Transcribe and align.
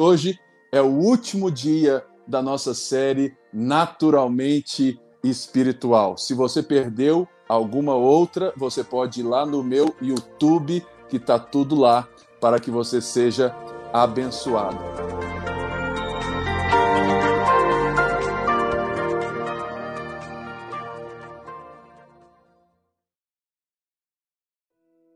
Hoje 0.00 0.38
é 0.70 0.80
o 0.80 0.86
último 0.86 1.50
dia 1.50 2.06
da 2.24 2.40
nossa 2.40 2.72
série 2.72 3.36
Naturalmente 3.52 4.96
Espiritual. 5.24 6.16
Se 6.16 6.34
você 6.34 6.62
perdeu 6.62 7.26
alguma 7.48 7.96
outra, 7.96 8.54
você 8.56 8.84
pode 8.84 9.18
ir 9.18 9.22
lá 9.24 9.44
no 9.44 9.60
meu 9.60 9.92
YouTube, 10.00 10.86
que 11.08 11.16
está 11.16 11.36
tudo 11.36 11.74
lá, 11.74 12.08
para 12.40 12.60
que 12.60 12.70
você 12.70 13.00
seja 13.00 13.52
abençoado. 13.92 14.78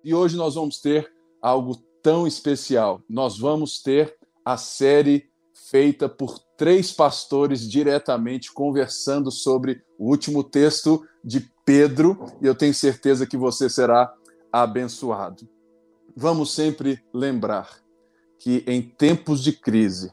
E 0.02 0.12
hoje 0.12 0.36
nós 0.36 0.56
vamos 0.56 0.80
ter 0.80 1.08
algo 1.40 1.76
tão 2.02 2.26
especial. 2.26 3.00
Nós 3.08 3.38
vamos 3.38 3.80
ter 3.80 4.20
a 4.44 4.56
série 4.56 5.30
feita 5.70 6.08
por 6.08 6.38
três 6.56 6.92
pastores 6.92 7.68
diretamente 7.68 8.52
conversando 8.52 9.30
sobre 9.30 9.82
o 9.98 10.10
último 10.10 10.44
texto 10.44 11.06
de 11.24 11.50
Pedro, 11.64 12.26
e 12.40 12.46
eu 12.46 12.54
tenho 12.54 12.74
certeza 12.74 13.26
que 13.26 13.36
você 13.36 13.70
será 13.70 14.12
abençoado. 14.52 15.48
Vamos 16.16 16.52
sempre 16.52 17.02
lembrar 17.12 17.80
que 18.38 18.64
em 18.66 18.82
tempos 18.82 19.42
de 19.42 19.52
crise 19.52 20.12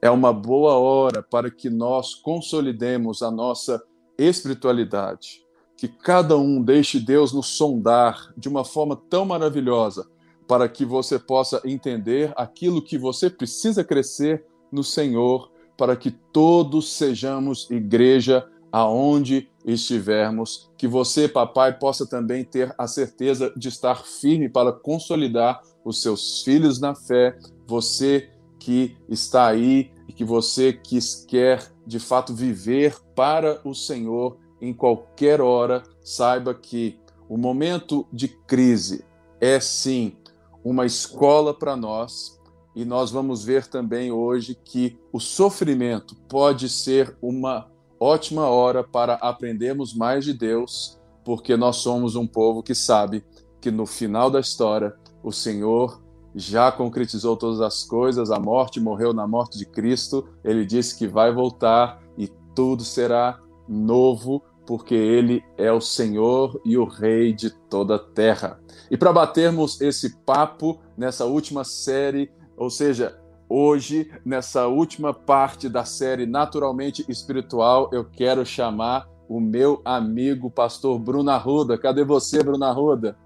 é 0.00 0.10
uma 0.10 0.32
boa 0.32 0.74
hora 0.74 1.22
para 1.22 1.50
que 1.50 1.68
nós 1.68 2.14
consolidemos 2.14 3.22
a 3.22 3.30
nossa 3.30 3.82
espiritualidade, 4.16 5.42
que 5.76 5.88
cada 5.88 6.36
um 6.36 6.62
deixe 6.62 7.00
Deus 7.00 7.32
nos 7.32 7.48
sondar 7.48 8.32
de 8.36 8.48
uma 8.48 8.64
forma 8.64 8.96
tão 9.10 9.24
maravilhosa, 9.24 10.06
para 10.46 10.68
que 10.68 10.84
você 10.84 11.18
possa 11.18 11.60
entender 11.64 12.32
aquilo 12.36 12.82
que 12.82 12.98
você 12.98 13.30
precisa 13.30 13.82
crescer 13.82 14.44
no 14.70 14.84
Senhor, 14.84 15.50
para 15.76 15.96
que 15.96 16.10
todos 16.10 16.92
sejamos 16.92 17.70
igreja 17.70 18.46
aonde 18.70 19.48
estivermos, 19.64 20.68
que 20.76 20.88
você, 20.88 21.28
papai, 21.28 21.78
possa 21.78 22.04
também 22.04 22.44
ter 22.44 22.74
a 22.76 22.86
certeza 22.86 23.52
de 23.56 23.68
estar 23.68 24.04
firme 24.04 24.48
para 24.48 24.72
consolidar 24.72 25.62
os 25.84 26.02
seus 26.02 26.42
filhos 26.42 26.80
na 26.80 26.94
fé, 26.94 27.38
você 27.66 28.30
que 28.58 28.96
está 29.08 29.46
aí 29.46 29.92
e 30.08 30.12
que 30.12 30.24
você 30.24 30.72
que 30.72 30.98
quer 31.28 31.62
de 31.86 31.98
fato 31.98 32.34
viver 32.34 32.96
para 33.14 33.60
o 33.64 33.74
Senhor 33.74 34.38
em 34.60 34.72
qualquer 34.72 35.40
hora, 35.40 35.82
saiba 36.02 36.52
que 36.54 36.98
o 37.28 37.36
momento 37.36 38.06
de 38.12 38.28
crise 38.28 39.04
é 39.40 39.60
sim 39.60 40.16
uma 40.64 40.86
escola 40.86 41.52
para 41.52 41.76
nós. 41.76 42.40
E 42.74 42.84
nós 42.84 43.10
vamos 43.10 43.44
ver 43.44 43.66
também 43.66 44.10
hoje 44.10 44.56
que 44.64 44.98
o 45.12 45.20
sofrimento 45.20 46.16
pode 46.28 46.68
ser 46.68 47.16
uma 47.22 47.70
ótima 48.00 48.48
hora 48.48 48.82
para 48.82 49.14
aprendermos 49.14 49.94
mais 49.94 50.24
de 50.24 50.32
Deus, 50.32 50.98
porque 51.24 51.56
nós 51.56 51.76
somos 51.76 52.16
um 52.16 52.26
povo 52.26 52.62
que 52.62 52.74
sabe 52.74 53.24
que 53.60 53.70
no 53.70 53.86
final 53.86 54.30
da 54.30 54.40
história 54.40 54.94
o 55.22 55.30
Senhor 55.30 56.02
já 56.34 56.72
concretizou 56.72 57.36
todas 57.36 57.60
as 57.60 57.84
coisas, 57.84 58.30
a 58.30 58.40
morte 58.40 58.80
morreu 58.80 59.12
na 59.12 59.26
morte 59.26 59.56
de 59.56 59.64
Cristo, 59.64 60.26
ele 60.42 60.66
disse 60.66 60.98
que 60.98 61.06
vai 61.06 61.32
voltar 61.32 62.02
e 62.18 62.28
tudo 62.54 62.82
será 62.82 63.40
novo 63.68 64.42
porque 64.66 64.94
ele 64.94 65.44
é 65.56 65.70
o 65.70 65.80
Senhor 65.80 66.60
e 66.64 66.76
o 66.76 66.84
Rei 66.84 67.32
de 67.32 67.50
toda 67.50 67.96
a 67.96 67.98
terra. 67.98 68.58
E 68.90 68.96
para 68.96 69.12
batermos 69.12 69.80
esse 69.80 70.16
papo 70.24 70.80
nessa 70.96 71.24
última 71.24 71.64
série, 71.64 72.30
ou 72.56 72.70
seja, 72.70 73.18
hoje, 73.48 74.10
nessa 74.24 74.66
última 74.66 75.12
parte 75.12 75.68
da 75.68 75.84
série 75.84 76.26
Naturalmente 76.26 77.04
Espiritual, 77.08 77.90
eu 77.92 78.04
quero 78.04 78.44
chamar 78.44 79.08
o 79.28 79.40
meu 79.40 79.80
amigo 79.84 80.50
pastor 80.50 80.98
Bruno 80.98 81.30
Arruda. 81.30 81.78
Cadê 81.78 82.04
você, 82.04 82.42
Bruno 82.42 82.64
Arruda? 82.64 83.16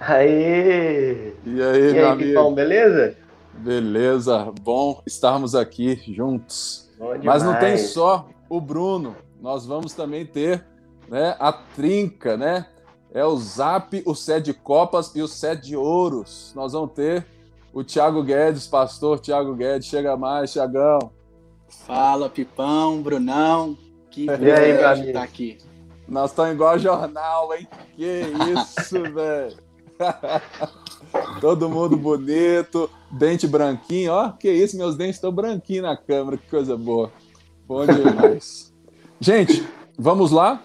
Aê! 0.00 1.32
E 1.44 1.62
aí, 1.62 1.90
e 1.90 1.92
meu 1.92 2.06
aí, 2.06 2.12
amigo? 2.36 2.50
beleza? 2.52 3.16
Beleza, 3.54 4.52
bom 4.62 5.02
estarmos 5.06 5.54
aqui 5.54 6.00
juntos. 6.12 6.90
Mas 7.22 7.42
não 7.42 7.58
tem 7.58 7.76
só 7.76 8.28
o 8.48 8.60
Bruno, 8.60 9.14
nós 9.42 9.66
vamos 9.66 9.92
também 9.92 10.24
ter 10.24 10.64
né, 11.08 11.36
a 11.40 11.52
trinca, 11.52 12.36
né? 12.36 12.66
É 13.12 13.24
o 13.24 13.36
Zap, 13.36 14.00
o 14.06 14.14
Sede 14.14 14.54
Copas 14.54 15.14
e 15.16 15.20
o 15.20 15.26
Sede 15.26 15.76
Ouros. 15.76 16.52
Nós 16.54 16.72
vamos 16.72 16.92
ter 16.92 17.26
o 17.74 17.82
Thiago 17.82 18.22
Guedes, 18.22 18.68
pastor 18.68 19.18
Thiago 19.18 19.54
Guedes. 19.54 19.88
Chega 19.88 20.16
mais, 20.16 20.52
Thiagão. 20.52 21.10
Fala, 21.68 22.30
Pipão, 22.30 23.02
Brunão. 23.02 23.76
Que 24.10 24.26
prazer 24.26 25.08
estar 25.08 25.22
aqui. 25.22 25.58
Nós 26.08 26.30
estamos 26.30 26.52
igual 26.52 26.78
jornal, 26.78 27.52
hein? 27.52 27.66
Que 27.96 28.22
isso, 28.54 29.02
velho. 29.12 29.56
Todo 31.40 31.68
mundo 31.68 31.96
bonito, 31.96 32.88
dente 33.10 33.46
branquinho. 33.46 34.12
Ó, 34.12 34.30
que 34.30 34.50
isso, 34.50 34.76
meus 34.76 34.96
dentes 34.96 35.16
estão 35.16 35.32
branquinhos 35.32 35.82
na 35.82 35.96
câmera, 35.96 36.36
que 36.36 36.48
coisa 36.48 36.76
boa. 36.76 37.12
Bom 37.66 37.84
demais. 37.84 38.71
Gente, 39.24 39.64
vamos 39.96 40.32
lá? 40.32 40.64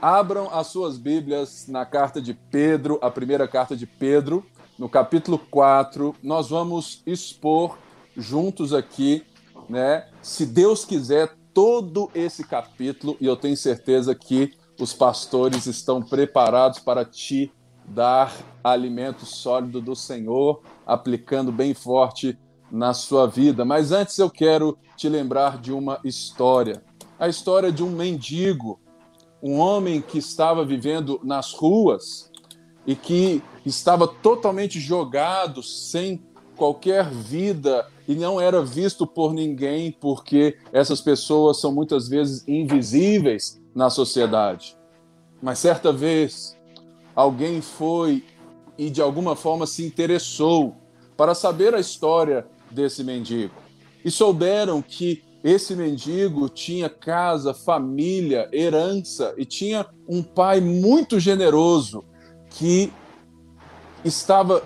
Abram 0.00 0.48
as 0.50 0.68
suas 0.68 0.96
Bíblias 0.96 1.68
na 1.68 1.84
carta 1.84 2.18
de 2.18 2.32
Pedro, 2.32 2.98
a 3.02 3.10
primeira 3.10 3.46
carta 3.46 3.76
de 3.76 3.86
Pedro, 3.86 4.42
no 4.78 4.88
capítulo 4.88 5.38
4. 5.38 6.16
Nós 6.22 6.48
vamos 6.48 7.02
expor 7.06 7.76
juntos 8.16 8.72
aqui, 8.72 9.22
né? 9.68 10.08
Se 10.22 10.46
Deus 10.46 10.86
quiser, 10.86 11.36
todo 11.52 12.10
esse 12.14 12.42
capítulo, 12.42 13.18
e 13.20 13.26
eu 13.26 13.36
tenho 13.36 13.54
certeza 13.54 14.14
que 14.14 14.54
os 14.80 14.94
pastores 14.94 15.66
estão 15.66 16.00
preparados 16.00 16.78
para 16.78 17.04
te 17.04 17.52
dar 17.84 18.34
alimento 18.64 19.26
sólido 19.26 19.82
do 19.82 19.94
Senhor, 19.94 20.62
aplicando 20.86 21.52
bem 21.52 21.74
forte 21.74 22.38
na 22.72 22.94
sua 22.94 23.26
vida. 23.26 23.62
Mas 23.62 23.92
antes 23.92 24.18
eu 24.18 24.30
quero 24.30 24.78
te 24.96 25.06
lembrar 25.06 25.58
de 25.58 25.70
uma 25.70 26.00
história 26.02 26.82
a 27.18 27.28
história 27.28 27.70
de 27.70 27.82
um 27.82 27.90
mendigo, 27.90 28.80
um 29.42 29.58
homem 29.58 30.00
que 30.00 30.18
estava 30.18 30.64
vivendo 30.64 31.20
nas 31.22 31.52
ruas 31.52 32.30
e 32.86 32.94
que 32.94 33.42
estava 33.64 34.06
totalmente 34.06 34.80
jogado, 34.80 35.62
sem 35.62 36.22
qualquer 36.56 37.10
vida 37.10 37.86
e 38.06 38.14
não 38.14 38.40
era 38.40 38.62
visto 38.62 39.06
por 39.06 39.32
ninguém, 39.32 39.90
porque 39.90 40.56
essas 40.72 41.00
pessoas 41.00 41.60
são 41.60 41.72
muitas 41.72 42.08
vezes 42.08 42.46
invisíveis 42.46 43.60
na 43.74 43.90
sociedade. 43.90 44.76
Mas 45.42 45.58
certa 45.58 45.92
vez, 45.92 46.56
alguém 47.14 47.60
foi 47.60 48.24
e 48.76 48.90
de 48.90 49.00
alguma 49.00 49.36
forma 49.36 49.66
se 49.66 49.84
interessou 49.84 50.76
para 51.16 51.34
saber 51.34 51.74
a 51.74 51.80
história 51.80 52.46
desse 52.70 53.02
mendigo. 53.04 53.54
E 54.04 54.10
souberam 54.10 54.82
que 54.82 55.22
esse 55.44 55.76
mendigo 55.76 56.48
tinha 56.48 56.88
casa, 56.88 57.52
família, 57.52 58.48
herança 58.50 59.34
e 59.36 59.44
tinha 59.44 59.84
um 60.08 60.22
pai 60.22 60.58
muito 60.58 61.20
generoso 61.20 62.02
que 62.48 62.90
estava 64.02 64.62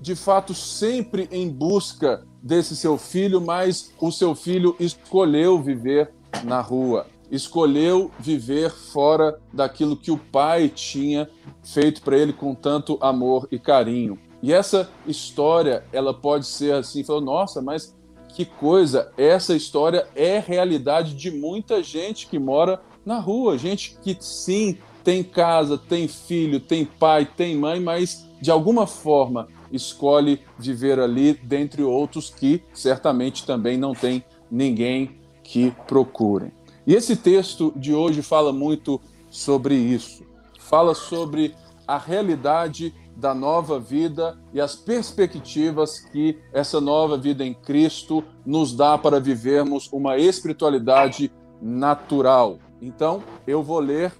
de 0.00 0.16
fato 0.16 0.54
sempre 0.54 1.28
em 1.30 1.50
busca 1.50 2.26
desse 2.42 2.74
seu 2.74 2.96
filho, 2.96 3.38
mas 3.38 3.92
o 4.00 4.10
seu 4.10 4.34
filho 4.34 4.74
escolheu 4.80 5.62
viver 5.62 6.10
na 6.42 6.62
rua, 6.62 7.06
escolheu 7.30 8.10
viver 8.18 8.70
fora 8.70 9.38
daquilo 9.52 9.94
que 9.94 10.10
o 10.10 10.16
pai 10.16 10.70
tinha 10.70 11.28
feito 11.62 12.00
para 12.00 12.16
ele 12.16 12.32
com 12.32 12.54
tanto 12.54 12.96
amor 13.02 13.46
e 13.50 13.58
carinho. 13.58 14.18
E 14.42 14.54
essa 14.54 14.90
história, 15.06 15.84
ela 15.92 16.14
pode 16.14 16.46
ser 16.46 16.72
assim, 16.72 17.04
falou, 17.04 17.20
nossa, 17.20 17.60
mas 17.60 17.94
que 18.34 18.44
coisa, 18.44 19.12
essa 19.16 19.54
história 19.54 20.08
é 20.16 20.40
realidade 20.40 21.14
de 21.14 21.30
muita 21.30 21.82
gente 21.82 22.26
que 22.26 22.38
mora 22.38 22.82
na 23.06 23.20
rua, 23.20 23.56
gente 23.56 23.96
que 24.02 24.16
sim 24.20 24.76
tem 25.04 25.22
casa, 25.22 25.78
tem 25.78 26.08
filho, 26.08 26.58
tem 26.58 26.84
pai, 26.84 27.24
tem 27.24 27.56
mãe, 27.56 27.78
mas 27.78 28.26
de 28.40 28.50
alguma 28.50 28.86
forma 28.86 29.46
escolhe 29.70 30.40
viver 30.58 30.98
ali, 30.98 31.34
dentre 31.34 31.82
outros 31.82 32.28
que 32.28 32.62
certamente 32.72 33.46
também 33.46 33.76
não 33.76 33.94
tem 33.94 34.24
ninguém 34.50 35.12
que 35.42 35.72
procurem. 35.86 36.50
E 36.86 36.94
esse 36.94 37.16
texto 37.16 37.72
de 37.76 37.94
hoje 37.94 38.20
fala 38.20 38.52
muito 38.52 39.00
sobre 39.30 39.74
isso. 39.74 40.24
Fala 40.58 40.94
sobre 40.94 41.54
a 41.86 41.98
realidade 41.98 42.92
da 43.16 43.34
nova 43.34 43.78
vida 43.78 44.38
e 44.52 44.60
as 44.60 44.74
perspectivas 44.74 46.00
que 46.00 46.38
essa 46.52 46.80
nova 46.80 47.16
vida 47.16 47.44
em 47.44 47.54
Cristo 47.54 48.24
nos 48.44 48.74
dá 48.74 48.98
para 48.98 49.20
vivermos 49.20 49.88
uma 49.92 50.18
espiritualidade 50.18 51.30
natural. 51.60 52.58
Então, 52.82 53.22
eu 53.46 53.62
vou 53.62 53.80
ler 53.80 54.12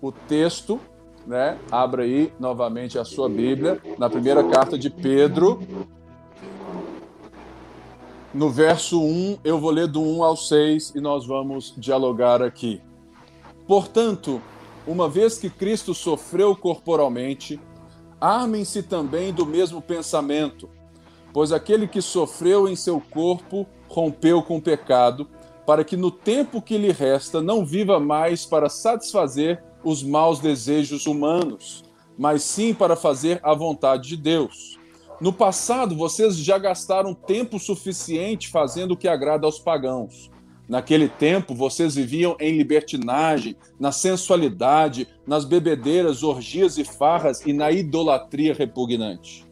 o 0.00 0.12
texto, 0.12 0.80
né? 1.26 1.58
Abra 1.70 2.02
aí 2.02 2.32
novamente 2.38 2.98
a 2.98 3.04
sua 3.04 3.28
Bíblia, 3.28 3.80
na 3.98 4.10
primeira 4.10 4.44
carta 4.44 4.78
de 4.78 4.90
Pedro. 4.90 5.60
no 8.34 8.48
verso 8.48 9.02
1, 9.02 9.38
eu 9.44 9.60
vou 9.60 9.70
ler 9.70 9.86
do 9.86 10.00
1 10.00 10.22
ao 10.24 10.36
6 10.36 10.94
e 10.94 11.00
nós 11.00 11.26
vamos 11.26 11.74
dialogar 11.76 12.42
aqui. 12.42 12.80
Portanto, 13.66 14.40
uma 14.86 15.08
vez 15.08 15.38
que 15.38 15.50
Cristo 15.50 15.94
sofreu 15.94 16.56
corporalmente, 16.56 17.60
armem-se 18.22 18.84
também 18.84 19.32
do 19.32 19.44
mesmo 19.44 19.82
pensamento, 19.82 20.70
pois 21.32 21.50
aquele 21.50 21.88
que 21.88 22.00
sofreu 22.00 22.68
em 22.68 22.76
seu 22.76 23.00
corpo 23.00 23.66
rompeu 23.88 24.40
com 24.42 24.58
o 24.58 24.62
pecado, 24.62 25.28
para 25.66 25.82
que 25.82 25.96
no 25.96 26.10
tempo 26.10 26.62
que 26.62 26.78
lhe 26.78 26.92
resta 26.92 27.42
não 27.42 27.66
viva 27.66 27.98
mais 27.98 28.46
para 28.46 28.68
satisfazer 28.68 29.62
os 29.82 30.04
maus 30.04 30.38
desejos 30.38 31.06
humanos, 31.06 31.82
mas 32.16 32.42
sim 32.42 32.72
para 32.72 32.94
fazer 32.94 33.40
a 33.42 33.54
vontade 33.54 34.08
de 34.08 34.16
Deus. 34.16 34.78
No 35.20 35.32
passado, 35.32 35.96
vocês 35.96 36.36
já 36.36 36.58
gastaram 36.58 37.14
tempo 37.14 37.58
suficiente 37.58 38.48
fazendo 38.48 38.92
o 38.92 38.96
que 38.96 39.08
agrada 39.08 39.46
aos 39.46 39.58
pagãos. 39.58 40.31
Naquele 40.68 41.08
tempo, 41.08 41.54
vocês 41.54 41.94
viviam 41.94 42.36
em 42.40 42.56
libertinagem, 42.56 43.56
na 43.78 43.92
sensualidade, 43.92 45.08
nas 45.26 45.44
bebedeiras, 45.44 46.22
orgias 46.22 46.78
e 46.78 46.84
farras 46.84 47.44
e 47.44 47.52
na 47.52 47.70
idolatria 47.70 48.54
repugnante. 48.54 49.44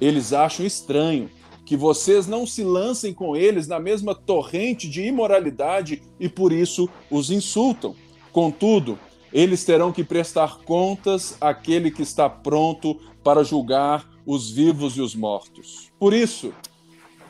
Eles 0.00 0.32
acham 0.32 0.66
estranho 0.66 1.30
que 1.64 1.76
vocês 1.76 2.26
não 2.26 2.46
se 2.46 2.62
lancem 2.62 3.12
com 3.14 3.36
eles 3.36 3.66
na 3.66 3.80
mesma 3.80 4.14
torrente 4.14 4.88
de 4.88 5.02
imoralidade 5.02 6.02
e 6.20 6.28
por 6.28 6.52
isso 6.52 6.88
os 7.10 7.30
insultam. 7.30 7.94
Contudo, 8.32 8.98
eles 9.32 9.64
terão 9.64 9.92
que 9.92 10.04
prestar 10.04 10.58
contas 10.58 11.36
àquele 11.40 11.90
que 11.90 12.02
está 12.02 12.28
pronto 12.28 13.00
para 13.22 13.42
julgar 13.42 14.08
os 14.26 14.50
vivos 14.50 14.96
e 14.96 15.00
os 15.00 15.14
mortos. 15.14 15.90
Por 15.98 16.12
isso, 16.12 16.52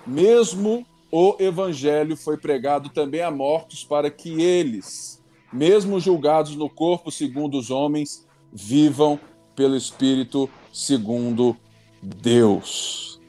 mesmo 0.06 0.84
o 1.16 1.36
evangelho 1.38 2.16
foi 2.16 2.36
pregado 2.36 2.88
também 2.88 3.20
a 3.20 3.30
mortos 3.30 3.84
para 3.84 4.10
que 4.10 4.42
eles, 4.42 5.22
mesmo 5.52 6.00
julgados 6.00 6.56
no 6.56 6.68
corpo 6.68 7.08
segundo 7.08 7.56
os 7.56 7.70
homens, 7.70 8.26
vivam 8.52 9.20
pelo 9.54 9.76
espírito 9.76 10.50
segundo 10.72 11.56
Deus. 12.02 13.20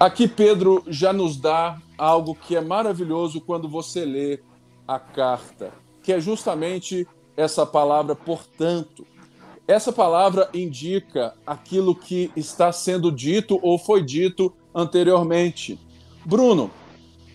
Aqui 0.00 0.26
Pedro 0.26 0.82
já 0.88 1.12
nos 1.12 1.36
dá 1.36 1.80
algo 1.96 2.34
que 2.34 2.56
é 2.56 2.60
maravilhoso 2.60 3.40
quando 3.40 3.68
você 3.68 4.04
lê 4.04 4.40
a 4.88 4.98
carta, 4.98 5.72
que 6.02 6.12
é 6.12 6.20
justamente 6.20 7.06
essa 7.36 7.64
palavra 7.64 8.16
portanto. 8.16 9.06
Essa 9.68 9.92
palavra 9.92 10.50
indica 10.52 11.36
aquilo 11.46 11.94
que 11.94 12.32
está 12.34 12.72
sendo 12.72 13.12
dito 13.12 13.60
ou 13.62 13.78
foi 13.78 14.02
dito 14.02 14.52
anteriormente. 14.74 15.78
Bruno, 16.26 16.70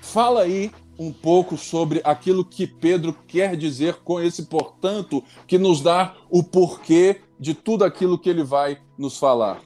fala 0.06 0.44
aí 0.44 0.72
um 0.98 1.12
pouco 1.12 1.58
sobre 1.58 2.00
aquilo 2.04 2.46
que 2.46 2.66
Pedro 2.66 3.14
quer 3.28 3.56
dizer 3.58 3.96
com 4.04 4.22
esse 4.22 4.46
portanto, 4.46 5.24
que 5.46 5.58
nos 5.58 5.82
dá 5.82 6.14
o 6.30 6.42
porquê 6.42 7.18
de 7.38 7.54
tudo 7.54 7.84
aquilo 7.84 8.18
que 8.18 8.30
ele 8.30 8.44
vai 8.44 8.78
nos 8.98 9.20
falar. 9.20 9.60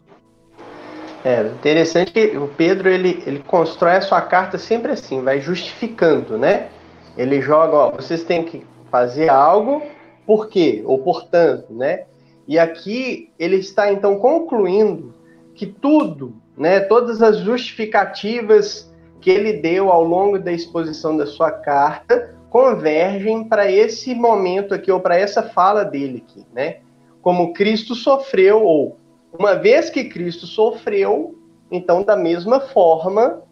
É 1.24 1.42
interessante 1.42 2.12
que 2.12 2.38
o 2.38 2.48
Pedro 2.48 2.90
ele, 2.90 3.22
ele 3.28 3.40
constrói 3.40 3.98
a 3.98 4.02
sua 4.02 4.22
carta 4.22 4.58
sempre 4.58 4.94
assim, 4.94 5.22
vai 5.22 5.42
justificando, 5.42 6.38
né? 6.38 6.70
Ele 7.18 7.42
joga, 7.42 7.76
ó, 7.76 7.92
vocês 7.92 8.24
têm 8.24 8.44
que 8.46 8.66
fazer 8.90 9.30
algo, 9.30 9.84
por 10.26 10.48
quê? 10.48 10.82
Ou 10.86 11.00
portanto, 11.00 11.74
né? 11.74 12.06
E 12.48 12.58
aqui 12.58 13.32
ele 13.38 13.58
está 13.58 13.92
então 13.92 14.16
concluindo 14.18 15.14
que 15.54 15.68
tudo, 15.68 16.34
né, 16.58 16.80
todas 16.80 17.22
as 17.22 17.38
justificativas 17.40 18.89
que 19.22 19.30
ele 19.30 19.54
deu 19.54 19.90
ao 19.92 20.04
longo 20.04 20.40
da 20.40 20.52
exposição 20.52 21.16
da 21.18 21.26
sua 21.26 21.52
carta 21.52 22.36
convergem 22.50 23.44
para 23.44 23.72
esse 23.72 24.16
momento 24.16 24.74
aqui 24.74 24.92
ou 24.92 25.00
para 25.00 25.18
essa 25.18 25.44
fala 25.44 25.84
dele 25.84 26.24
aqui, 26.26 26.46
né? 26.54 26.78
Como 27.22 27.54
Cristo 27.54 27.94
sofreu 27.94 28.64
ou 28.64 28.98
uma 29.38 29.56
vez 29.56 29.90
que 29.90 30.06
Cristo 30.06 30.48
sofreu, 30.48 31.38
então 31.72 32.02
da 32.02 32.16
mesma 32.16 32.60
forma, 32.60 33.44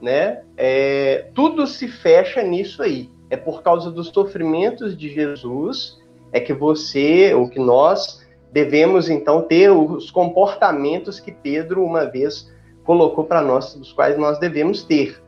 né, 0.00 0.42
é, 0.56 1.30
tudo 1.34 1.66
se 1.66 1.88
fecha 1.88 2.42
nisso 2.42 2.82
aí. 2.82 3.08
É 3.30 3.36
por 3.36 3.62
causa 3.62 3.90
dos 3.90 4.08
sofrimentos 4.08 4.96
de 4.96 5.08
Jesus 5.08 5.98
é 6.30 6.40
que 6.40 6.52
você, 6.52 7.32
ou 7.32 7.48
que 7.48 7.58
nós 7.58 8.22
devemos 8.52 9.08
então 9.08 9.42
ter 9.42 9.70
os 9.70 10.10
comportamentos 10.10 11.18
que 11.18 11.32
Pedro 11.32 11.84
uma 11.84 12.04
vez 12.04 12.52
colocou 12.84 13.24
para 13.24 13.42
nós, 13.42 13.74
dos 13.74 13.92
quais 13.92 14.16
nós 14.18 14.38
devemos 14.38 14.82
ter, 14.84 15.22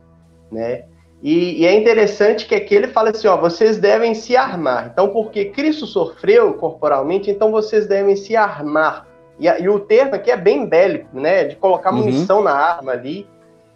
né? 0.51 0.85
E, 1.21 1.63
e, 1.63 1.65
é 1.65 1.73
interessante 1.73 2.45
que 2.45 2.53
aqui 2.53 2.75
ele 2.75 2.87
fala 2.87 3.09
assim, 3.09 3.27
ó, 3.27 3.35
vocês 3.35 3.79
devem 3.79 4.13
se 4.13 4.37
armar. 4.37 4.91
Então, 4.93 5.09
porque 5.09 5.45
Cristo 5.45 5.87
sofreu 5.87 6.53
corporalmente, 6.53 7.31
então 7.31 7.51
vocês 7.51 7.87
devem 7.87 8.15
se 8.15 8.35
armar. 8.35 9.07
E, 9.39 9.47
e 9.47 9.67
o 9.67 9.79
termo 9.79 10.13
aqui 10.13 10.29
é 10.29 10.37
bem 10.37 10.67
bélico, 10.67 11.19
né? 11.19 11.45
De 11.45 11.55
colocar 11.55 11.91
uhum. 11.91 11.99
munição 11.99 12.37
uhum. 12.37 12.43
na 12.43 12.53
arma 12.53 12.91
ali, 12.91 13.27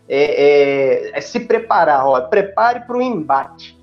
é, 0.07 1.09
é, 1.13 1.17
é 1.17 1.21
se 1.21 1.39
preparar, 1.39 2.05
ó, 2.05 2.21
prepare 2.21 2.81
para 2.81 2.97
o 2.97 3.01
embate, 3.01 3.79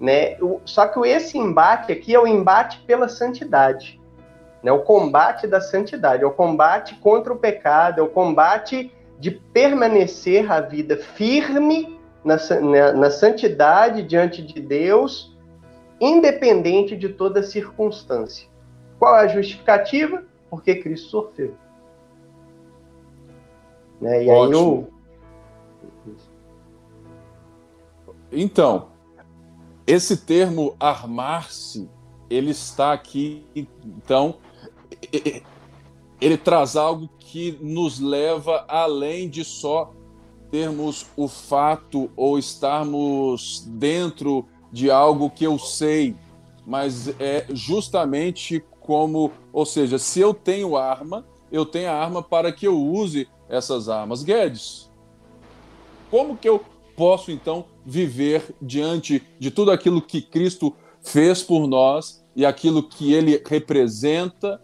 né? 0.00 0.36
O, 0.40 0.60
só 0.64 0.86
que 0.86 1.00
esse 1.00 1.36
embate 1.36 1.90
aqui 1.90 2.14
é 2.14 2.20
o 2.20 2.28
embate 2.28 2.80
pela 2.86 3.08
santidade 3.08 4.00
né? 4.64 4.72
O 4.72 4.80
combate 4.80 5.46
da 5.46 5.60
santidade, 5.60 6.24
é 6.24 6.26
o 6.26 6.30
combate 6.30 6.94
contra 6.94 7.30
o 7.30 7.36
pecado, 7.36 8.00
é 8.00 8.02
o 8.02 8.08
combate 8.08 8.90
de 9.24 9.30
permanecer 9.30 10.52
a 10.52 10.60
vida 10.60 10.98
firme 10.98 11.98
na, 12.22 12.36
na, 12.60 12.92
na 12.92 13.10
santidade 13.10 14.02
diante 14.02 14.42
de 14.42 14.60
Deus, 14.60 15.34
independente 15.98 16.94
de 16.94 17.08
toda 17.08 17.42
circunstância. 17.42 18.46
Qual 18.98 19.16
é 19.16 19.22
a 19.22 19.26
justificativa? 19.26 20.22
Porque 20.50 20.74
Cristo 20.74 21.08
sofreu. 21.08 21.54
Né? 23.98 24.24
E 24.24 24.28
Ótimo. 24.28 24.44
aí 24.44 24.52
eu... 24.52 24.88
Então, 28.30 28.88
esse 29.86 30.18
termo 30.18 30.76
armar-se, 30.78 31.88
ele 32.28 32.50
está 32.50 32.92
aqui, 32.92 33.46
então, 33.82 34.36
ele 36.24 36.38
traz 36.38 36.74
algo 36.74 37.06
que 37.18 37.58
nos 37.60 38.00
leva 38.00 38.64
além 38.66 39.28
de 39.28 39.44
só 39.44 39.92
termos 40.50 41.04
o 41.18 41.28
fato 41.28 42.10
ou 42.16 42.38
estarmos 42.38 43.62
dentro 43.68 44.46
de 44.72 44.90
algo 44.90 45.28
que 45.28 45.44
eu 45.44 45.58
sei, 45.58 46.16
mas 46.66 47.08
é 47.20 47.44
justamente 47.50 48.64
como, 48.80 49.32
ou 49.52 49.66
seja, 49.66 49.98
se 49.98 50.18
eu 50.18 50.32
tenho 50.32 50.78
arma, 50.78 51.26
eu 51.52 51.66
tenho 51.66 51.90
a 51.90 51.94
arma 51.94 52.22
para 52.22 52.50
que 52.50 52.66
eu 52.66 52.80
use 52.80 53.28
essas 53.46 53.90
armas. 53.90 54.22
Guedes, 54.22 54.90
como 56.10 56.38
que 56.38 56.48
eu 56.48 56.64
posso 56.96 57.30
então 57.30 57.66
viver 57.84 58.54
diante 58.62 59.22
de 59.38 59.50
tudo 59.50 59.70
aquilo 59.70 60.00
que 60.00 60.22
Cristo 60.22 60.74
fez 61.02 61.42
por 61.42 61.66
nós 61.66 62.24
e 62.34 62.46
aquilo 62.46 62.82
que 62.82 63.12
ele 63.12 63.42
representa 63.46 64.63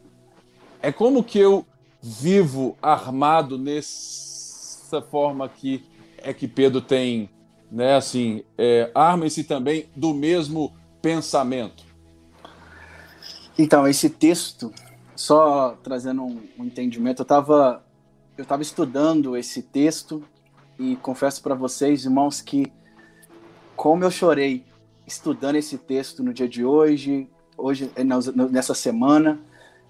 é 0.82 0.90
como 0.90 1.22
que 1.22 1.38
eu 1.38 1.66
vivo 2.02 2.76
armado 2.80 3.58
nessa 3.58 5.02
forma 5.02 5.48
que 5.48 5.84
é 6.18 6.32
que 6.32 6.48
Pedro 6.48 6.80
tem, 6.80 7.30
né? 7.70 7.96
Assim, 7.96 8.44
é, 8.56 8.90
armem-se 8.94 9.44
também 9.44 9.88
do 9.94 10.12
mesmo 10.14 10.72
pensamento. 11.00 11.84
Então, 13.58 13.86
esse 13.86 14.08
texto, 14.08 14.72
só 15.14 15.76
trazendo 15.82 16.22
um, 16.22 16.40
um 16.58 16.64
entendimento, 16.64 17.20
eu 17.20 17.24
estava 17.24 17.84
eu 18.36 18.44
tava 18.46 18.62
estudando 18.62 19.36
esse 19.36 19.62
texto 19.62 20.24
e 20.78 20.96
confesso 20.96 21.42
para 21.42 21.54
vocês, 21.54 22.04
irmãos, 22.04 22.40
que 22.40 22.72
como 23.76 24.02
eu 24.02 24.10
chorei 24.10 24.64
estudando 25.06 25.56
esse 25.56 25.76
texto 25.76 26.22
no 26.22 26.32
dia 26.32 26.48
de 26.48 26.64
hoje, 26.64 27.28
hoje 27.56 27.90
nessa 28.50 28.72
semana, 28.72 29.38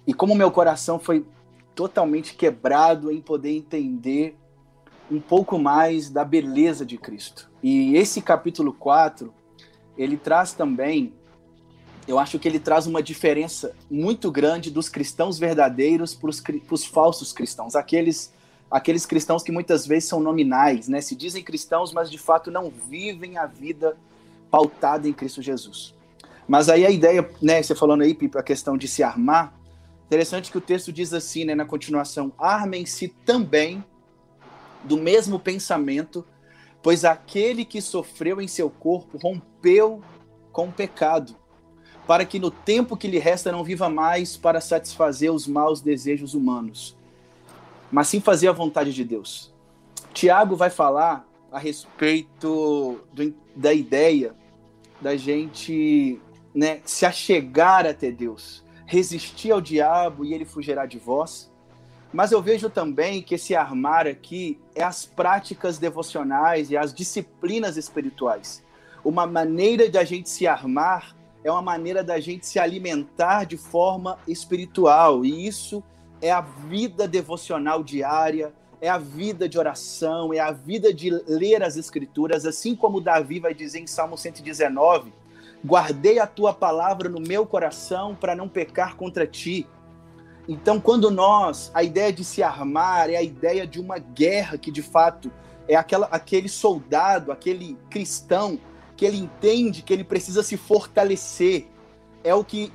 e 0.05 0.13
como 0.13 0.35
meu 0.35 0.51
coração 0.51 0.99
foi 0.99 1.25
totalmente 1.75 2.35
quebrado 2.35 3.11
em 3.11 3.21
poder 3.21 3.51
entender 3.51 4.35
um 5.09 5.19
pouco 5.19 5.59
mais 5.59 6.09
da 6.09 6.23
beleza 6.23 6.85
de 6.85 6.97
Cristo. 6.97 7.49
E 7.61 7.95
esse 7.95 8.21
capítulo 8.21 8.73
4, 8.73 9.33
ele 9.97 10.17
traz 10.17 10.53
também, 10.53 11.13
eu 12.07 12.17
acho 12.17 12.39
que 12.39 12.47
ele 12.47 12.59
traz 12.59 12.87
uma 12.87 13.03
diferença 13.03 13.75
muito 13.89 14.31
grande 14.31 14.71
dos 14.71 14.89
cristãos 14.89 15.37
verdadeiros 15.37 16.15
para 16.15 16.29
os 16.29 16.85
falsos 16.85 17.33
cristãos, 17.33 17.75
aqueles 17.75 18.33
aqueles 18.71 19.05
cristãos 19.05 19.43
que 19.43 19.51
muitas 19.51 19.85
vezes 19.85 20.07
são 20.07 20.21
nominais, 20.21 20.87
né? 20.87 21.01
Se 21.01 21.13
dizem 21.13 21.43
cristãos, 21.43 21.91
mas 21.91 22.09
de 22.09 22.17
fato 22.17 22.49
não 22.49 22.69
vivem 22.69 23.37
a 23.37 23.45
vida 23.45 23.97
pautada 24.49 25.09
em 25.09 25.13
Cristo 25.13 25.41
Jesus. 25.41 25.93
Mas 26.47 26.69
aí 26.69 26.85
a 26.85 26.89
ideia, 26.89 27.29
né, 27.41 27.61
você 27.61 27.75
falando 27.75 28.01
aí, 28.01 28.13
Pipa, 28.13 28.39
a 28.39 28.43
questão 28.43 28.77
de 28.77 28.87
se 28.87 29.03
armar, 29.03 29.53
Interessante 30.11 30.51
que 30.51 30.57
o 30.57 30.61
texto 30.61 30.91
diz 30.91 31.13
assim, 31.13 31.45
né, 31.45 31.55
na 31.55 31.63
continuação: 31.63 32.33
armem-se 32.37 33.07
também 33.25 33.81
do 34.83 34.97
mesmo 34.97 35.39
pensamento, 35.39 36.27
pois 36.83 37.05
aquele 37.05 37.63
que 37.63 37.81
sofreu 37.81 38.41
em 38.41 38.47
seu 38.47 38.69
corpo 38.69 39.17
rompeu 39.17 40.03
com 40.51 40.67
o 40.67 40.71
pecado, 40.71 41.33
para 42.05 42.25
que 42.25 42.39
no 42.39 42.51
tempo 42.51 42.97
que 42.97 43.07
lhe 43.07 43.19
resta 43.19 43.53
não 43.53 43.63
viva 43.63 43.87
mais 43.87 44.35
para 44.35 44.59
satisfazer 44.59 45.31
os 45.31 45.47
maus 45.47 45.79
desejos 45.79 46.33
humanos, 46.33 46.93
mas 47.89 48.09
sim 48.09 48.19
fazer 48.19 48.49
a 48.49 48.51
vontade 48.51 48.91
de 48.91 49.05
Deus. 49.05 49.53
Tiago 50.13 50.57
vai 50.57 50.69
falar 50.69 51.25
a 51.49 51.57
respeito 51.57 52.99
do, 53.13 53.33
da 53.55 53.73
ideia 53.73 54.35
da 54.99 55.15
gente 55.15 56.19
né, 56.53 56.81
se 56.83 57.05
achegar 57.05 57.85
até 57.85 58.11
Deus, 58.11 58.61
resistir 58.91 59.51
ao 59.51 59.61
diabo 59.61 60.25
e 60.25 60.33
ele 60.33 60.43
fugirá 60.43 60.85
de 60.85 60.99
vós. 60.99 61.49
Mas 62.11 62.33
eu 62.33 62.41
vejo 62.41 62.69
também 62.69 63.21
que 63.21 63.35
esse 63.35 63.55
armar 63.55 64.05
aqui 64.05 64.59
é 64.75 64.83
as 64.83 65.05
práticas 65.05 65.77
devocionais 65.77 66.69
e 66.69 66.75
as 66.75 66.93
disciplinas 66.93 67.77
espirituais. 67.77 68.61
Uma 69.01 69.25
maneira 69.25 69.89
de 69.89 69.97
a 69.97 70.03
gente 70.03 70.29
se 70.29 70.45
armar 70.45 71.15
é 71.41 71.49
uma 71.49 71.61
maneira 71.61 72.03
da 72.03 72.19
gente 72.19 72.45
se 72.45 72.59
alimentar 72.59 73.45
de 73.45 73.55
forma 73.55 74.19
espiritual. 74.27 75.23
E 75.23 75.47
isso 75.47 75.81
é 76.21 76.29
a 76.29 76.41
vida 76.41 77.07
devocional 77.07 77.81
diária, 77.85 78.53
é 78.81 78.89
a 78.89 78.97
vida 78.97 79.47
de 79.47 79.57
oração, 79.57 80.33
é 80.33 80.39
a 80.39 80.51
vida 80.51 80.93
de 80.93 81.09
ler 81.09 81.63
as 81.63 81.77
escrituras, 81.77 82.45
assim 82.45 82.75
como 82.75 82.99
Davi 82.99 83.39
vai 83.39 83.53
dizer 83.53 83.79
em 83.79 83.87
Salmo 83.87 84.17
119: 84.17 85.13
Guardei 85.63 86.19
a 86.19 86.25
tua 86.25 86.53
palavra 86.53 87.07
no 87.07 87.19
meu 87.19 87.45
coração 87.45 88.15
para 88.15 88.35
não 88.35 88.49
pecar 88.49 88.95
contra 88.95 89.27
ti. 89.27 89.67
Então, 90.47 90.79
quando 90.79 91.11
nós, 91.11 91.71
a 91.73 91.83
ideia 91.83 92.11
de 92.11 92.23
se 92.23 92.41
armar 92.41 93.09
é 93.09 93.15
a 93.15 93.21
ideia 93.21 93.67
de 93.67 93.79
uma 93.79 93.99
guerra 93.99 94.57
que 94.57 94.71
de 94.71 94.81
fato 94.81 95.31
é 95.67 95.75
aquela, 95.75 96.07
aquele 96.07 96.49
soldado, 96.49 97.31
aquele 97.31 97.77
cristão 97.89 98.59
que 98.97 99.05
ele 99.05 99.17
entende 99.17 99.81
que 99.81 99.93
ele 99.93 100.03
precisa 100.03 100.43
se 100.43 100.57
fortalecer. 100.57 101.67
É 102.23 102.33
o 102.33 102.43
que 102.43 102.71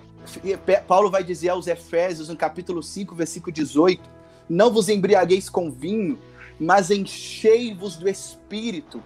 Paulo 0.87 1.11
vai 1.11 1.23
dizer 1.23 1.50
aos 1.50 1.66
Efésios 1.66 2.28
no 2.28 2.37
capítulo 2.37 2.83
5, 2.83 3.14
versículo 3.14 3.52
18: 3.52 4.02
Não 4.49 4.73
vos 4.73 4.88
embriagueis 4.88 5.49
com 5.49 5.71
vinho, 5.71 6.19
mas 6.59 6.90
enchei-vos 6.90 7.97
do 7.97 8.09
espírito 8.09 9.02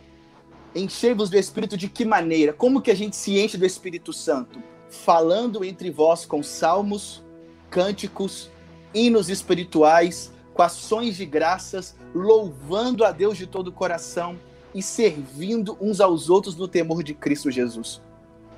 Enchei-vos 0.74 1.28
do 1.28 1.36
Espírito 1.36 1.76
de 1.76 1.88
que 1.88 2.04
maneira? 2.04 2.52
Como 2.52 2.80
que 2.80 2.92
a 2.92 2.94
gente 2.94 3.16
se 3.16 3.38
enche 3.40 3.58
do 3.58 3.66
Espírito 3.66 4.12
Santo? 4.12 4.62
Falando 4.88 5.64
entre 5.64 5.90
vós 5.90 6.24
com 6.24 6.42
salmos, 6.42 7.24
cânticos, 7.68 8.50
hinos 8.94 9.28
espirituais, 9.28 10.32
com 10.54 10.62
ações 10.62 11.16
de 11.16 11.26
graças, 11.26 11.96
louvando 12.14 13.04
a 13.04 13.10
Deus 13.10 13.36
de 13.36 13.46
todo 13.46 13.68
o 13.68 13.72
coração 13.72 14.38
e 14.72 14.80
servindo 14.80 15.76
uns 15.80 16.00
aos 16.00 16.30
outros 16.30 16.54
no 16.54 16.68
temor 16.68 17.02
de 17.02 17.14
Cristo 17.14 17.50
Jesus. 17.50 18.00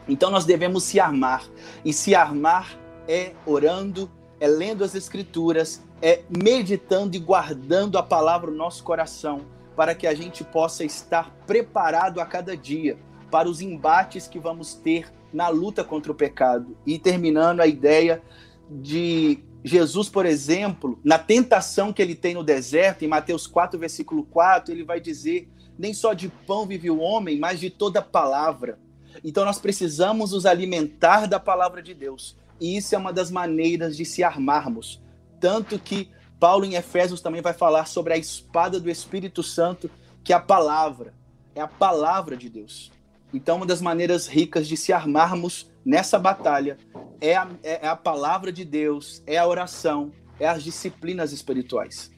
Então 0.07 0.31
nós 0.31 0.45
devemos 0.45 0.85
se 0.85 1.01
armar. 1.01 1.49
E 1.83 1.95
se 1.95 2.15
armar 2.15 2.79
é 3.09 3.33
orando, 3.47 4.11
é 4.39 4.47
lendo 4.47 4.85
as 4.85 4.95
Escrituras, 4.95 5.83
é 6.03 6.23
meditando 6.29 7.17
e 7.17 7.19
guardando 7.19 7.97
a 7.97 8.03
palavra 8.03 8.51
no 8.51 8.57
nosso 8.57 8.83
coração 8.83 9.47
para 9.77 9.95
que 9.95 10.07
a 10.07 10.15
gente 10.15 10.45
possa 10.45 10.85
estar 10.85 11.31
preparado 11.47 12.21
a 12.21 12.27
cada 12.27 12.57
dia 12.57 12.99
para 13.31 13.49
os 13.49 13.61
embates 13.61 14.29
que 14.29 14.39
vamos 14.39 14.75
ter 14.75 15.13
na 15.33 15.49
luta 15.49 15.83
contra 15.83 16.13
o 16.13 16.15
pecado. 16.15 16.77
E 16.87 16.99
terminando 16.99 17.61
a 17.61 17.67
ideia 17.67 18.23
de 18.71 19.39
Jesus, 19.65 20.09
por 20.09 20.27
exemplo, 20.27 20.99
na 21.05 21.19
tentação 21.19 21.93
que 21.93 22.03
ele 22.03 22.15
tem 22.15 22.35
no 22.35 22.43
deserto, 22.43 23.05
em 23.05 23.09
Mateus 23.09 23.47
4, 23.47 23.79
versículo 23.79 24.25
4, 24.25 24.73
ele 24.73 24.85
vai 24.85 25.01
dizer: 25.01 25.49
Nem 25.79 25.95
só 25.95 26.13
de 26.13 26.29
pão 26.29 26.67
vive 26.67 26.91
o 26.91 26.99
homem, 26.99 27.39
mas 27.39 27.61
de 27.61 27.71
toda 27.71 28.03
palavra. 28.03 28.79
Então 29.23 29.45
nós 29.45 29.59
precisamos 29.59 30.33
nos 30.33 30.47
alimentar 30.47 31.27
da 31.27 31.39
palavra 31.39 31.83
de 31.83 31.95
Deus. 31.95 32.37
E 32.61 32.77
isso 32.77 32.95
é 32.95 32.99
uma 32.99 33.13
das 33.13 33.31
maneiras 33.31 33.97
de 33.97 34.05
se 34.05 34.23
armarmos. 34.23 35.03
Tanto 35.41 35.79
que 35.79 36.11
Paulo 36.43 36.65
em 36.65 36.75
Efésios 36.75 37.21
também 37.21 37.41
vai 37.41 37.53
falar 37.53 37.87
sobre 37.87 38.13
a 38.13 38.17
espada 38.17 38.81
do 38.81 38.91
Espírito 38.91 39.45
Santo, 39.45 39.89
que 40.25 40.33
é 40.33 40.37
a 40.37 40.41
palavra, 40.41 41.15
é 41.55 41.61
a 41.61 41.69
palavra 41.69 42.37
de 42.37 42.49
Deus. 42.49 42.91
Então, 43.33 43.59
uma 43.59 43.65
das 43.65 43.81
maneiras 43.81 44.27
ricas 44.27 44.67
de 44.67 44.77
se 44.77 44.93
armarmos 44.93 45.71
nessa 45.85 46.19
batalha 46.19 46.79
é 47.21 47.37
a, 47.37 47.47
é 47.63 47.87
a 47.87 47.95
palavra 47.95 48.51
de 48.51 48.65
Deus, 48.65 49.23
é 49.25 49.39
a 49.39 49.47
oração, 49.47 50.11
é 50.41 50.49
as 50.49 50.65
disciplinas 50.65 51.31
espirituais. 51.31 52.11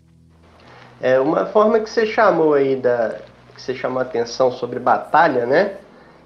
É 1.03 1.21
uma 1.21 1.45
forma 1.45 1.79
que 1.81 1.91
você 1.91 2.07
chamou 2.07 2.55
aí 2.55 2.77
da 2.77 3.21
que 3.55 3.61
você 3.61 3.75
chamou 3.75 3.99
a 3.99 4.03
atenção 4.05 4.51
sobre 4.51 4.79
batalha, 4.79 5.45
né? 5.45 5.77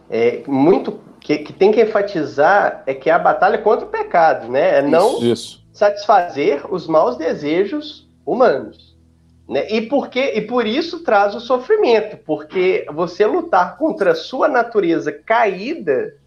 É 0.08 0.44
muito 0.46 1.00
que, 1.18 1.38
que 1.38 1.52
tem 1.52 1.72
que 1.72 1.82
enfatizar 1.82 2.84
é 2.86 2.94
que 2.94 3.10
é 3.10 3.12
a 3.12 3.18
batalha 3.18 3.58
contra 3.58 3.84
o 3.84 3.88
pecado, 3.88 4.46
né? 4.46 4.78
É 4.78 4.82
não 4.82 5.20
isso 5.20 5.66
satisfazer 5.78 6.66
os 6.74 6.88
maus 6.88 7.16
desejos 7.16 8.10
humanos. 8.26 8.98
Né? 9.48 9.70
E, 9.70 9.82
porque, 9.82 10.32
e 10.34 10.40
por 10.40 10.66
isso 10.66 11.04
traz 11.04 11.36
o 11.36 11.40
sofrimento, 11.40 12.16
porque 12.24 12.84
você 12.92 13.24
lutar 13.24 13.78
contra 13.78 14.10
a 14.10 14.14
sua 14.16 14.48
natureza 14.48 15.12
caída, 15.12 16.18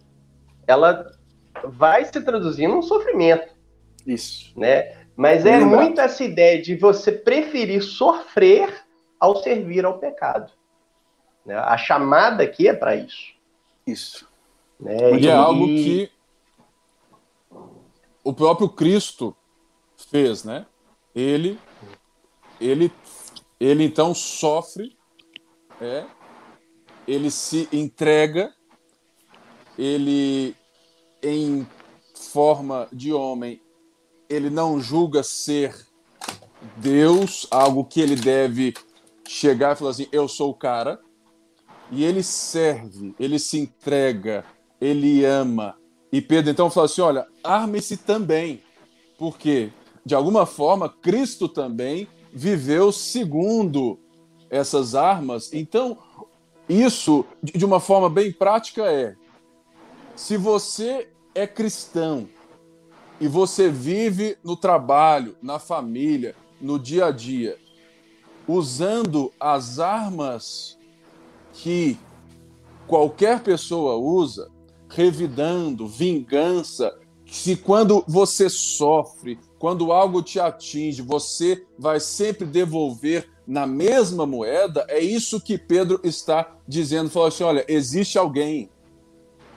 ela 0.66 1.06
vai 1.64 2.02
se 2.06 2.18
traduzir 2.22 2.66
num 2.66 2.80
sofrimento. 2.80 3.52
Isso. 4.06 4.58
Né? 4.58 4.96
Mas 5.14 5.44
é 5.44 5.60
muito 5.60 6.00
essa 6.00 6.24
ideia 6.24 6.60
de 6.60 6.74
você 6.74 7.12
preferir 7.12 7.82
sofrer 7.82 8.82
ao 9.20 9.36
servir 9.36 9.84
ao 9.84 9.98
pecado. 9.98 10.50
Né? 11.44 11.54
A 11.54 11.76
chamada 11.76 12.42
aqui 12.42 12.68
é 12.68 12.72
para 12.72 12.96
isso. 12.96 13.34
Isso. 13.86 14.26
Né? 14.80 15.12
E, 15.12 15.24
e 15.24 15.28
é 15.28 15.32
algo 15.34 15.66
que 15.66 16.10
o 18.24 18.32
próprio 18.32 18.70
Cristo 18.70 19.36
fez, 20.12 20.44
né? 20.44 20.66
Ele, 21.14 21.58
ele, 22.60 22.92
ele 23.58 23.82
então 23.82 24.14
sofre, 24.14 24.94
é, 25.80 26.04
ele 27.08 27.30
se 27.30 27.66
entrega, 27.72 28.54
ele 29.78 30.54
em 31.22 31.66
forma 32.14 32.88
de 32.92 33.12
homem, 33.12 33.60
ele 34.28 34.50
não 34.50 34.78
julga 34.78 35.22
ser 35.22 35.74
Deus, 36.76 37.46
algo 37.50 37.84
que 37.84 38.00
ele 38.00 38.14
deve 38.14 38.74
chegar 39.26 39.72
e 39.72 39.78
falar 39.78 39.90
assim: 39.92 40.08
eu 40.12 40.28
sou 40.28 40.50
o 40.50 40.54
cara. 40.54 41.00
E 41.90 42.04
ele 42.04 42.22
serve, 42.22 43.14
ele 43.18 43.38
se 43.38 43.58
entrega, 43.58 44.44
ele 44.80 45.24
ama. 45.24 45.76
E 46.10 46.20
Pedro 46.20 46.50
então 46.50 46.70
fala 46.70 46.86
assim: 46.86 47.00
olha, 47.00 47.26
arme-se 47.42 47.96
também. 47.96 48.62
Por 49.18 49.36
quê? 49.38 49.72
De 50.04 50.14
alguma 50.14 50.46
forma, 50.46 50.88
Cristo 50.88 51.48
também 51.48 52.08
viveu 52.32 52.90
segundo 52.90 53.98
essas 54.50 54.94
armas. 54.94 55.52
Então, 55.52 55.98
isso, 56.68 57.24
de 57.42 57.64
uma 57.64 57.80
forma 57.80 58.08
bem 58.08 58.32
prática, 58.32 58.90
é: 58.90 59.14
se 60.16 60.36
você 60.36 61.08
é 61.34 61.46
cristão 61.46 62.28
e 63.20 63.28
você 63.28 63.68
vive 63.68 64.36
no 64.42 64.56
trabalho, 64.56 65.36
na 65.42 65.58
família, 65.58 66.34
no 66.60 66.78
dia 66.78 67.06
a 67.06 67.10
dia, 67.10 67.56
usando 68.46 69.32
as 69.38 69.78
armas 69.78 70.78
que 71.52 71.98
qualquer 72.86 73.42
pessoa 73.42 73.96
usa, 73.96 74.50
revidando, 74.88 75.86
vingança, 75.86 76.98
se 77.26 77.56
quando 77.56 78.04
você 78.06 78.50
sofre, 78.50 79.38
quando 79.62 79.92
algo 79.92 80.20
te 80.24 80.40
atinge, 80.40 81.02
você 81.02 81.64
vai 81.78 82.00
sempre 82.00 82.44
devolver 82.44 83.30
na 83.46 83.64
mesma 83.64 84.26
moeda, 84.26 84.84
é 84.88 84.98
isso 84.98 85.40
que 85.40 85.56
Pedro 85.56 86.00
está 86.02 86.56
dizendo. 86.66 87.08
Falou 87.08 87.28
assim: 87.28 87.44
olha, 87.44 87.64
existe 87.68 88.18
alguém, 88.18 88.68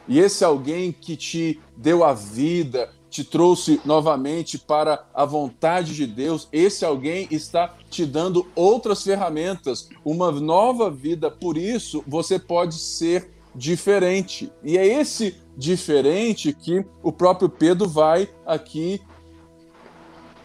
e 0.08 0.20
esse 0.20 0.46
alguém 0.46 0.92
que 0.92 1.18
te 1.18 1.60
deu 1.76 2.04
a 2.04 2.14
vida, 2.14 2.92
te 3.10 3.24
trouxe 3.24 3.82
novamente 3.84 4.60
para 4.60 5.08
a 5.12 5.26
vontade 5.26 5.96
de 5.96 6.06
Deus, 6.06 6.48
esse 6.54 6.86
alguém 6.86 7.28
está 7.32 7.76
te 7.90 8.06
dando 8.06 8.46
outras 8.54 9.04
ferramentas, 9.04 9.90
uma 10.06 10.32
nova 10.32 10.92
vida. 10.92 11.32
Por 11.32 11.58
isso, 11.58 12.04
você 12.06 12.38
pode 12.38 12.76
ser 12.76 13.32
diferente. 13.56 14.52
E 14.64 14.78
é 14.78 14.86
esse 14.86 15.36
diferente 15.58 16.54
que 16.54 16.86
o 17.02 17.12
próprio 17.12 17.50
Pedro 17.50 17.90
vai 17.90 18.30
aqui 18.46 19.02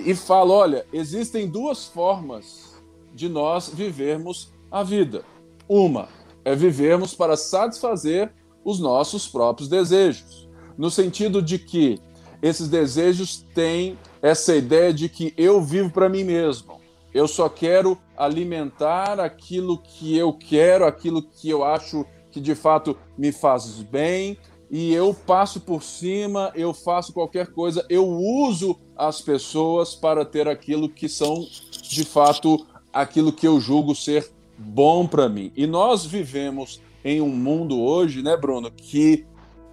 e 0.04 0.14
fala: 0.14 0.52
olha, 0.52 0.87
existem 0.92 1.49
duas 1.49 1.87
formas 1.87 2.75
de 3.14 3.28
nós 3.28 3.69
vivermos 3.69 4.52
a 4.71 4.83
vida. 4.83 5.25
Uma 5.69 6.09
é 6.45 6.54
vivermos 6.54 7.14
para 7.14 7.37
satisfazer 7.37 8.33
os 8.64 8.78
nossos 8.78 9.28
próprios 9.28 9.69
desejos, 9.69 10.49
no 10.76 10.90
sentido 10.90 11.42
de 11.42 11.59
que 11.59 11.99
esses 12.42 12.69
desejos 12.69 13.45
têm 13.54 13.99
essa 14.23 14.54
ideia 14.54 14.92
de 14.92 15.09
que 15.09 15.35
eu 15.37 15.61
vivo 15.61 15.90
para 15.90 16.09
mim 16.09 16.25
mesmo. 16.25 16.80
Eu 17.12 17.26
só 17.26 17.49
quero 17.49 17.99
alimentar 18.16 19.19
aquilo 19.19 19.78
que 19.78 20.16
eu 20.16 20.33
quero, 20.33 20.87
aquilo 20.87 21.23
que 21.23 21.50
eu 21.50 21.64
acho 21.64 22.07
que 22.30 22.40
de 22.40 22.54
fato 22.54 22.97
me 23.19 23.33
faz 23.33 23.83
bem, 23.83 24.38
e 24.70 24.94
eu 24.94 25.12
passo 25.12 25.60
por 25.60 25.82
cima, 25.82 26.52
eu 26.54 26.72
faço 26.72 27.12
qualquer 27.12 27.48
coisa, 27.48 27.84
eu 27.88 28.06
uso 28.08 28.78
as 28.96 29.20
pessoas 29.20 29.96
para 29.96 30.24
ter 30.24 30.46
aquilo 30.46 30.88
que 30.88 31.08
são 31.08 31.44
de 31.82 32.04
fato 32.04 32.64
aquilo 32.92 33.32
que 33.32 33.48
eu 33.48 33.60
julgo 33.60 33.94
ser 33.94 34.30
bom 34.56 35.06
para 35.06 35.28
mim. 35.28 35.50
E 35.56 35.66
nós 35.66 36.06
vivemos 36.06 36.80
em 37.04 37.20
um 37.20 37.30
mundo 37.30 37.80
hoje, 37.80 38.22
né, 38.22 38.36
Bruno, 38.36 38.70
que 38.70 39.26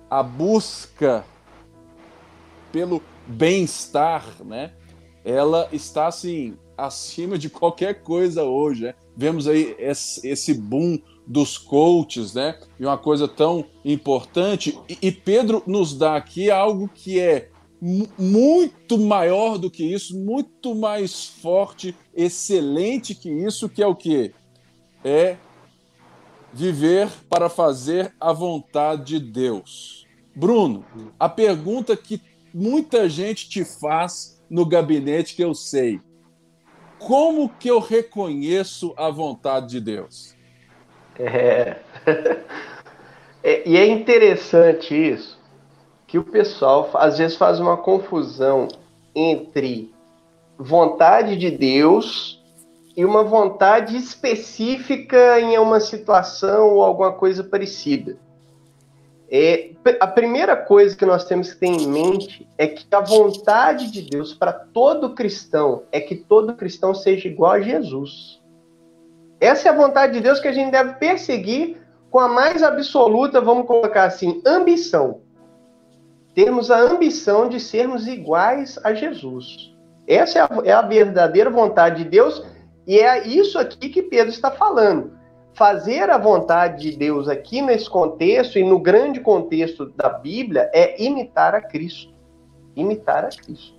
a 0.10 0.24
busca 0.24 1.24
pelo 2.72 3.02
bem-estar, 3.28 4.26
né, 4.44 4.74
ela 5.24 5.68
está 5.72 6.08
assim 6.08 6.58
acima 6.78 7.38
de 7.38 7.50
qualquer 7.50 8.02
coisa 8.02 8.44
hoje. 8.44 8.84
Né? 8.84 8.96
Vemos 9.16 9.48
aí 9.48 9.76
esse 9.80 10.54
boom 10.54 11.00
dos 11.28 11.58
coaches, 11.58 12.34
né? 12.34 12.58
E 12.80 12.86
uma 12.86 12.98
coisa 12.98 13.28
tão 13.28 13.66
importante. 13.84 14.80
E, 15.02 15.12
Pedro 15.12 15.62
nos 15.68 15.94
dá 15.94 16.16
aqui 16.16 16.50
algo 16.50 16.88
que 16.88 17.20
é 17.20 17.50
muito 17.80 18.98
maior 18.98 19.58
do 19.58 19.70
que 19.70 19.84
isso, 19.84 20.18
muito 20.18 20.74
mais 20.74 21.26
forte, 21.26 21.94
excelente 22.16 23.14
que 23.14 23.30
isso, 23.30 23.70
que 23.70 23.84
é 23.84 23.88
o 23.88 23.96
que? 23.96 24.34
É 25.04 25.38
viver 26.54 27.10
para 27.30 27.50
fazer 27.50 28.16
a 28.20 28.34
vontade 28.34 29.20
de 29.20 29.20
Deus. 29.20 30.08
Bruno, 30.36 30.86
a 31.20 31.28
pergunta 31.28 31.96
que 31.96 32.22
muita 32.54 33.08
gente 33.10 33.50
te 33.50 33.66
faz 33.66 34.42
no 34.50 34.66
gabinete 34.66 35.36
que 35.36 35.44
eu 35.44 35.54
sei. 35.54 36.00
Como 36.98 37.50
que 37.50 37.70
eu 37.70 37.80
reconheço 37.80 38.94
a 38.98 39.10
vontade 39.12 39.70
de 39.70 39.82
Deus? 39.82 40.37
É. 41.20 41.78
é. 43.44 43.70
E 43.70 43.78
é 43.78 43.86
interessante 43.86 44.96
isso, 44.96 45.40
que 46.06 46.18
o 46.18 46.24
pessoal 46.24 46.90
às 46.96 47.18
vezes 47.18 47.38
faz 47.38 47.60
uma 47.60 47.78
confusão 47.78 48.68
entre 49.16 49.92
vontade 50.58 51.36
de 51.38 51.52
Deus 51.52 52.42
e 52.96 53.06
uma 53.06 53.24
vontade 53.24 53.96
específica 53.96 55.40
em 55.40 55.58
uma 55.60 55.80
situação 55.80 56.70
ou 56.74 56.84
alguma 56.84 57.12
coisa 57.12 57.44
parecida. 57.44 58.18
É, 59.30 59.72
a 60.00 60.08
primeira 60.08 60.56
coisa 60.56 60.96
que 60.96 61.06
nós 61.06 61.26
temos 61.26 61.54
que 61.54 61.60
ter 61.60 61.68
em 61.68 61.88
mente 61.88 62.48
é 62.58 62.66
que 62.66 62.86
a 62.92 63.02
vontade 63.02 63.92
de 63.92 64.02
Deus 64.02 64.34
para 64.34 64.54
todo 64.54 65.14
cristão 65.14 65.84
é 65.92 66.00
que 66.00 66.16
todo 66.16 66.56
cristão 66.56 66.96
seja 66.96 67.28
igual 67.28 67.52
a 67.52 67.62
Jesus. 67.62 68.42
Essa 69.40 69.70
é 69.70 69.72
a 69.72 69.76
vontade 69.76 70.14
de 70.14 70.22
Deus 70.22 70.40
que 70.40 70.48
a 70.48 70.52
gente 70.52 70.72
deve 70.72 70.94
perseguir 70.94 71.78
com 72.10 72.20
a 72.20 72.28
mais 72.28 72.64
absoluta, 72.64 73.42
vamos 73.42 73.68
colocar 73.68 74.06
assim, 74.06 74.42
ambição. 74.46 75.22
Termos 76.34 76.72
a 76.72 76.80
ambição 76.80 77.50
de 77.50 77.60
sermos 77.60 78.08
iguais 78.08 78.80
a 78.84 78.94
Jesus. 78.94 79.76
Essa 80.08 80.40
é 80.40 80.42
a, 80.42 80.50
é 80.64 80.72
a 80.72 80.82
verdadeira 80.82 81.50
vontade 81.50 82.04
de 82.04 82.10
Deus 82.10 82.44
e 82.88 83.00
é 83.00 83.28
isso 83.28 83.60
aqui 83.60 83.90
que 83.90 84.02
Pedro 84.02 84.30
está 84.30 84.50
falando. 84.50 85.18
Fazer 85.54 86.10
a 86.10 86.18
vontade 86.18 86.92
de 86.92 86.98
Deus 86.98 87.28
aqui 87.28 87.62
nesse 87.62 87.90
contexto 87.90 88.58
e 88.58 88.64
no 88.64 88.80
grande 88.80 89.20
contexto 89.20 89.88
da 89.88 90.10
Bíblia 90.10 90.70
é 90.74 91.04
imitar 91.04 91.54
a 91.54 91.62
Cristo. 91.62 92.14
Imitar 92.76 93.26
a 93.26 93.30
Cristo. 93.30 93.77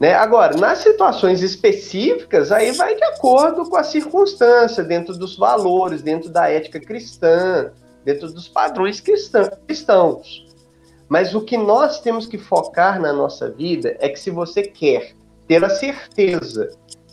Né? 0.00 0.12
Agora, 0.12 0.56
nas 0.56 0.78
situações 0.78 1.42
específicas, 1.42 2.50
aí 2.50 2.72
vai 2.72 2.94
de 2.96 3.04
acordo 3.04 3.68
com 3.68 3.76
a 3.76 3.84
circunstância, 3.84 4.82
dentro 4.82 5.16
dos 5.16 5.36
valores, 5.36 6.02
dentro 6.02 6.30
da 6.30 6.50
ética 6.50 6.80
cristã, 6.80 7.70
dentro 8.04 8.30
dos 8.32 8.48
padrões 8.48 9.00
cristãos. 9.00 10.46
Mas 11.08 11.34
o 11.34 11.40
que 11.40 11.56
nós 11.56 12.00
temos 12.00 12.26
que 12.26 12.38
focar 12.38 13.00
na 13.00 13.12
nossa 13.12 13.50
vida 13.50 13.96
é 14.00 14.08
que 14.08 14.18
se 14.18 14.30
você 14.30 14.62
quer 14.62 15.12
ter 15.46 15.64
a 15.64 15.70
certeza 15.70 16.70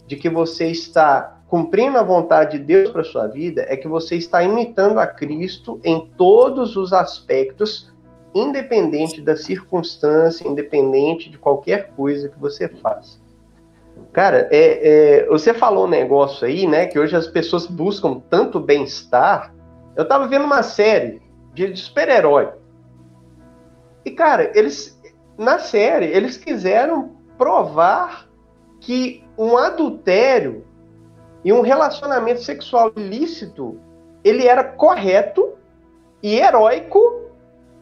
de 0.07 0.15
que 0.15 0.29
você 0.29 0.67
está 0.67 1.41
cumprindo 1.47 1.97
a 1.97 2.03
vontade 2.03 2.57
de 2.57 2.63
Deus 2.63 2.89
para 2.89 3.03
sua 3.03 3.27
vida, 3.27 3.65
é 3.67 3.75
que 3.75 3.87
você 3.87 4.15
está 4.15 4.41
imitando 4.41 4.99
a 4.99 5.05
Cristo 5.05 5.79
em 5.83 6.09
todos 6.17 6.77
os 6.77 6.93
aspectos 6.93 7.91
independente 8.33 9.21
da 9.21 9.35
circunstância, 9.35 10.47
independente 10.47 11.29
de 11.29 11.37
qualquer 11.37 11.91
coisa 11.91 12.29
que 12.29 12.39
você 12.39 12.67
faça. 12.67 13.19
Cara, 14.13 14.47
é, 14.51 15.21
é, 15.21 15.25
você 15.27 15.53
falou 15.53 15.85
um 15.85 15.89
negócio 15.89 16.45
aí, 16.45 16.67
né? 16.67 16.85
Que 16.85 16.99
hoje 16.99 17.15
as 17.15 17.27
pessoas 17.27 17.67
buscam 17.67 18.21
tanto 18.29 18.59
bem-estar. 18.59 19.53
Eu 19.95 20.07
tava 20.07 20.27
vendo 20.27 20.45
uma 20.45 20.63
série 20.63 21.21
de, 21.53 21.71
de 21.71 21.79
super-herói. 21.79 22.49
E, 24.03 24.11
cara, 24.11 24.51
eles, 24.55 24.99
na 25.37 25.59
série, 25.59 26.05
eles 26.05 26.37
quiseram 26.37 27.11
provar 27.37 28.27
que 28.79 29.23
um 29.37 29.57
adultério 29.57 30.65
e 31.43 31.53
um 31.53 31.61
relacionamento 31.61 32.41
sexual 32.41 32.91
ilícito 32.95 33.79
ele 34.23 34.45
era 34.45 34.63
correto 34.63 35.53
e 36.21 36.37
heróico 36.37 37.21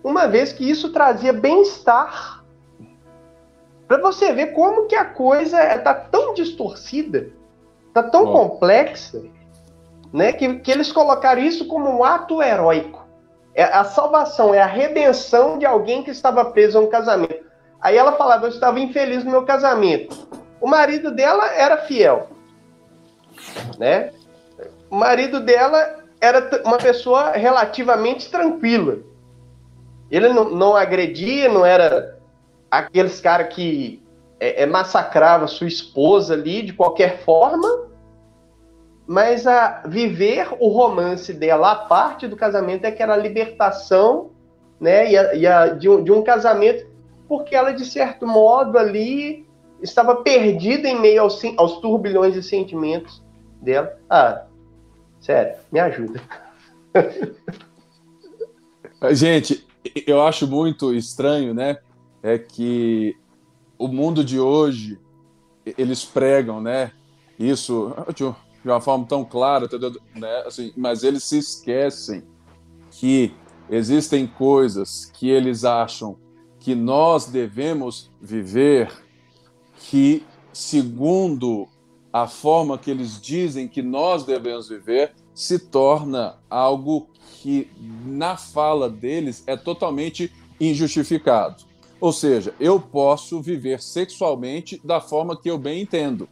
uma 0.04 0.28
vez 0.28 0.54
que 0.54 0.70
isso 0.70 0.92
trazia 0.92 1.34
bem-estar. 1.34 2.44
Para 3.88 3.98
você 3.98 4.32
ver 4.32 4.48
como 4.54 4.88
que 4.88 4.96
a 4.96 5.06
coisa 5.06 5.62
está 5.76 5.94
tão 5.94 6.34
distorcida, 6.34 7.32
está 7.88 8.04
tão 8.04 8.26
Bom. 8.26 8.50
complexa, 8.50 9.24
né, 10.14 10.32
que, 10.32 10.60
que 10.60 10.72
eles 10.72 10.92
colocaram 10.92 11.42
isso 11.42 11.68
como 11.68 11.90
um 11.90 12.04
ato 12.04 12.42
heróico. 12.42 13.08
É 13.54 13.64
a 13.64 13.84
salvação, 13.84 14.54
é 14.54 14.62
a 14.62 14.68
redenção 14.68 15.58
de 15.58 15.66
alguém 15.66 16.04
que 16.04 16.12
estava 16.12 16.46
preso 16.46 16.78
a 16.78 16.82
um 16.82 16.88
casamento. 16.88 17.50
Aí 17.82 17.98
ela 17.98 18.14
falava, 18.14 18.46
eu 18.46 18.50
estava 18.50 18.80
infeliz 18.80 19.24
no 19.24 19.32
meu 19.32 19.44
casamento. 19.44 20.28
O 20.62 20.68
marido 20.68 21.12
dela 21.12 21.48
era 21.54 21.78
fiel, 21.78 22.28
né? 23.78 24.12
O 24.90 24.96
marido 24.96 25.40
dela 25.40 26.04
era 26.20 26.62
uma 26.66 26.78
pessoa 26.78 27.32
relativamente 27.32 28.30
tranquila. 28.30 28.98
Ele 30.12 30.30
não, 30.30 30.50
não 30.50 30.76
agredia, 30.76 31.50
não 31.50 31.66
era 31.66 32.18
aqueles 32.70 33.20
cara 33.20 33.44
que 33.44 34.02
é, 34.40 34.64
é, 34.64 34.66
massacrava 34.66 35.48
sua 35.48 35.68
esposa 35.68 36.34
ali 36.34 36.62
de 36.62 36.74
qualquer 36.74 37.20
forma, 37.24 37.88
mas 39.06 39.46
a 39.48 39.84
viver 39.88 40.48
o 40.60 40.70
romance 40.70 41.34
dela, 41.34 41.72
a 41.72 41.76
parte 41.76 42.28
do 42.28 42.36
casamento 42.36 42.86
é 42.86 42.92
que 42.92 43.02
era 43.02 43.14
a 43.14 43.18
libertação, 43.18 44.32
né, 44.80 45.12
e 45.12 45.18
a, 45.18 45.34
e 45.34 45.48
a 45.48 45.68
de, 45.68 45.90
um, 45.90 46.04
de 46.04 46.12
um 46.12 46.24
casamento, 46.24 46.88
porque 47.28 47.56
ela 47.56 47.72
de 47.72 47.86
certo 47.86 48.26
modo 48.26 48.78
ali 48.78 49.46
estava 49.82 50.18
perdida 50.18 50.88
em 50.88 51.00
meio 51.00 51.22
aos, 51.22 51.42
aos 51.58 51.80
turbilhões 51.80 52.34
de 52.34 52.44
sentimentos 52.44 53.24
dela. 53.62 53.98
Ah, 54.10 54.46
sério, 55.20 55.56
me 55.72 55.80
ajuda. 55.80 56.22
Gente, 59.12 59.66
eu 60.06 60.22
acho 60.22 60.48
muito 60.48 60.94
estranho, 60.94 61.54
né? 61.54 61.78
É 62.22 62.38
que 62.38 63.16
o 63.78 63.88
mundo 63.88 64.24
de 64.24 64.40
hoje 64.40 65.00
eles 65.78 66.04
pregam, 66.04 66.62
né? 66.62 66.92
Isso 67.38 67.94
de 68.16 68.24
uma 68.66 68.82
forma 68.82 69.06
tão 69.06 69.24
clara, 69.24 69.70
né? 70.16 70.44
Assim, 70.46 70.74
mas 70.76 71.04
eles 71.04 71.24
se 71.24 71.38
esquecem 71.38 72.24
que 72.92 73.34
existem 73.70 74.28
coisas 74.28 75.06
que 75.06 75.30
eles 75.30 75.64
acham 75.64 76.18
que 76.60 76.76
nós 76.76 77.28
devemos 77.28 78.12
viver 78.20 78.92
que 79.76 80.26
segundo 80.52 81.68
a 82.12 82.28
forma 82.28 82.78
que 82.78 82.92
eles 82.92 83.22
dizem 83.22 83.68
que 83.68 83.82
nós 83.82 84.26
devemos 84.26 84.68
viver 84.68 85.14
se 85.34 85.60
torna 85.60 86.38
algo 86.50 87.09
que 87.42 87.70
na 88.06 88.38
fala 88.38 88.90
deles 88.90 89.44
é 89.48 89.56
totalmente 89.56 90.32
injustificado. 90.60 91.64
Ou 92.00 92.14
seja, 92.14 92.54
eu 92.60 92.80
posso 92.80 93.42
viver 93.42 93.82
sexualmente 93.82 94.80
da 94.84 95.02
forma 95.02 95.40
que 95.40 95.50
eu 95.50 95.58
bem 95.58 95.82
entendo, 95.82 96.30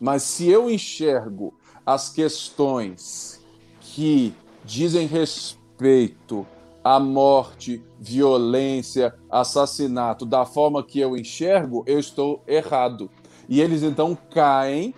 mas 0.00 0.22
se 0.22 0.48
eu 0.48 0.70
enxergo 0.70 1.54
as 1.84 2.08
questões 2.08 3.44
que 3.80 4.32
dizem 4.64 5.06
respeito 5.06 6.46
à 6.84 7.00
morte, 7.00 7.82
violência, 7.98 9.14
assassinato 9.28 10.24
da 10.24 10.44
forma 10.44 10.82
que 10.82 11.00
eu 11.00 11.16
enxergo, 11.16 11.82
eu 11.86 11.98
estou 11.98 12.42
errado. 12.46 13.10
E 13.48 13.60
eles 13.60 13.82
então 13.82 14.16
caem 14.30 14.94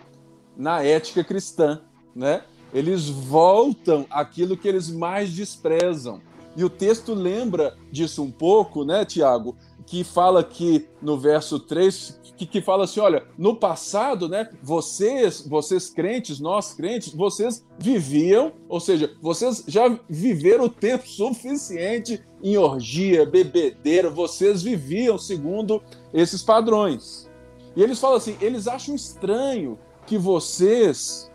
na 0.57 0.83
ética 0.83 1.25
cristã, 1.25 1.81
né? 2.15 2.43
Eles 2.73 3.09
voltam 3.09 4.07
aquilo 4.11 4.57
que 4.57 4.69
eles 4.69 4.91
mais 4.91 5.31
desprezam. 5.31 6.21
E 6.57 6.65
o 6.65 6.71
texto 6.71 7.15
lembra 7.15 7.77
disso 7.93 8.23
um 8.23 8.31
pouco, 8.31 8.85
né, 8.85 9.05
Tiago? 9.05 9.57
que 9.91 10.05
fala 10.05 10.39
aqui 10.39 10.87
no 11.03 11.19
verso 11.19 11.59
3, 11.59 12.21
que, 12.37 12.47
que 12.47 12.63
fala 12.63 12.85
assim: 12.85 13.01
olha, 13.01 13.25
no 13.37 13.57
passado, 13.57 14.29
né, 14.29 14.49
vocês, 14.63 15.45
vocês 15.45 15.91
crentes, 15.91 16.39
nós 16.39 16.73
crentes, 16.73 17.13
vocês 17.13 17.67
viviam, 17.77 18.53
ou 18.69 18.79
seja, 18.79 19.13
vocês 19.21 19.65
já 19.67 19.99
viveram 20.09 20.67
o 20.67 20.71
tempo 20.71 21.09
suficiente 21.09 22.23
em 22.41 22.57
orgia, 22.57 23.27
bebedeira, 23.27 24.09
vocês 24.09 24.63
viviam 24.63 25.19
segundo 25.19 25.83
esses 26.15 26.41
padrões. 26.41 27.29
E 27.75 27.83
eles 27.83 27.99
falam 27.99 28.17
assim: 28.17 28.37
eles 28.41 28.69
acham 28.69 28.95
estranho 28.95 29.77
que 30.07 30.17
vocês 30.17 31.30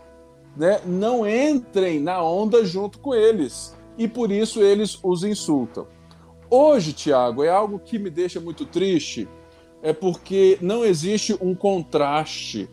né, 0.56 0.80
não 0.84 1.28
entrem 1.28 2.00
na 2.00 2.22
onda 2.22 2.64
junto 2.64 2.98
com 2.98 3.14
eles. 3.14 3.76
E 3.98 4.08
por 4.08 4.30
isso 4.30 4.62
eles 4.62 4.98
os 5.02 5.24
insultam. 5.24 5.86
Hoje, 6.50 6.92
Tiago, 6.92 7.42
é 7.42 7.48
algo 7.48 7.78
que 7.78 7.98
me 7.98 8.10
deixa 8.10 8.40
muito 8.40 8.64
triste, 8.64 9.28
é 9.82 9.92
porque 9.92 10.58
não 10.60 10.84
existe 10.84 11.36
um 11.40 11.54
contraste 11.54 12.68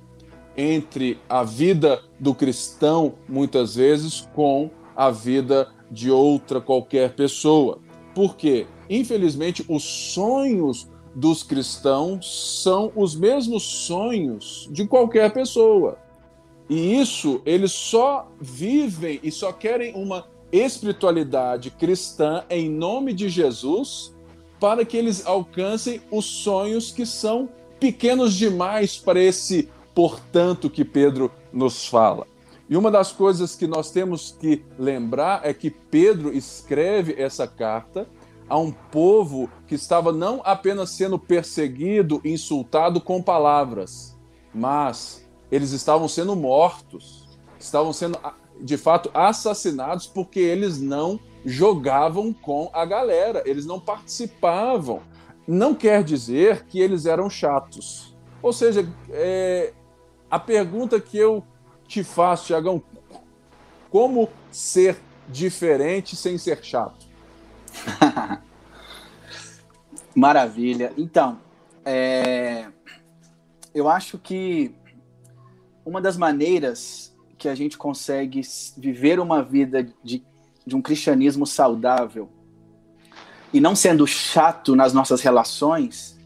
entre 0.56 1.20
a 1.28 1.44
vida 1.44 2.02
do 2.20 2.36
cristão, 2.36 3.16
muitas 3.28 3.76
vezes, 3.76 4.28
com 4.34 4.70
a 4.96 5.10
vida 5.10 5.70
de 5.90 6.12
outra 6.12 6.62
qualquer 6.62 7.16
pessoa. 7.16 7.80
Por 8.14 8.36
quê? 8.36 8.68
Infelizmente, 8.90 9.66
os 9.68 9.84
sonhos 9.84 10.88
dos 11.16 11.44
cristãos 11.44 12.62
são 12.62 12.92
os 12.96 13.16
mesmos 13.16 13.64
sonhos 13.64 14.68
de 14.72 14.86
qualquer 14.88 15.32
pessoa. 15.34 15.98
E 16.74 17.00
isso 17.00 17.40
eles 17.46 17.72
só 17.72 18.32
vivem 18.42 19.20
e 19.22 19.32
só 19.32 19.52
querem 19.52 19.94
uma 19.94 20.26
espiritualidade 20.52 21.70
cristã 21.70 22.44
em 22.50 22.68
nome 22.68 23.14
de 23.14 23.30
Jesus, 23.30 24.12
para 24.60 24.84
que 24.84 24.98
eles 24.98 25.24
alcancem 25.24 26.02
os 26.10 26.26
sonhos 26.26 26.92
que 26.92 27.06
são 27.06 27.48
pequenos 27.80 28.34
demais 28.34 28.98
para 28.98 29.22
esse 29.22 29.70
portanto 29.94 30.68
que 30.68 30.84
Pedro 30.84 31.32
nos 31.52 31.86
fala. 31.86 32.26
E 32.68 32.76
uma 32.76 32.90
das 32.90 33.12
coisas 33.12 33.56
que 33.56 33.68
nós 33.68 33.92
temos 33.92 34.36
que 34.40 34.64
lembrar 34.76 35.42
é 35.44 35.54
que 35.54 35.70
Pedro 35.70 36.36
escreve 36.36 37.14
essa 37.22 37.46
carta 37.46 38.10
a 38.50 38.58
um 38.58 38.72
povo 38.72 39.48
que 39.68 39.76
estava 39.76 40.12
não 40.12 40.42
apenas 40.44 40.90
sendo 40.90 41.20
perseguido, 41.20 42.20
insultado 42.26 43.00
com 43.00 43.22
palavras, 43.22 44.18
mas 44.52 45.23
eles 45.54 45.72
estavam 45.72 46.08
sendo 46.08 46.36
mortos, 46.36 47.28
estavam 47.60 47.94
sendo 47.94 48.18
de 48.60 48.76
fato 48.76 49.12
assassinados 49.14 50.08
porque 50.08 50.40
eles 50.40 50.82
não 50.82 51.20
jogavam 51.46 52.34
com 52.34 52.72
a 52.74 52.84
galera, 52.84 53.44
eles 53.46 53.64
não 53.64 53.80
participavam. 53.80 55.04
Não 55.48 55.76
quer 55.76 56.04
dizer 56.04 56.66
que 56.66 56.80
eles 56.80 57.06
eram 57.06 57.30
chatos. 57.30 58.16
Ou 58.42 58.52
seja, 58.52 58.88
é, 59.12 59.74
a 60.28 60.40
pergunta 60.40 61.00
que 61.00 61.20
eu 61.20 61.44
te 61.88 62.04
faço, 62.04 62.48
Tiagão, 62.48 62.82
como 63.92 64.30
ser 64.52 64.98
diferente 65.30 66.16
sem 66.16 66.36
ser 66.40 66.64
chato? 66.64 67.06
Maravilha. 70.16 70.92
Então, 70.98 71.40
é, 71.86 72.66
eu 73.76 73.88
acho 73.88 74.18
que 74.18 74.74
uma 75.86 76.02
das 76.02 76.18
maneiras 76.18 77.16
que 77.38 77.50
a 77.50 77.56
gente 77.56 77.78
consegue 77.78 78.42
viver 78.78 79.20
uma 79.20 79.42
vida 79.44 79.84
de, 80.04 80.24
de 80.66 80.76
um 80.76 80.82
cristianismo 80.82 81.46
saudável 81.46 82.30
e 83.54 83.60
não 83.60 83.76
sendo 83.76 84.08
chato 84.08 84.76
nas 84.76 84.94
nossas 84.94 85.22
relações, 85.22 86.18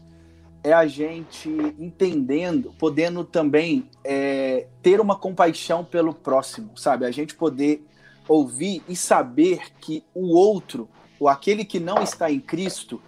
é 0.64 0.72
a 0.72 0.86
gente 0.86 1.48
entendendo, 1.78 2.74
podendo 2.78 3.22
também 3.24 3.88
é, 4.02 4.66
ter 4.82 5.00
uma 5.00 5.16
compaixão 5.16 5.84
pelo 5.84 6.14
próximo, 6.14 6.76
sabe? 6.76 7.04
A 7.04 7.10
gente 7.10 7.34
poder 7.34 7.84
ouvir 8.26 8.82
e 8.88 8.96
saber 8.96 9.72
que 9.80 10.04
o 10.14 10.34
outro, 10.34 10.88
ou 11.20 11.28
aquele 11.28 11.64
que 11.64 11.78
não 11.78 12.02
está 12.02 12.30
em 12.30 12.40
Cristo, 12.40 13.00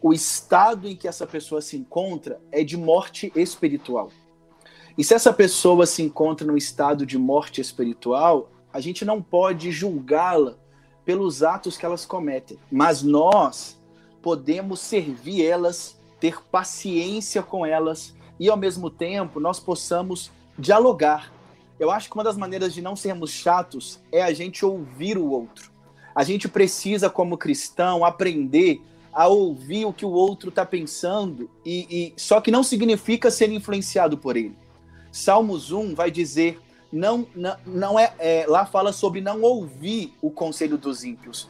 o 0.00 0.12
estado 0.12 0.88
em 0.88 0.94
que 0.94 1.08
essa 1.08 1.26
pessoa 1.26 1.60
se 1.60 1.76
encontra 1.76 2.40
é 2.52 2.62
de 2.62 2.76
morte 2.76 3.32
espiritual. 3.34 4.10
E 4.96 5.02
se 5.02 5.12
essa 5.12 5.32
pessoa 5.32 5.86
se 5.86 6.02
encontra 6.02 6.46
num 6.46 6.56
estado 6.56 7.04
de 7.04 7.18
morte 7.18 7.60
espiritual, 7.60 8.50
a 8.72 8.80
gente 8.80 9.04
não 9.04 9.20
pode 9.20 9.72
julgá-la 9.72 10.54
pelos 11.04 11.42
atos 11.42 11.76
que 11.76 11.84
elas 11.84 12.06
cometem, 12.06 12.58
mas 12.70 13.02
nós 13.02 13.78
podemos 14.22 14.80
servir 14.80 15.44
elas, 15.44 16.00
ter 16.20 16.40
paciência 16.44 17.42
com 17.42 17.66
elas 17.66 18.14
e 18.38 18.48
ao 18.48 18.56
mesmo 18.56 18.88
tempo 18.88 19.40
nós 19.40 19.58
possamos 19.58 20.30
dialogar. 20.58 21.32
Eu 21.78 21.90
acho 21.90 22.08
que 22.08 22.16
uma 22.16 22.24
das 22.24 22.36
maneiras 22.36 22.72
de 22.72 22.80
não 22.80 22.94
sermos 22.94 23.30
chatos 23.30 24.00
é 24.12 24.22
a 24.22 24.32
gente 24.32 24.64
ouvir 24.64 25.18
o 25.18 25.28
outro. 25.28 25.72
A 26.14 26.22
gente 26.22 26.48
precisa, 26.48 27.10
como 27.10 27.36
cristão, 27.36 28.04
aprender 28.04 28.80
a 29.12 29.26
ouvir 29.26 29.84
o 29.84 29.92
que 29.92 30.06
o 30.06 30.10
outro 30.10 30.48
está 30.50 30.64
pensando 30.64 31.50
e, 31.64 31.86
e 31.90 32.20
só 32.20 32.40
que 32.40 32.52
não 32.52 32.62
significa 32.62 33.30
ser 33.30 33.50
influenciado 33.50 34.16
por 34.16 34.36
ele. 34.36 34.56
Salmos 35.14 35.70
1 35.70 35.94
vai 35.94 36.10
dizer, 36.10 36.60
não, 36.92 37.24
não, 37.36 37.56
não 37.64 37.96
é, 38.00 38.12
é, 38.18 38.46
lá 38.48 38.66
fala 38.66 38.92
sobre 38.92 39.20
não 39.20 39.42
ouvir 39.42 40.12
o 40.20 40.28
conselho 40.28 40.76
dos 40.76 41.04
ímpios, 41.04 41.48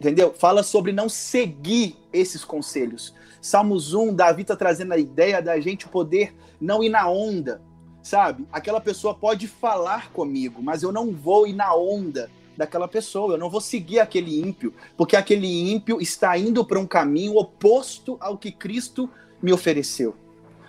entendeu? 0.00 0.34
Fala 0.34 0.64
sobre 0.64 0.90
não 0.90 1.08
seguir 1.08 1.96
esses 2.12 2.44
conselhos. 2.44 3.14
Salmos 3.40 3.94
1, 3.94 4.16
Davi 4.16 4.42
está 4.42 4.56
trazendo 4.56 4.94
a 4.94 4.98
ideia 4.98 5.40
da 5.40 5.60
gente 5.60 5.86
poder 5.86 6.34
não 6.60 6.82
ir 6.82 6.88
na 6.88 7.08
onda, 7.08 7.62
sabe? 8.02 8.48
Aquela 8.50 8.80
pessoa 8.80 9.14
pode 9.14 9.46
falar 9.46 10.10
comigo, 10.10 10.60
mas 10.60 10.82
eu 10.82 10.90
não 10.90 11.12
vou 11.12 11.46
ir 11.46 11.52
na 11.52 11.72
onda 11.72 12.28
daquela 12.56 12.88
pessoa, 12.88 13.34
eu 13.34 13.38
não 13.38 13.48
vou 13.48 13.60
seguir 13.60 14.00
aquele 14.00 14.40
ímpio, 14.40 14.74
porque 14.96 15.14
aquele 15.14 15.70
ímpio 15.72 16.00
está 16.00 16.36
indo 16.36 16.64
para 16.64 16.80
um 16.80 16.86
caminho 16.86 17.36
oposto 17.36 18.16
ao 18.18 18.36
que 18.36 18.50
Cristo 18.50 19.08
me 19.40 19.52
ofereceu. 19.52 20.16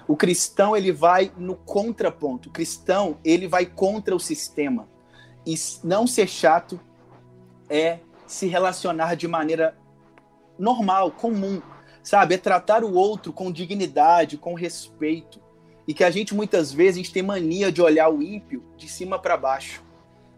O 0.08 0.15
cristão 0.15 0.76
ele 0.76 0.91
vai 0.91 1.32
no 1.38 1.56
contraponto. 1.56 2.50
O 2.50 2.52
cristão 2.52 3.18
ele 3.24 3.48
vai 3.48 3.65
contra 3.65 4.15
o 4.15 4.20
sistema. 4.20 4.88
E 5.46 5.56
não 5.84 6.06
ser 6.06 6.28
chato 6.28 6.80
é 7.70 8.00
se 8.28 8.48
relacionar 8.48 9.15
de 9.15 9.28
maneira 9.28 9.78
normal, 10.58 11.12
comum, 11.12 11.62
sabe? 12.04 12.36
É 12.36 12.38
tratar 12.38 12.84
o 12.84 12.94
outro 12.94 13.34
com 13.34 13.52
dignidade, 13.52 14.38
com 14.38 14.54
respeito. 14.54 15.39
E 15.88 15.94
que 15.94 16.04
a 16.04 16.10
gente 16.10 16.34
muitas 16.34 16.72
vezes 16.72 16.96
a 16.96 16.98
gente 16.98 17.13
tem 17.13 17.24
mania 17.24 17.72
de 17.72 17.82
olhar 17.82 18.10
o 18.10 18.22
ímpio 18.22 18.63
de 18.76 18.88
cima 18.88 19.20
para 19.20 19.38
baixo. 19.38 19.84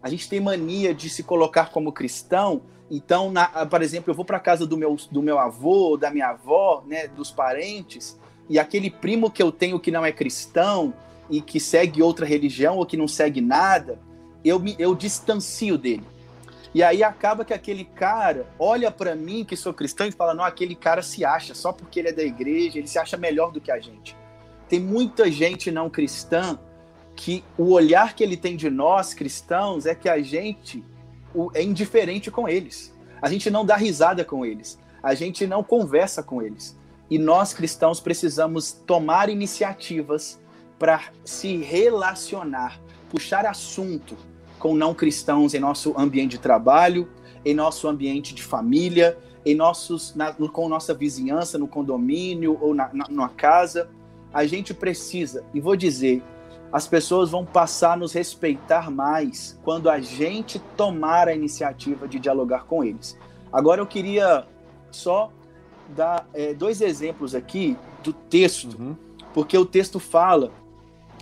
A 0.02 0.08
gente 0.08 0.28
tem 0.28 0.40
mania 0.40 0.94
de 0.94 1.08
se 1.08 1.22
colocar 1.22 1.70
como 1.70 1.92
cristão. 1.92 2.62
Então, 2.90 3.30
na, 3.30 3.66
por 3.66 3.82
exemplo, 3.82 4.10
eu 4.10 4.14
vou 4.14 4.24
para 4.24 4.38
casa 4.40 4.66
do 4.66 4.76
meu, 4.76 4.96
do 5.10 5.22
meu 5.22 5.38
avô, 5.38 5.96
da 5.96 6.10
minha 6.10 6.28
avó, 6.28 6.82
né, 6.86 7.08
dos 7.08 7.30
parentes, 7.30 8.18
e 8.48 8.58
aquele 8.58 8.90
primo 8.90 9.30
que 9.30 9.42
eu 9.42 9.52
tenho 9.52 9.78
que 9.78 9.90
não 9.90 10.04
é 10.04 10.12
cristão 10.12 10.94
e 11.30 11.40
que 11.40 11.60
segue 11.60 12.02
outra 12.02 12.24
religião 12.24 12.76
ou 12.76 12.86
que 12.86 12.96
não 12.96 13.06
segue 13.06 13.40
nada, 13.40 13.98
eu 14.44 14.58
me 14.58 14.74
eu 14.78 14.94
distancio 14.94 15.76
dele. 15.76 16.04
E 16.74 16.82
aí 16.82 17.02
acaba 17.02 17.44
que 17.44 17.54
aquele 17.54 17.84
cara 17.84 18.46
olha 18.58 18.90
para 18.90 19.14
mim 19.14 19.44
que 19.44 19.56
sou 19.56 19.74
cristão 19.74 20.06
e 20.06 20.12
fala: 20.12 20.34
"Não, 20.34 20.44
aquele 20.44 20.74
cara 20.74 21.02
se 21.02 21.24
acha 21.24 21.54
só 21.54 21.72
porque 21.72 21.98
ele 21.98 22.08
é 22.08 22.12
da 22.12 22.22
igreja, 22.22 22.78
ele 22.78 22.88
se 22.88 22.98
acha 22.98 23.16
melhor 23.16 23.52
do 23.52 23.60
que 23.60 23.70
a 23.70 23.78
gente". 23.78 24.16
Tem 24.68 24.80
muita 24.80 25.30
gente 25.30 25.70
não 25.70 25.88
cristã 25.88 26.58
que 27.16 27.42
o 27.56 27.72
olhar 27.72 28.14
que 28.14 28.22
ele 28.22 28.36
tem 28.36 28.56
de 28.56 28.70
nós 28.70 29.12
cristãos 29.12 29.86
é 29.86 29.94
que 29.94 30.08
a 30.08 30.20
gente 30.22 30.84
é 31.54 31.62
indiferente 31.62 32.30
com 32.30 32.48
eles. 32.48 32.94
A 33.20 33.28
gente 33.28 33.50
não 33.50 33.66
dá 33.66 33.76
risada 33.76 34.24
com 34.24 34.46
eles. 34.46 34.78
A 35.02 35.14
gente 35.14 35.46
não 35.46 35.64
conversa 35.64 36.22
com 36.22 36.40
eles. 36.40 36.77
E 37.10 37.18
nós 37.18 37.54
cristãos 37.54 38.00
precisamos 38.00 38.72
tomar 38.72 39.28
iniciativas 39.28 40.38
para 40.78 41.04
se 41.24 41.56
relacionar, 41.56 42.80
puxar 43.10 43.46
assunto 43.46 44.16
com 44.58 44.74
não 44.74 44.92
cristãos 44.92 45.54
em 45.54 45.60
nosso 45.60 45.94
ambiente 45.98 46.32
de 46.32 46.38
trabalho, 46.38 47.08
em 47.44 47.54
nosso 47.54 47.88
ambiente 47.88 48.34
de 48.34 48.42
família, 48.42 49.16
em 49.44 49.54
nossos, 49.54 50.14
na, 50.14 50.32
com 50.32 50.68
nossa 50.68 50.92
vizinhança, 50.92 51.56
no 51.56 51.66
condomínio 51.66 52.58
ou 52.60 52.74
na, 52.74 52.90
na, 52.92 53.28
casa. 53.28 53.88
A 54.32 54.44
gente 54.44 54.74
precisa, 54.74 55.44
e 55.54 55.60
vou 55.60 55.76
dizer, 55.76 56.22
as 56.70 56.86
pessoas 56.86 57.30
vão 57.30 57.46
passar 57.46 57.92
a 57.92 57.96
nos 57.96 58.12
respeitar 58.12 58.90
mais 58.90 59.58
quando 59.62 59.88
a 59.88 60.00
gente 60.00 60.58
tomar 60.76 61.28
a 61.28 61.34
iniciativa 61.34 62.06
de 62.06 62.18
dialogar 62.18 62.64
com 62.64 62.84
eles. 62.84 63.18
Agora 63.50 63.80
eu 63.80 63.86
queria 63.86 64.46
só 64.90 65.32
dar 65.88 66.28
é, 66.34 66.54
dois 66.54 66.80
exemplos 66.80 67.34
aqui 67.34 67.76
do 68.02 68.12
texto, 68.12 68.76
uhum. 68.78 68.96
porque 69.32 69.56
o 69.56 69.64
texto 69.64 69.98
fala 69.98 70.52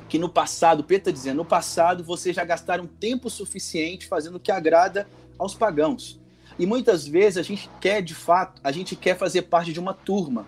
que 0.08 0.18
no 0.18 0.28
passado, 0.28 0.84
Pedro 0.84 1.02
está 1.02 1.10
dizendo, 1.10 1.38
no 1.38 1.44
passado 1.44 2.04
vocês 2.04 2.34
já 2.34 2.44
gastaram 2.44 2.86
tempo 2.86 3.28
suficiente 3.28 4.06
fazendo 4.06 4.36
o 4.36 4.40
que 4.40 4.52
agrada 4.52 5.08
aos 5.38 5.54
pagãos. 5.54 6.20
E 6.58 6.64
muitas 6.64 7.06
vezes 7.06 7.38
a 7.38 7.42
gente 7.42 7.68
quer, 7.80 8.00
de 8.02 8.14
fato, 8.14 8.60
a 8.62 8.72
gente 8.72 8.96
quer 8.96 9.16
fazer 9.16 9.42
parte 9.42 9.72
de 9.72 9.80
uma 9.80 9.92
turma. 9.92 10.46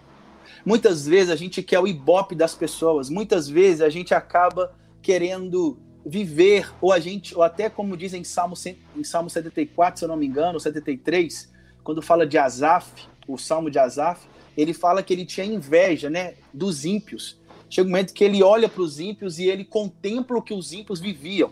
Muitas 0.64 1.06
vezes 1.06 1.30
a 1.30 1.36
gente 1.36 1.62
quer 1.62 1.78
o 1.80 1.86
ibope 1.86 2.34
das 2.34 2.54
pessoas, 2.54 3.10
muitas 3.10 3.48
vezes 3.48 3.80
a 3.80 3.88
gente 3.88 4.14
acaba 4.14 4.72
querendo 5.02 5.78
viver, 6.04 6.72
ou 6.80 6.92
a 6.92 6.98
gente, 6.98 7.34
ou 7.34 7.42
até 7.42 7.68
como 7.68 7.96
dizem 7.96 8.22
em 8.22 8.24
Salmo, 8.24 8.54
em 8.96 9.04
Salmo 9.04 9.28
74, 9.28 9.98
se 9.98 10.04
eu 10.04 10.08
não 10.08 10.16
me 10.16 10.26
engano, 10.26 10.58
73, 10.58 11.52
quando 11.84 12.00
fala 12.00 12.26
de 12.26 12.38
Asaf, 12.38 13.06
o 13.28 13.36
Salmo 13.36 13.70
de 13.70 13.78
Asaf, 13.78 14.26
ele 14.56 14.72
fala 14.72 15.02
que 15.02 15.12
ele 15.12 15.24
tinha 15.24 15.46
inveja 15.46 16.08
né, 16.10 16.34
dos 16.52 16.84
ímpios. 16.84 17.38
Chega 17.70 17.86
um 17.86 17.90
momento 17.90 18.14
que 18.14 18.24
ele 18.24 18.42
olha 18.42 18.68
para 18.68 18.82
os 18.82 18.98
ímpios 18.98 19.38
e 19.38 19.44
ele 19.44 19.64
contempla 19.64 20.38
o 20.38 20.42
que 20.42 20.54
os 20.54 20.72
ímpios 20.72 20.98
viviam. 20.98 21.50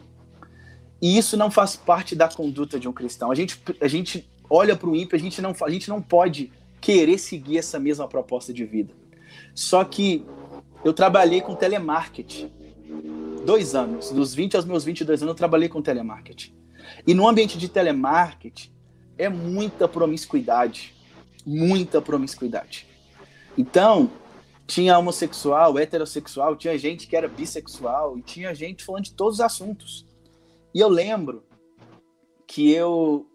E 1.01 1.17
isso 1.19 1.37
não 1.37 1.51
faz 1.51 1.77
parte 1.77 2.17
da 2.17 2.27
conduta 2.27 2.81
de 2.81 2.89
um 2.89 2.93
cristão. 2.93 3.31
A 3.31 3.35
gente, 3.35 3.61
a 3.81 3.87
gente 3.87 4.29
olha 4.49 4.75
para 4.75 4.89
o 4.89 4.97
ímpio, 4.97 5.15
a 5.15 5.21
gente, 5.21 5.43
não, 5.43 5.55
a 5.63 5.71
gente 5.71 5.89
não 5.89 6.01
pode 6.01 6.51
querer 6.81 7.19
seguir 7.19 7.59
essa 7.59 7.79
mesma 7.79 8.09
proposta 8.09 8.53
de 8.53 8.65
vida. 8.65 8.95
Só 9.55 9.85
que 9.85 10.25
eu 10.83 10.95
trabalhei 10.95 11.43
com 11.43 11.55
telemarketing. 11.55 12.51
Dois 13.45 13.75
anos. 13.75 14.11
Dos 14.11 14.35
20 14.35 14.57
aos 14.57 14.65
meus 14.65 14.85
22 14.85 15.23
anos, 15.23 15.33
eu 15.33 15.37
trabalhei 15.37 15.69
com 15.69 15.83
telemarketing. 15.83 16.55
E 17.07 17.13
no 17.13 17.29
ambiente 17.29 17.59
de 17.59 17.69
telemarketing, 17.69 18.71
é 19.19 19.29
muita 19.29 19.87
promiscuidade. 19.87 20.95
Muita 21.47 22.03
promiscuidade. 22.03 22.87
Então, 23.57 24.11
tinha 24.67 24.99
homossexual, 24.99 25.79
heterossexual, 25.79 26.57
tinha 26.57 26.77
gente 26.77 27.07
que 27.07 27.17
era 27.17 27.29
bissexual, 27.29 28.19
e 28.19 28.23
tinha 28.23 28.55
gente 28.55 28.85
falando 28.85 29.05
de 29.05 29.13
todos 29.13 29.35
os 29.35 29.41
assuntos. 29.41 30.05
E 30.75 30.81
eu 30.81 30.89
lembro 30.89 31.45
que 32.47 32.71
eu 32.73 33.27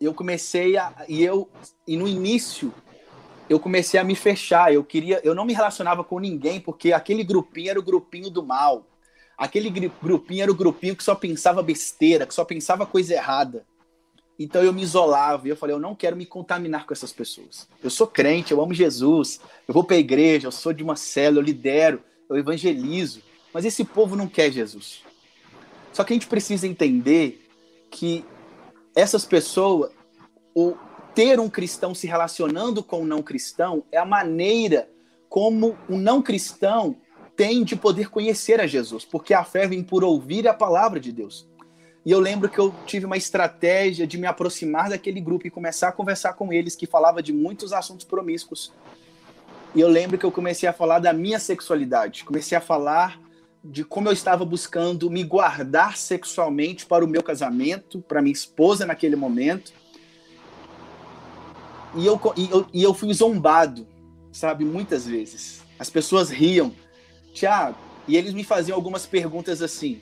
eu 0.00 0.14
comecei 0.14 0.78
a 0.78 1.04
e 1.08 1.22
eu 1.22 1.48
e 1.86 1.96
no 1.96 2.08
início 2.08 2.72
eu 3.50 3.58
comecei 3.58 3.98
a 3.98 4.04
me 4.04 4.14
fechar. 4.14 4.72
Eu 4.72 4.84
queria, 4.84 5.20
eu 5.24 5.34
não 5.34 5.44
me 5.44 5.52
relacionava 5.52 6.04
com 6.04 6.20
ninguém 6.20 6.60
porque 6.60 6.92
aquele 6.92 7.24
grupinho 7.24 7.70
era 7.70 7.80
o 7.80 7.82
grupinho 7.82 8.30
do 8.30 8.44
mal. 8.44 8.86
Aquele 9.36 9.68
grupinho 9.70 10.42
era 10.42 10.52
o 10.52 10.54
grupinho 10.54 10.94
que 10.94 11.02
só 11.02 11.16
pensava 11.16 11.62
besteira, 11.62 12.26
que 12.26 12.34
só 12.34 12.44
pensava 12.44 12.86
coisa 12.86 13.14
errada. 13.14 13.66
Então 14.42 14.64
eu 14.64 14.72
me 14.72 14.80
isolava 14.80 15.46
e 15.46 15.50
eu 15.50 15.56
falei, 15.56 15.76
eu 15.76 15.78
não 15.78 15.94
quero 15.94 16.16
me 16.16 16.24
contaminar 16.24 16.86
com 16.86 16.94
essas 16.94 17.12
pessoas. 17.12 17.68
Eu 17.84 17.90
sou 17.90 18.06
crente, 18.06 18.52
eu 18.52 18.62
amo 18.62 18.72
Jesus, 18.72 19.38
eu 19.68 19.74
vou 19.74 19.84
para 19.84 19.96
a 19.96 19.98
igreja, 19.98 20.46
eu 20.46 20.50
sou 20.50 20.72
de 20.72 20.82
uma 20.82 20.96
célula, 20.96 21.42
eu 21.42 21.44
lidero, 21.44 22.02
eu 22.26 22.38
evangelizo, 22.38 23.20
mas 23.52 23.66
esse 23.66 23.84
povo 23.84 24.16
não 24.16 24.26
quer 24.26 24.50
Jesus. 24.50 25.02
Só 25.92 26.02
que 26.04 26.14
a 26.14 26.16
gente 26.16 26.26
precisa 26.26 26.66
entender 26.66 27.46
que 27.90 28.24
essas 28.96 29.26
pessoas, 29.26 29.92
o 30.54 30.74
ter 31.14 31.38
um 31.38 31.50
cristão 31.50 31.94
se 31.94 32.06
relacionando 32.06 32.82
com 32.82 33.02
um 33.02 33.06
não 33.06 33.22
cristão 33.22 33.84
é 33.92 33.98
a 33.98 34.06
maneira 34.06 34.88
como 35.28 35.76
um 35.86 35.98
não 35.98 36.22
cristão 36.22 36.96
tem 37.36 37.62
de 37.62 37.76
poder 37.76 38.08
conhecer 38.08 38.58
a 38.58 38.66
Jesus, 38.66 39.04
porque 39.04 39.34
a 39.34 39.44
fé 39.44 39.66
vem 39.66 39.82
por 39.82 40.02
ouvir 40.02 40.48
a 40.48 40.54
palavra 40.54 40.98
de 40.98 41.12
Deus. 41.12 41.49
E 42.04 42.10
eu 42.10 42.18
lembro 42.18 42.48
que 42.48 42.58
eu 42.58 42.74
tive 42.86 43.04
uma 43.04 43.16
estratégia 43.16 44.06
de 44.06 44.16
me 44.16 44.26
aproximar 44.26 44.88
daquele 44.88 45.20
grupo 45.20 45.46
e 45.46 45.50
começar 45.50 45.88
a 45.88 45.92
conversar 45.92 46.32
com 46.32 46.52
eles, 46.52 46.74
que 46.74 46.86
falava 46.86 47.22
de 47.22 47.32
muitos 47.32 47.72
assuntos 47.72 48.06
promíscuos. 48.06 48.72
E 49.74 49.80
eu 49.80 49.88
lembro 49.88 50.16
que 50.16 50.24
eu 50.24 50.32
comecei 50.32 50.68
a 50.68 50.72
falar 50.72 50.98
da 50.98 51.12
minha 51.12 51.38
sexualidade, 51.38 52.24
comecei 52.24 52.56
a 52.56 52.60
falar 52.60 53.20
de 53.62 53.84
como 53.84 54.08
eu 54.08 54.12
estava 54.12 54.44
buscando 54.44 55.10
me 55.10 55.22
guardar 55.22 55.96
sexualmente 55.96 56.86
para 56.86 57.04
o 57.04 57.08
meu 57.08 57.22
casamento, 57.22 58.00
para 58.00 58.22
minha 58.22 58.32
esposa 58.32 58.86
naquele 58.86 59.14
momento. 59.14 59.72
E 61.94 62.06
eu, 62.06 62.20
e 62.36 62.50
eu, 62.50 62.66
e 62.72 62.82
eu 62.82 62.94
fui 62.94 63.12
zombado, 63.12 63.86
sabe, 64.32 64.64
muitas 64.64 65.06
vezes. 65.06 65.62
As 65.78 65.90
pessoas 65.90 66.30
riam, 66.30 66.72
Tiago, 67.34 67.76
e 68.08 68.16
eles 68.16 68.32
me 68.32 68.42
faziam 68.42 68.76
algumas 68.76 69.06
perguntas 69.06 69.60
assim. 69.60 70.00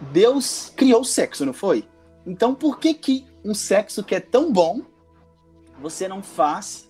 Deus 0.00 0.72
criou 0.74 1.00
o 1.00 1.04
sexo, 1.04 1.44
não 1.44 1.52
foi? 1.52 1.88
Então 2.26 2.54
por 2.54 2.78
que 2.78 2.94
que 2.94 3.26
um 3.44 3.54
sexo 3.54 4.02
que 4.02 4.14
é 4.14 4.20
tão 4.20 4.52
bom 4.52 4.82
você 5.80 6.08
não 6.08 6.22
faz 6.22 6.88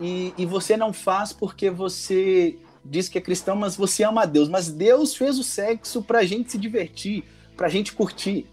e, 0.00 0.32
e 0.38 0.46
você 0.46 0.76
não 0.76 0.92
faz 0.92 1.32
porque 1.32 1.70
você 1.70 2.58
diz 2.84 3.08
que 3.08 3.18
é 3.18 3.20
cristão, 3.20 3.56
mas 3.56 3.76
você 3.76 4.02
ama 4.04 4.22
a 4.22 4.26
Deus. 4.26 4.48
Mas 4.48 4.70
Deus 4.70 5.14
fez 5.14 5.38
o 5.38 5.44
sexo 5.44 6.02
para 6.02 6.20
a 6.20 6.24
gente 6.24 6.52
se 6.52 6.58
divertir, 6.58 7.24
para 7.56 7.66
a 7.66 7.70
gente 7.70 7.92
curtir. 7.92 8.46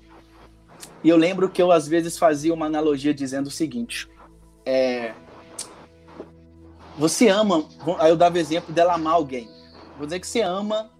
E 1.04 1.10
eu 1.10 1.18
lembro 1.18 1.50
que 1.50 1.62
eu 1.62 1.72
às 1.72 1.88
vezes 1.88 2.18
fazia 2.18 2.54
uma 2.54 2.66
analogia 2.66 3.14
dizendo 3.14 3.48
o 3.48 3.52
seguinte: 3.52 4.10
é, 4.66 5.14
você 6.98 7.28
ama, 7.28 7.66
aí 8.00 8.10
eu 8.10 8.18
dava 8.18 8.40
exemplo 8.40 8.74
dela 8.74 8.96
amar 8.96 9.14
alguém. 9.14 9.50
Vou 9.98 10.06
dizer 10.06 10.20
que 10.20 10.28
você 10.28 10.42
ama 10.42 10.92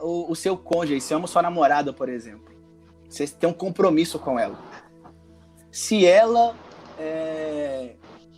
o, 0.00 0.30
o 0.30 0.36
seu 0.36 0.56
cônjuge, 0.56 1.00
você 1.00 1.14
ama 1.14 1.26
sua 1.26 1.42
namorada, 1.42 1.92
por 1.92 2.08
exemplo. 2.08 2.50
Você 3.08 3.26
tem 3.26 3.48
um 3.48 3.52
compromisso 3.52 4.18
com 4.18 4.38
ela. 4.38 4.58
Se 5.70 6.06
ela 6.06 6.56
é, 6.98 7.94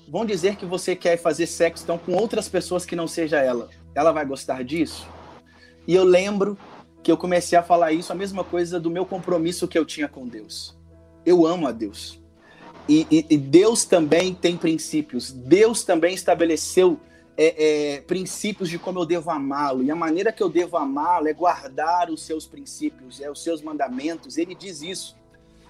vão 0.08 0.24
dizer 0.24 0.56
que 0.56 0.66
você 0.66 0.94
quer 0.94 1.16
fazer 1.16 1.46
sexo 1.46 1.84
então, 1.84 1.98
com 1.98 2.12
outras 2.14 2.48
pessoas 2.48 2.84
que 2.84 2.96
não 2.96 3.06
seja 3.06 3.38
ela 3.38 3.68
ela 3.94 4.12
vai 4.12 4.24
gostar 4.24 4.62
disso? 4.64 5.06
E 5.86 5.94
eu 5.94 6.04
lembro 6.04 6.56
que 7.02 7.10
eu 7.10 7.16
comecei 7.16 7.58
a 7.58 7.62
falar 7.62 7.92
isso, 7.92 8.12
a 8.12 8.14
mesma 8.14 8.44
coisa 8.44 8.78
do 8.78 8.90
meu 8.90 9.04
compromisso 9.04 9.66
que 9.66 9.78
eu 9.78 9.84
tinha 9.84 10.08
com 10.08 10.26
Deus. 10.26 10.76
Eu 11.26 11.46
amo 11.46 11.66
a 11.66 11.72
Deus. 11.72 12.20
E, 12.88 13.06
e, 13.10 13.26
e 13.30 13.36
Deus 13.36 13.84
também 13.84 14.34
tem 14.34 14.56
princípios. 14.56 15.32
Deus 15.32 15.84
também 15.84 16.14
estabeleceu 16.14 16.98
é, 17.36 17.94
é, 17.94 18.00
princípios 18.02 18.68
de 18.68 18.78
como 18.78 18.98
eu 18.98 19.06
devo 19.06 19.30
amá-lo. 19.30 19.82
E 19.82 19.90
a 19.90 19.96
maneira 19.96 20.32
que 20.32 20.42
eu 20.42 20.48
devo 20.48 20.76
amá-lo 20.76 21.28
é 21.28 21.32
guardar 21.32 22.10
os 22.10 22.22
seus 22.22 22.46
princípios, 22.46 23.20
é 23.20 23.30
os 23.30 23.42
seus 23.42 23.62
mandamentos. 23.62 24.38
Ele 24.38 24.54
diz 24.54 24.82
isso. 24.82 25.16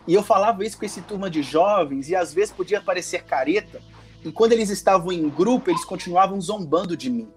E 0.06 0.14
eu 0.14 0.22
falava 0.22 0.64
isso 0.64 0.78
com 0.78 0.84
esse 0.84 1.00
turma 1.02 1.30
de 1.30 1.42
jovens, 1.42 2.08
e 2.08 2.16
às 2.16 2.34
vezes 2.34 2.52
podia 2.52 2.80
parecer 2.80 3.22
careta. 3.22 3.80
E 4.24 4.32
quando 4.32 4.52
eles 4.52 4.68
estavam 4.68 5.12
em 5.12 5.28
grupo, 5.28 5.70
eles 5.70 5.84
continuavam 5.84 6.40
zombando 6.40 6.96
de 6.96 7.08
mim 7.08 7.28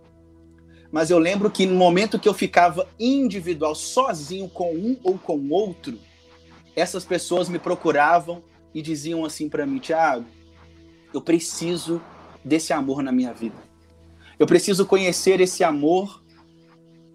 mas 0.96 1.10
eu 1.10 1.20
lembro 1.20 1.52
que 1.52 1.66
no 1.66 1.76
momento 1.76 2.18
que 2.18 2.30
eu 2.30 2.34
ficava 2.34 2.88
individual, 2.98 3.76
sozinho 3.76 4.48
com 4.48 4.74
um 4.74 4.98
ou 5.04 5.18
com 5.18 5.50
outro, 5.50 6.00
essas 6.74 7.04
pessoas 7.04 7.50
me 7.50 7.60
procuravam 7.60 8.42
e 8.74 8.82
diziam 8.82 9.26
assim 9.26 9.50
para 9.50 9.66
mim, 9.66 9.78
Tiago, 9.80 10.26
eu 11.14 11.20
preciso 11.20 12.02
desse 12.46 12.72
amor 12.72 13.04
na 13.04 13.12
minha 13.12 13.34
vida. 13.34 13.58
Eu 14.38 14.45
preciso 14.45 14.86
conhecer 14.86 15.39
esse 15.39 15.63
amor 15.63 16.24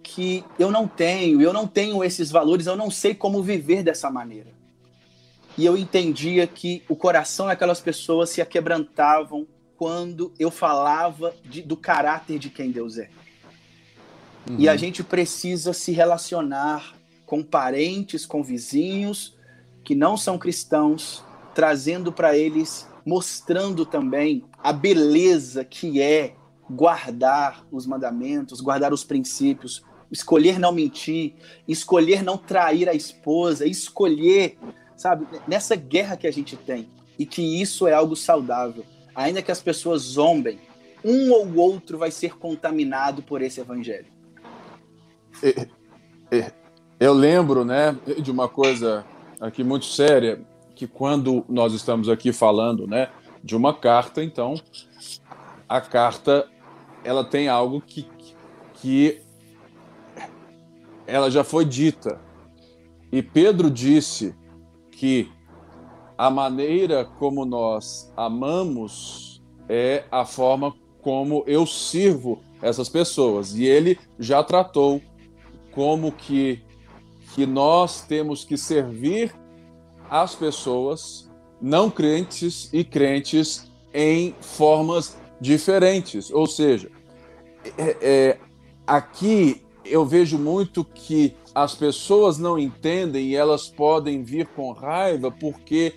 que 0.03 0.43
eu 0.59 0.71
não 0.71 0.87
tenho, 0.87 1.41
eu 1.41 1.53
não 1.53 1.67
tenho 1.67 2.03
esses 2.03 2.31
valores, 2.31 2.65
eu 2.65 2.75
não 2.75 2.91
sei 2.91 3.13
como 3.13 3.41
viver 3.41 3.83
dessa 3.83 4.09
maneira. 4.09 4.51
E 5.57 5.65
eu 5.65 5.77
entendia 5.77 6.47
que 6.47 6.83
o 6.89 6.95
coração 6.95 7.47
daquelas 7.47 7.79
pessoas 7.79 8.29
se 8.29 8.41
aquebrantavam 8.41 9.47
quando 9.77 10.33
eu 10.39 10.51
falava 10.51 11.33
de, 11.43 11.61
do 11.61 11.75
caráter 11.75 12.39
de 12.39 12.49
quem 12.49 12.71
Deus 12.71 12.97
é. 12.97 13.09
Uhum. 14.49 14.55
E 14.59 14.69
a 14.69 14.75
gente 14.75 15.03
precisa 15.03 15.73
se 15.73 15.91
relacionar 15.91 16.95
com 17.25 17.43
parentes, 17.43 18.25
com 18.25 18.43
vizinhos 18.43 19.35
que 19.83 19.95
não 19.95 20.15
são 20.15 20.37
cristãos, 20.37 21.23
trazendo 21.53 22.11
para 22.11 22.37
eles, 22.37 22.87
mostrando 23.05 23.85
também 23.85 24.43
a 24.61 24.71
beleza 24.71 25.65
que 25.65 26.01
é 26.01 26.35
guardar 26.71 27.65
os 27.71 27.85
mandamentos, 27.85 28.61
guardar 28.61 28.93
os 28.93 29.03
princípios, 29.03 29.83
escolher 30.11 30.59
não 30.59 30.71
mentir, 30.71 31.35
escolher 31.67 32.23
não 32.23 32.37
trair 32.37 32.89
a 32.89 32.93
esposa, 32.93 33.65
escolher, 33.65 34.57
sabe, 34.95 35.27
nessa 35.47 35.75
guerra 35.75 36.17
que 36.17 36.27
a 36.27 36.31
gente 36.31 36.55
tem. 36.55 36.89
E 37.17 37.25
que 37.25 37.41
isso 37.61 37.87
é 37.87 37.93
algo 37.93 38.15
saudável. 38.15 38.83
Ainda 39.13 39.41
que 39.41 39.51
as 39.51 39.61
pessoas 39.61 40.01
zombem, 40.01 40.59
um 41.03 41.31
ou 41.31 41.55
outro 41.55 41.97
vai 41.97 42.11
ser 42.11 42.37
contaminado 42.37 43.21
por 43.21 43.41
esse 43.41 43.59
evangelho 43.59 44.07
eu 46.99 47.13
lembro, 47.13 47.65
né, 47.65 47.97
de 48.19 48.31
uma 48.31 48.47
coisa 48.47 49.05
aqui 49.39 49.63
muito 49.63 49.85
séria, 49.85 50.41
que 50.75 50.87
quando 50.87 51.43
nós 51.49 51.73
estamos 51.73 52.09
aqui 52.09 52.31
falando, 52.31 52.87
né, 52.87 53.09
de 53.43 53.55
uma 53.55 53.73
carta, 53.73 54.23
então 54.23 54.55
a 55.67 55.81
carta 55.81 56.47
ela 57.03 57.23
tem 57.23 57.47
algo 57.47 57.81
que, 57.81 58.07
que 58.75 59.21
ela 61.07 61.29
já 61.29 61.43
foi 61.43 61.65
dita. 61.65 62.19
E 63.11 63.21
Pedro 63.21 63.69
disse 63.69 64.35
que 64.91 65.31
a 66.17 66.29
maneira 66.29 67.03
como 67.03 67.45
nós 67.45 68.11
amamos 68.15 69.41
é 69.67 70.05
a 70.11 70.25
forma 70.25 70.73
como 71.01 71.43
eu 71.47 71.65
sirvo 71.65 72.41
essas 72.61 72.87
pessoas. 72.87 73.55
E 73.55 73.65
ele 73.65 73.97
já 74.19 74.43
tratou 74.43 75.01
como 75.71 76.11
que, 76.11 76.63
que 77.33 77.45
nós 77.45 78.01
temos 78.01 78.43
que 78.43 78.57
servir 78.57 79.35
as 80.09 80.35
pessoas 80.35 81.29
não 81.61 81.89
crentes 81.89 82.69
e 82.73 82.83
crentes 82.83 83.71
em 83.93 84.35
formas 84.41 85.17
diferentes. 85.41 86.31
Ou 86.31 86.45
seja, 86.45 86.91
é, 87.77 87.97
é, 88.01 88.39
aqui 88.85 89.63
eu 89.83 90.05
vejo 90.05 90.37
muito 90.37 90.85
que 90.85 91.33
as 91.53 91.73
pessoas 91.75 92.37
não 92.37 92.57
entendem 92.57 93.29
e 93.29 93.35
elas 93.35 93.67
podem 93.67 94.23
vir 94.23 94.47
com 94.47 94.71
raiva 94.71 95.31
porque 95.31 95.95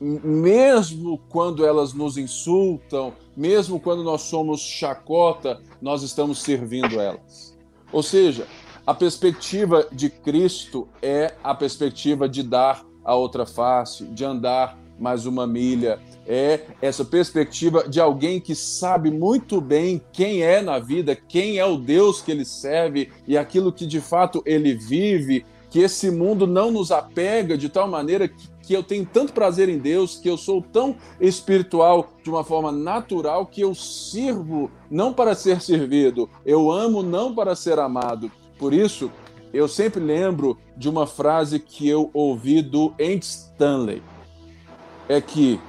mesmo 0.00 1.18
quando 1.28 1.66
elas 1.66 1.92
nos 1.92 2.16
insultam, 2.16 3.12
mesmo 3.36 3.80
quando 3.80 4.02
nós 4.02 4.22
somos 4.22 4.60
chacota, 4.60 5.60
nós 5.80 6.02
estamos 6.02 6.42
servindo 6.42 7.00
elas. 7.00 7.56
Ou 7.92 8.02
seja, 8.02 8.46
a 8.86 8.92
perspectiva 8.92 9.86
de 9.90 10.10
Cristo 10.10 10.88
é 11.00 11.34
a 11.42 11.54
perspectiva 11.54 12.28
de 12.28 12.42
dar 12.42 12.84
a 13.04 13.14
outra 13.14 13.46
face, 13.46 14.04
de 14.06 14.24
andar 14.24 14.78
mais 14.98 15.26
uma 15.26 15.46
milha. 15.46 15.98
É 16.26 16.60
essa 16.80 17.04
perspectiva 17.04 17.86
de 17.88 18.00
alguém 18.00 18.40
que 18.40 18.54
sabe 18.54 19.10
muito 19.10 19.60
bem 19.60 20.00
quem 20.12 20.42
é 20.42 20.62
na 20.62 20.78
vida, 20.78 21.14
quem 21.14 21.58
é 21.58 21.66
o 21.66 21.76
Deus 21.76 22.22
que 22.22 22.30
ele 22.30 22.44
serve 22.44 23.10
e 23.28 23.36
aquilo 23.36 23.72
que 23.72 23.86
de 23.86 24.00
fato 24.00 24.42
ele 24.46 24.74
vive, 24.74 25.44
que 25.68 25.80
esse 25.80 26.10
mundo 26.10 26.46
não 26.46 26.70
nos 26.70 26.90
apega 26.90 27.58
de 27.58 27.68
tal 27.68 27.88
maneira 27.88 28.28
que, 28.28 28.48
que 28.62 28.72
eu 28.72 28.82
tenho 28.82 29.04
tanto 29.04 29.34
prazer 29.34 29.68
em 29.68 29.78
Deus, 29.78 30.16
que 30.16 30.30
eu 30.30 30.38
sou 30.38 30.62
tão 30.62 30.96
espiritual 31.20 32.08
de 32.22 32.30
uma 32.30 32.42
forma 32.42 32.72
natural 32.72 33.44
que 33.44 33.60
eu 33.60 33.74
sirvo 33.74 34.70
não 34.90 35.12
para 35.12 35.34
ser 35.34 35.60
servido, 35.60 36.30
eu 36.46 36.70
amo 36.70 37.02
não 37.02 37.34
para 37.34 37.54
ser 37.54 37.78
amado. 37.78 38.32
Por 38.58 38.72
isso, 38.72 39.10
eu 39.52 39.68
sempre 39.68 40.00
lembro 40.00 40.56
de 40.74 40.88
uma 40.88 41.06
frase 41.06 41.58
que 41.58 41.86
eu 41.86 42.08
ouvi 42.14 42.62
do 42.62 42.94
Andy 42.98 43.24
Stanley 43.24 44.02
é 45.08 45.20
que 45.20 45.60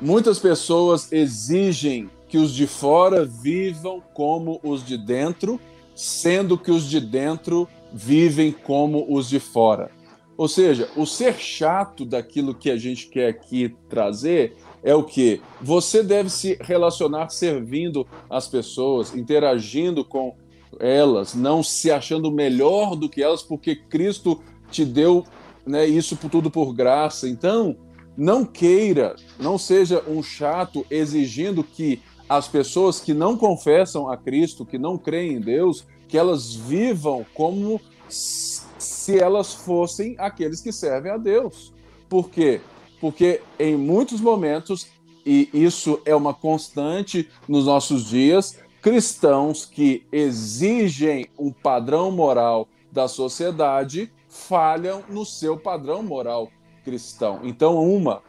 muitas 0.00 0.38
pessoas 0.38 1.10
exigem 1.12 2.10
que 2.28 2.38
os 2.38 2.52
de 2.52 2.66
fora 2.66 3.24
vivam 3.24 4.02
como 4.12 4.60
os 4.62 4.84
de 4.84 4.98
dentro, 4.98 5.60
sendo 5.94 6.58
que 6.58 6.70
os 6.70 6.88
de 6.88 7.00
dentro 7.00 7.68
vivem 7.92 8.50
como 8.50 9.06
os 9.08 9.28
de 9.28 9.38
fora. 9.38 9.90
Ou 10.36 10.48
seja, 10.48 10.90
o 10.96 11.06
ser 11.06 11.34
chato 11.34 12.04
daquilo 12.04 12.54
que 12.54 12.70
a 12.70 12.76
gente 12.76 13.06
quer 13.06 13.28
aqui 13.28 13.74
trazer 13.88 14.56
é 14.82 14.94
o 14.94 15.04
que? 15.04 15.40
Você 15.60 16.02
deve 16.02 16.28
se 16.28 16.58
relacionar 16.60 17.28
servindo 17.28 18.06
as 18.28 18.48
pessoas, 18.48 19.14
interagindo 19.14 20.04
com 20.04 20.34
elas, 20.80 21.34
não 21.34 21.62
se 21.62 21.90
achando 21.90 22.32
melhor 22.32 22.96
do 22.96 23.08
que 23.08 23.22
elas, 23.22 23.42
porque 23.42 23.76
Cristo 23.76 24.42
te 24.70 24.84
deu 24.84 25.24
né, 25.64 25.86
isso 25.86 26.16
tudo 26.28 26.50
por 26.50 26.74
graça. 26.74 27.28
Então, 27.28 27.76
não 28.16 28.44
queira, 28.44 29.16
não 29.38 29.58
seja 29.58 30.02
um 30.06 30.22
chato 30.22 30.86
exigindo 30.90 31.64
que 31.64 32.00
as 32.28 32.48
pessoas 32.48 33.00
que 33.00 33.12
não 33.12 33.36
confessam 33.36 34.08
a 34.08 34.16
Cristo, 34.16 34.64
que 34.64 34.78
não 34.78 34.96
creem 34.96 35.34
em 35.34 35.40
Deus, 35.40 35.86
que 36.08 36.16
elas 36.16 36.54
vivam 36.54 37.24
como 37.34 37.80
se 38.08 39.18
elas 39.18 39.52
fossem 39.52 40.14
aqueles 40.18 40.60
que 40.60 40.72
servem 40.72 41.12
a 41.12 41.16
Deus. 41.16 41.72
Por 42.08 42.30
quê? 42.30 42.60
Porque 43.00 43.42
em 43.58 43.76
muitos 43.76 44.20
momentos, 44.20 44.86
e 45.26 45.48
isso 45.52 46.00
é 46.04 46.14
uma 46.14 46.32
constante 46.32 47.28
nos 47.48 47.66
nossos 47.66 48.06
dias, 48.06 48.58
cristãos 48.80 49.64
que 49.64 50.06
exigem 50.12 51.26
um 51.38 51.50
padrão 51.50 52.10
moral 52.10 52.68
da 52.92 53.08
sociedade 53.08 54.12
falham 54.28 55.02
no 55.08 55.24
seu 55.24 55.56
padrão 55.56 56.02
moral 56.02 56.50
cristão. 56.84 57.40
Então, 57.42 57.82
uma, 57.82 58.22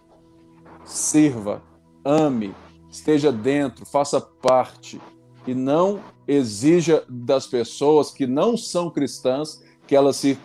sirva, 0.85 1.61
ame, 2.03 2.53
esteja 2.89 3.31
dentro, 3.31 3.85
faça 3.85 4.21
parte 4.21 5.01
e 5.45 5.53
não 5.53 5.99
exija 6.27 7.03
das 7.07 7.45
pessoas 7.45 8.11
que 8.11 8.25
não 8.25 8.57
são 8.57 8.89
cristãs 8.89 9.63
que 9.85 9.95
elas 9.95 10.15
se, 10.15 10.37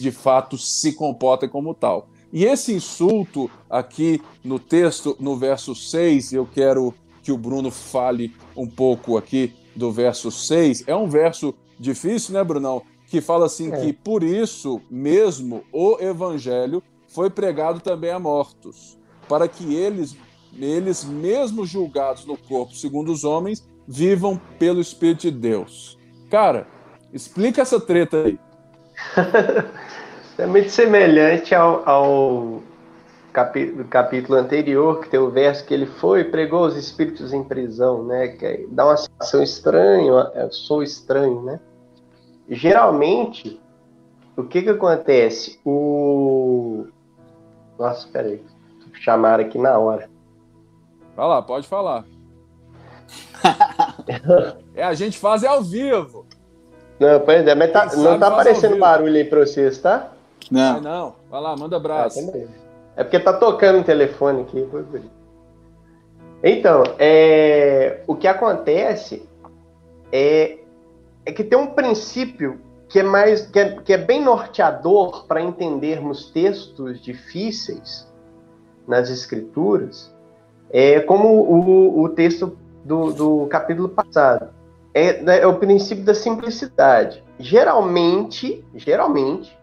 de 0.00 0.10
fato 0.10 0.58
se 0.58 0.92
comportem 0.92 1.48
como 1.48 1.74
tal. 1.74 2.08
E 2.32 2.44
esse 2.44 2.72
insulto 2.72 3.50
aqui 3.68 4.20
no 4.42 4.58
texto, 4.58 5.16
no 5.20 5.36
verso 5.36 5.74
6, 5.74 6.32
eu 6.32 6.46
quero 6.46 6.94
que 7.22 7.30
o 7.30 7.38
Bruno 7.38 7.70
fale 7.70 8.34
um 8.56 8.66
pouco 8.66 9.16
aqui 9.16 9.54
do 9.76 9.92
verso 9.92 10.30
6. 10.30 10.84
É 10.86 10.96
um 10.96 11.08
verso 11.08 11.54
difícil, 11.78 12.34
né, 12.34 12.42
Brunão? 12.42 12.82
Que 13.06 13.20
fala 13.20 13.46
assim 13.46 13.70
é. 13.70 13.80
que 13.80 13.92
por 13.92 14.22
isso 14.22 14.80
mesmo 14.90 15.62
o 15.70 15.98
evangelho 16.00 16.82
foi 17.14 17.30
pregado 17.30 17.80
também 17.80 18.10
a 18.10 18.18
mortos, 18.18 18.98
para 19.28 19.46
que 19.46 19.74
eles, 19.74 20.16
eles 20.58 21.04
mesmo 21.04 21.64
julgados 21.64 22.24
no 22.24 22.36
corpo 22.36 22.74
segundo 22.74 23.12
os 23.12 23.24
homens, 23.24 23.66
vivam 23.86 24.40
pelo 24.58 24.80
Espírito 24.80 25.22
de 25.22 25.30
Deus. 25.30 25.98
Cara, 26.30 26.66
explica 27.12 27.62
essa 27.62 27.80
treta 27.80 28.24
aí. 28.24 28.38
é 30.38 30.46
muito 30.46 30.70
semelhante 30.70 31.54
ao, 31.54 31.88
ao 31.88 32.62
capítulo, 33.32 34.38
anterior, 34.38 35.00
que 35.00 35.08
tem 35.08 35.20
o 35.20 35.30
verso 35.30 35.64
que 35.66 35.74
ele 35.74 35.86
foi 35.86 36.24
pregou 36.24 36.66
os 36.66 36.76
espíritos 36.76 37.32
em 37.32 37.42
prisão, 37.42 38.04
né? 38.04 38.28
Que 38.28 38.66
dá 38.70 38.86
uma 38.86 38.96
sensação 38.96 39.42
estranha, 39.42 40.30
eu 40.34 40.52
sou 40.52 40.82
estranho, 40.82 41.42
né? 41.42 41.60
Geralmente, 42.48 43.60
o 44.36 44.44
que 44.44 44.62
que 44.62 44.70
acontece? 44.70 45.58
O, 45.64 46.86
nossa, 47.78 48.08
peraí. 48.08 48.42
Chamaram 48.94 49.44
aqui 49.44 49.58
na 49.58 49.78
hora. 49.78 50.08
Vai 51.16 51.26
lá, 51.26 51.42
pode 51.42 51.66
falar. 51.66 52.04
é, 54.74 54.84
a 54.84 54.94
gente 54.94 55.18
faz 55.18 55.42
é 55.42 55.48
ao 55.48 55.62
vivo. 55.62 56.26
Não, 56.98 57.20
pois 57.20 57.46
é, 57.46 57.54
mas 57.54 57.72
tá, 57.72 57.96
não 57.96 58.18
tá 58.18 58.28
aparecendo 58.28 58.78
barulho 58.78 59.16
aí 59.16 59.24
pra 59.24 59.40
vocês, 59.40 59.78
tá? 59.78 60.12
Não. 60.50 60.80
não. 60.80 61.14
Vai 61.30 61.40
lá, 61.40 61.56
manda 61.56 61.76
abraço. 61.76 62.20
Ah, 62.20 62.48
é 62.96 63.04
porque 63.04 63.18
tá 63.18 63.32
tocando 63.32 63.80
o 63.80 63.84
telefone 63.84 64.42
aqui. 64.42 64.68
Então, 66.44 66.82
é, 66.98 68.02
o 68.06 68.14
que 68.14 68.26
acontece 68.26 69.28
é, 70.12 70.58
é 71.24 71.32
que 71.32 71.42
tem 71.42 71.58
um 71.58 71.68
princípio 71.68 72.60
que 72.92 72.98
é 72.98 73.02
mais 73.02 73.46
que 73.46 73.58
é, 73.58 73.76
que 73.80 73.92
é 73.94 73.96
bem 73.96 74.22
norteador 74.22 75.26
para 75.26 75.40
entendermos 75.40 76.30
textos 76.30 77.00
difíceis 77.00 78.06
nas 78.86 79.08
escrituras, 79.08 80.14
é 80.68 81.00
como 81.00 81.28
o, 81.28 82.02
o 82.02 82.08
texto 82.10 82.58
do, 82.84 83.10
do 83.12 83.46
capítulo 83.46 83.88
passado. 83.88 84.50
É, 84.92 85.22
né, 85.22 85.40
é 85.40 85.46
o 85.46 85.58
princípio 85.58 86.04
da 86.04 86.14
simplicidade. 86.14 87.24
Geralmente, 87.38 88.62
geralmente, 88.74 89.58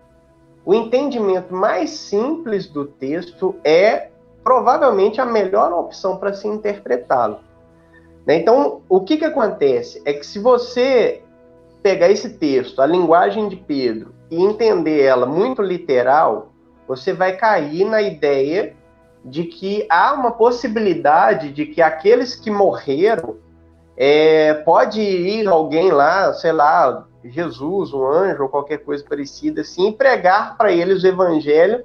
o 0.66 0.74
entendimento 0.74 1.54
mais 1.54 1.92
simples 1.92 2.66
do 2.66 2.86
texto 2.86 3.56
é 3.64 4.10
provavelmente 4.44 5.22
a 5.22 5.26
melhor 5.26 5.72
opção 5.72 6.18
para 6.18 6.34
se 6.34 6.48
interpretá-lo. 6.48 7.42
Né? 8.26 8.38
Então, 8.38 8.82
o 8.90 9.02
que, 9.02 9.18
que 9.18 9.26
acontece? 9.26 10.02
É 10.04 10.14
que 10.14 10.26
se 10.26 10.40
você 10.40 11.22
pegar 11.82 12.10
esse 12.10 12.38
texto, 12.38 12.82
a 12.82 12.86
linguagem 12.86 13.48
de 13.48 13.56
Pedro, 13.56 14.14
e 14.30 14.42
entender 14.42 15.02
ela 15.02 15.26
muito 15.26 15.62
literal, 15.62 16.52
você 16.88 17.14
vai 17.14 17.36
cair 17.36 17.86
na 17.86 18.02
ideia 18.02 18.76
de 19.24 19.44
que 19.44 19.86
há 19.90 20.14
uma 20.14 20.32
possibilidade 20.32 21.52
de 21.52 21.66
que 21.66 21.82
aqueles 21.82 22.36
que 22.36 22.50
morreram 22.50 23.38
é, 23.98 24.54
pode 24.54 25.02
ir 25.02 25.48
alguém 25.48 25.92
lá, 25.92 26.34
sei 26.34 26.52
lá, 26.52 27.06
Jesus, 27.24 27.94
um 27.94 28.08
anjo 28.08 28.44
ou 28.44 28.50
qualquer 28.50 28.78
coisa 28.78 29.04
parecida 29.04 29.62
assim, 29.62 29.90
e 29.90 29.94
pregar 29.94 30.58
para 30.58 30.72
eles 30.72 31.04
o 31.04 31.08
evangelho, 31.08 31.84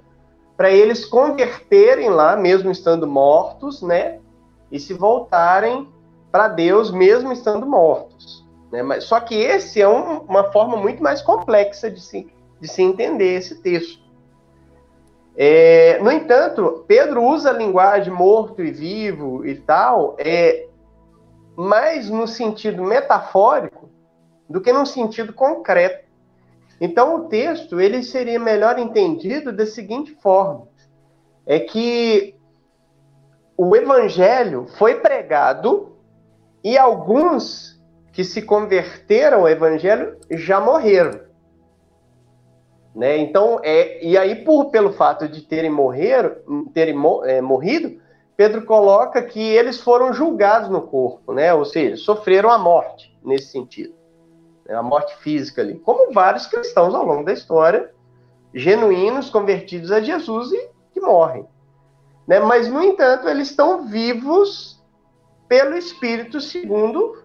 para 0.57 0.71
eles 0.71 1.05
converterem 1.05 2.11
lá, 2.11 2.37
mesmo 2.37 2.71
estando 2.71 3.07
mortos, 3.07 3.83
né? 3.83 4.21
E 4.71 4.79
se 4.79 4.95
voltarem 4.95 5.89
para 6.31 6.47
Deus, 6.47 6.93
mesmo 6.93 7.33
estando 7.33 7.67
mortos. 7.67 8.44
Né? 8.75 8.83
Mas, 8.83 9.05
só 9.05 9.21
que 9.21 9.37
esse 9.37 9.81
é 9.81 9.89
um, 9.89 10.19
uma 10.23 10.51
forma 10.51 10.77
muito 10.77 11.01
mais 11.01 11.23
complexa 11.23 11.89
de 11.89 12.01
se, 12.01 12.29
de 12.61 12.67
se 12.67 12.83
entender 12.83 13.37
esse 13.37 13.63
texto. 13.63 14.03
É, 15.37 16.01
no 16.01 16.11
entanto, 16.11 16.85
Pedro 16.89 17.23
usa 17.23 17.51
a 17.51 17.53
linguagem 17.53 18.13
morto 18.13 18.63
e 18.65 18.73
vivo 18.73 19.47
e 19.47 19.55
tal, 19.55 20.17
é, 20.19 20.67
mais 21.57 22.11
no 22.11 22.27
sentido 22.27 22.83
metafórico 22.83 23.89
do 24.51 24.61
que 24.61 24.73
no 24.73 24.85
sentido 24.85 25.33
concreto. 25.33 26.09
Então, 26.81 27.15
o 27.15 27.29
texto 27.29 27.81
ele 27.81 28.03
seria 28.03 28.41
melhor 28.41 28.77
entendido 28.77 29.53
da 29.53 29.67
seguinte 29.67 30.17
forma: 30.21 30.67
é 31.47 31.61
que 31.61 32.35
o 33.57 33.77
evangelho 33.77 34.67
foi 34.77 34.97
pregado 34.97 35.97
e 36.63 36.77
alguns 36.77 37.74
que 38.15 38.23
se 38.23 38.41
converteram 38.41 39.41
ao 39.41 39.49
evangelho 39.49 40.17
já 40.31 40.61
morreram. 40.61 41.21
Né? 42.95 43.19
Então, 43.19 43.61
é, 43.63 44.03
e 44.07 44.17
aí, 44.17 44.37
por, 44.37 44.71
pelo 44.71 44.93
fato 44.93 45.29
de 45.29 45.43
terem, 45.43 45.69
morrer, 45.69 46.41
terem 46.73 46.95
é, 47.25 47.41
morrido, 47.41 48.01
Pedro 48.37 48.65
coloca 48.65 49.21
que 49.21 49.41
eles 49.41 49.81
foram 49.81 50.13
julgados 50.13 50.69
no 50.69 50.83
corpo, 50.83 51.33
né? 51.33 51.53
Ou 51.53 51.65
seja, 51.65 51.97
sofreram 51.97 52.51
a 52.51 52.59
morte 52.59 53.17
nesse 53.25 53.49
sentido, 53.49 53.95
né? 54.65 54.77
a 54.77 54.83
morte 54.83 55.17
física 55.17 55.63
ali, 55.63 55.75
como 55.81 56.13
vários 56.13 56.47
cristãos 56.47 56.95
ao 56.95 57.05
longo 57.05 57.25
da 57.25 57.33
história, 57.33 57.93
genuínos, 58.55 59.29
convertidos 59.29 59.91
a 59.91 60.01
Jesus 60.01 60.53
e 60.53 60.71
que 60.93 61.01
morrem. 61.01 61.47
Né? 62.29 62.39
Mas, 62.39 62.69
no 62.69 62.81
entanto, 62.81 63.29
eles 63.29 63.51
estão 63.51 63.87
vivos 63.87 64.81
pelo 65.49 65.77
Espírito 65.77 66.41
segundo 66.41 67.24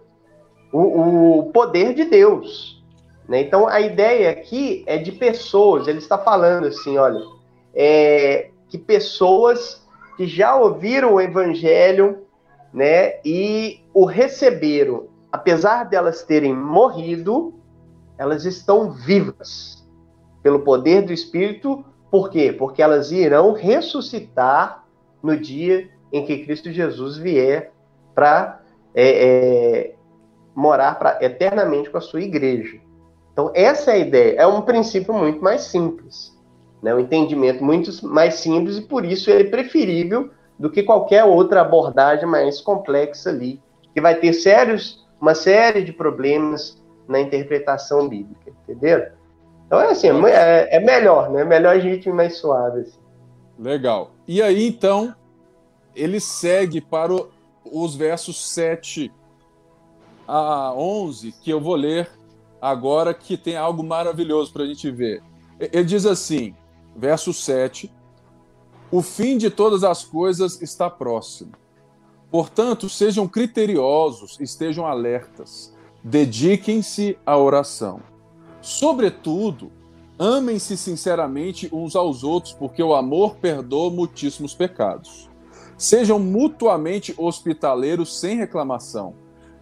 o, 0.72 1.38
o 1.38 1.52
poder 1.52 1.94
de 1.94 2.04
Deus. 2.04 2.82
Né? 3.28 3.42
Então, 3.42 3.68
a 3.68 3.80
ideia 3.80 4.30
aqui 4.30 4.82
é 4.86 4.98
de 4.98 5.12
pessoas. 5.12 5.86
Ele 5.86 5.98
está 5.98 6.18
falando 6.18 6.66
assim, 6.66 6.96
olha, 6.96 7.20
é, 7.74 8.50
que 8.68 8.78
pessoas 8.78 9.86
que 10.16 10.26
já 10.26 10.56
ouviram 10.56 11.14
o 11.14 11.20
Evangelho, 11.20 12.26
né, 12.72 13.14
e 13.24 13.80
o 13.92 14.04
receberam, 14.04 15.08
apesar 15.30 15.84
delas 15.84 16.22
terem 16.22 16.54
morrido, 16.54 17.54
elas 18.18 18.44
estão 18.44 18.92
vivas 18.92 19.86
pelo 20.42 20.60
poder 20.60 21.02
do 21.02 21.12
Espírito. 21.12 21.84
Por 22.10 22.30
quê? 22.30 22.52
Porque 22.52 22.82
elas 22.82 23.10
irão 23.10 23.52
ressuscitar 23.52 24.84
no 25.22 25.36
dia 25.36 25.88
em 26.12 26.24
que 26.24 26.44
Cristo 26.44 26.70
Jesus 26.72 27.16
vier 27.16 27.72
para 28.14 28.60
é, 28.94 29.08
é, 29.08 29.94
morar 30.54 30.98
pra, 30.98 31.18
eternamente 31.20 31.90
com 31.90 31.98
a 31.98 32.00
sua 32.00 32.20
igreja. 32.20 32.78
Então, 33.32 33.50
essa 33.54 33.92
é 33.92 33.94
a 33.94 33.98
ideia. 33.98 34.40
É 34.40 34.46
um 34.46 34.62
princípio 34.62 35.14
muito 35.14 35.42
mais 35.42 35.62
simples. 35.62 36.36
Né? 36.82 36.94
Um 36.94 37.00
entendimento 37.00 37.64
muito 37.64 37.90
mais 38.06 38.34
simples 38.34 38.78
e, 38.78 38.82
por 38.82 39.04
isso, 39.04 39.30
ele 39.30 39.48
é 39.48 39.50
preferível 39.50 40.30
do 40.58 40.70
que 40.70 40.82
qualquer 40.82 41.24
outra 41.24 41.62
abordagem 41.62 42.26
mais 42.26 42.60
complexa 42.60 43.30
ali, 43.30 43.60
que 43.94 44.00
vai 44.00 44.14
ter 44.14 44.32
sérios, 44.32 45.06
uma 45.20 45.34
série 45.34 45.82
de 45.82 45.92
problemas 45.92 46.80
na 47.08 47.20
interpretação 47.20 48.08
bíblica, 48.08 48.52
entendeu? 48.62 49.06
Então, 49.66 49.80
é 49.80 49.90
assim, 49.90 50.08
é, 50.26 50.76
é 50.76 50.80
melhor, 50.80 51.30
né? 51.30 51.42
É 51.42 51.44
melhor 51.44 51.76
a 51.76 51.78
gente 51.78 52.08
ir 52.08 52.12
mais 52.12 52.36
suave. 52.36 52.80
Assim. 52.80 52.98
Legal. 53.58 54.10
E 54.26 54.42
aí, 54.42 54.66
então, 54.66 55.14
ele 55.94 56.20
segue 56.20 56.80
para 56.80 57.12
os 57.64 57.94
versos 57.94 58.48
7 58.50 59.12
a 60.30 60.72
11, 60.72 61.32
que 61.42 61.50
eu 61.50 61.60
vou 61.60 61.74
ler 61.74 62.08
agora, 62.62 63.12
que 63.12 63.36
tem 63.36 63.56
algo 63.56 63.82
maravilhoso 63.82 64.52
para 64.52 64.62
a 64.62 64.66
gente 64.66 64.88
ver. 64.90 65.22
Ele 65.58 65.84
diz 65.84 66.06
assim, 66.06 66.54
verso 66.96 67.32
7, 67.32 67.90
o 68.92 69.02
fim 69.02 69.36
de 69.36 69.50
todas 69.50 69.82
as 69.82 70.04
coisas 70.04 70.62
está 70.62 70.88
próximo. 70.88 71.52
Portanto, 72.30 72.88
sejam 72.88 73.26
criteriosos, 73.26 74.38
estejam 74.38 74.86
alertas, 74.86 75.74
dediquem-se 76.02 77.18
à 77.26 77.36
oração. 77.36 78.00
Sobretudo, 78.62 79.72
amem-se 80.16 80.76
sinceramente 80.76 81.68
uns 81.72 81.96
aos 81.96 82.22
outros, 82.22 82.52
porque 82.52 82.82
o 82.82 82.94
amor 82.94 83.34
perdoa 83.36 83.90
muitíssimos 83.90 84.54
pecados. 84.54 85.28
Sejam 85.76 86.20
mutuamente 86.20 87.14
hospitaleiros 87.18 88.20
sem 88.20 88.36
reclamação. 88.36 89.14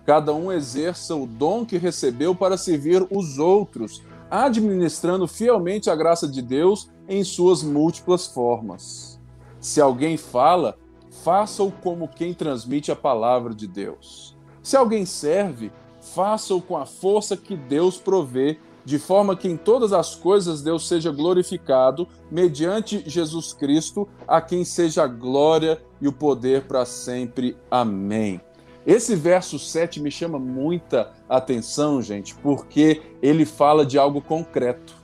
Cada 0.09 0.33
um 0.33 0.51
exerça 0.51 1.15
o 1.15 1.27
dom 1.27 1.67
que 1.67 1.77
recebeu 1.77 2.35
para 2.35 2.57
servir 2.57 3.07
os 3.11 3.39
outros, 3.39 4.01
administrando 4.31 5.29
fielmente 5.29 5.91
a 5.91 5.95
graça 5.95 6.27
de 6.27 6.41
Deus 6.41 6.91
em 7.07 7.23
suas 7.23 7.63
múltiplas 7.63 8.27
formas. 8.27 9.21
Se 9.61 9.83
alguém 9.83 10.17
fala, 10.17 10.79
faça-o 11.23 11.71
como 11.71 12.09
quem 12.09 12.33
transmite 12.33 12.91
a 12.91 12.97
palavra 12.97 13.55
de 13.55 13.67
Deus. 13.67 14.35
Se 14.63 14.79
alguém 14.79 15.05
serve, 15.05 15.71
faça-o 16.01 16.63
com 16.63 16.79
a 16.79 16.87
força 16.87 17.37
que 17.37 17.55
Deus 17.55 17.99
provê, 17.99 18.59
de 18.87 18.99
forma 18.99 19.37
que 19.37 19.47
em 19.47 19.59
todas 19.59 19.93
as 19.93 20.15
coisas 20.15 20.63
Deus 20.63 20.89
seja 20.89 21.13
glorificado, 21.13 22.09
mediante 22.31 23.03
Jesus 23.07 23.53
Cristo, 23.53 24.09
a 24.27 24.41
quem 24.41 24.65
seja 24.65 25.03
a 25.03 25.07
glória 25.07 25.79
e 26.01 26.09
o 26.09 26.13
poder 26.15 26.63
para 26.63 26.87
sempre. 26.87 27.59
Amém. 27.71 28.41
Esse 28.89 29.15
verso 29.15 29.59
7 29.59 30.01
me 30.01 30.11
chama 30.11 30.39
muita 30.39 31.13
atenção, 31.29 32.03
gente, 32.03 32.35
porque 32.37 33.03
ele 33.23 33.45
fala 33.45 33.85
de 33.85 33.99
algo 33.99 34.21
concreto. 34.23 34.97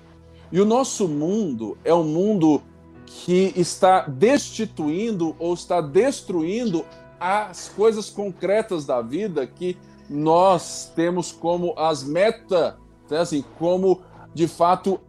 E 0.50 0.58
o 0.60 0.64
nosso 0.64 1.06
mundo 1.06 1.76
é 1.84 1.92
um 1.92 2.02
mundo 2.04 2.62
que 3.04 3.52
está 3.54 4.08
destituindo 4.08 5.36
ou 5.38 5.52
está 5.52 5.80
destruindo 5.80 6.84
as 7.20 7.68
coisas 7.68 8.08
concretas 8.08 8.86
da 8.86 9.02
vida 9.02 9.46
que 9.46 9.76
nós 10.08 10.90
temos 10.96 11.30
como 11.30 11.74
as 11.78 12.02
metas 12.02 12.74
então, 13.04 13.20
assim, 13.20 13.44
como 13.58 14.02
de 14.32 14.48
fato 14.48 15.00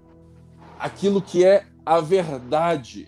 aquilo 0.77 1.21
que 1.21 1.45
é 1.45 1.65
a 1.85 2.01
verdade. 2.01 3.07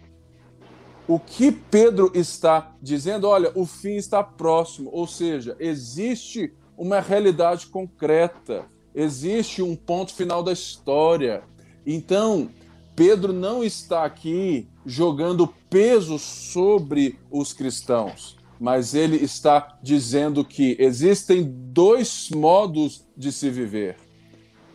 O 1.07 1.17
que 1.17 1.53
Pedro 1.53 2.11
está 2.13 2.75
dizendo, 2.81 3.27
olha, 3.27 3.49
o 3.55 3.65
fim 3.65 3.95
está 3.95 4.21
próximo, 4.21 4.89
ou 4.91 5.07
seja, 5.07 5.55
existe 5.57 6.53
uma 6.77 6.99
realidade 6.99 7.67
concreta, 7.67 8.65
existe 8.93 9.61
um 9.61 9.73
ponto 9.73 10.13
final 10.13 10.43
da 10.43 10.51
história. 10.51 11.43
Então, 11.85 12.49
Pedro 12.93 13.31
não 13.31 13.63
está 13.63 14.03
aqui 14.03 14.67
jogando 14.85 15.47
peso 15.69 16.19
sobre 16.19 17.17
os 17.31 17.53
cristãos, 17.53 18.35
mas 18.59 18.93
ele 18.93 19.15
está 19.15 19.77
dizendo 19.81 20.43
que 20.43 20.75
existem 20.77 21.43
dois 21.43 22.29
modos 22.31 23.05
de 23.15 23.31
se 23.31 23.49
viver 23.49 23.95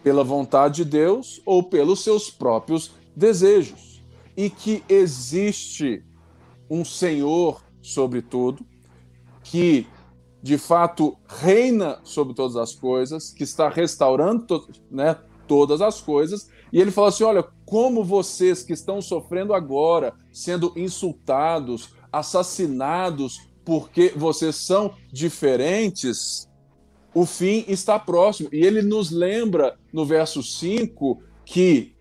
pela 0.03 0.25
vontade 0.25 0.77
de 0.77 0.85
Deus 0.87 1.43
ou 1.45 1.63
pelos 1.63 2.03
seus 2.03 2.31
próprios 2.31 2.93
desejos. 3.15 4.03
E 4.35 4.49
que 4.49 4.83
existe 4.89 6.03
um 6.73 6.87
Senhor 6.87 7.63
sobre 7.83 8.23
tudo, 8.23 8.65
que 9.45 9.87
de 10.43 10.57
fato 10.57 11.19
reina 11.29 12.01
sobre 12.03 12.33
todas 12.33 12.57
as 12.57 12.75
coisas, 12.75 13.31
que 13.31 13.45
está 13.45 13.69
restaurando 13.69 14.47
to 14.47 14.69
né, 14.91 15.19
todas 15.47 15.83
as 15.83 16.01
coisas. 16.01 16.49
E 16.73 16.81
ele 16.81 16.91
fala 16.91 17.09
assim: 17.09 17.25
olha, 17.25 17.45
como 17.67 18.03
vocês 18.03 18.63
que 18.63 18.73
estão 18.73 19.03
sofrendo 19.03 19.53
agora, 19.53 20.15
sendo 20.33 20.73
insultados, 20.75 21.91
assassinados, 22.11 23.39
porque 23.67 24.11
vocês 24.17 24.57
são 24.57 24.95
diferentes, 25.13 26.49
o 27.15 27.27
fim 27.27 27.67
está 27.69 27.99
próximo. 27.99 28.49
E 28.51 28.65
ele 28.65 28.81
nos 28.81 29.11
lembra 29.11 29.79
no 29.93 30.07
verso 30.07 30.43
5 30.43 31.23
que 31.45 31.95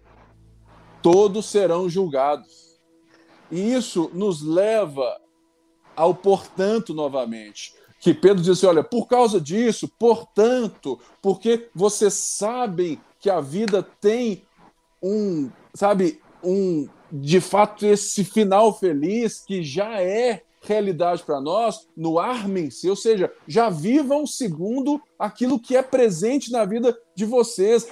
todos 1.02 1.48
serão 1.48 1.90
julgados. 1.90 2.61
E 3.52 3.74
isso 3.74 4.10
nos 4.14 4.42
leva 4.42 5.20
ao 5.96 6.16
portanto 6.16 6.94
novamente. 6.94 7.74
Que 8.00 8.14
Pedro 8.14 8.42
disse: 8.42 8.66
olha, 8.66 8.84
por 8.84 9.08
causa 9.08 9.40
disso, 9.40 9.88
portanto, 10.00 11.00
porque 11.22 11.70
vocês 11.76 12.14
sabem 12.14 13.00
que 13.20 13.30
a 13.30 13.40
vida 13.40 13.84
tem 13.84 14.44
um, 15.04 15.50
sabe, 15.74 16.20
um, 16.44 16.88
de 17.12 17.40
fato, 17.42 17.86
esse 17.86 18.24
final 18.24 18.78
feliz 18.78 19.44
que 19.46 19.64
já 19.64 20.02
é 20.02 20.42
realidade 20.62 21.24
para 21.24 21.42
nós 21.42 21.88
no 21.98 22.20
armem-se, 22.20 22.90
ou 22.90 22.96
seja, 22.96 23.32
já 23.48 23.70
vivam 23.70 24.28
segundo 24.28 25.02
aquilo 25.18 25.60
que 25.60 25.76
é 25.76 25.82
presente 25.82 26.52
na 26.52 26.66
vida 26.66 26.98
de 27.16 27.26
vocês. 27.26 27.88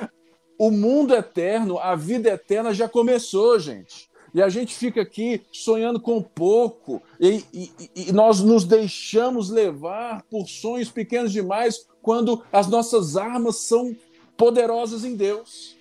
O 0.58 0.70
mundo 0.70 1.16
eterno, 1.16 1.80
a 1.80 1.96
vida 1.96 2.30
eterna 2.30 2.74
já 2.74 2.88
começou, 2.88 3.58
gente. 3.60 4.09
E 4.34 4.42
a 4.42 4.50
gente 4.50 4.76
fica 4.76 5.02
aqui 5.02 5.42
sonhando 5.52 6.00
com 6.00 6.22
pouco, 6.22 7.02
e, 7.20 7.44
e, 7.54 7.72
e 7.96 8.12
nós 8.12 8.42
nos 8.42 8.64
deixamos 8.64 9.50
levar 9.50 10.24
por 10.30 10.48
sonhos 10.48 10.90
pequenos 10.90 11.32
demais 11.32 11.88
quando 12.02 12.44
as 12.52 12.68
nossas 12.68 13.18
armas 13.18 13.58
são 13.58 13.96
poderosas 14.38 15.04
em 15.04 15.16
Deus. 15.16 15.76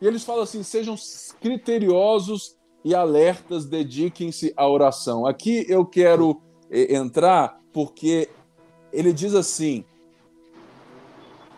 E 0.00 0.06
eles 0.06 0.24
falam 0.24 0.42
assim: 0.42 0.62
sejam 0.62 0.94
criteriosos 1.40 2.56
e 2.84 2.94
alertas, 2.94 3.64
dediquem-se 3.64 4.52
à 4.56 4.68
oração. 4.68 5.26
Aqui 5.26 5.64
eu 5.68 5.84
quero 5.84 6.40
eh, 6.70 6.94
entrar 6.94 7.60
porque 7.72 8.28
ele 8.92 9.12
diz 9.12 9.34
assim: 9.34 9.84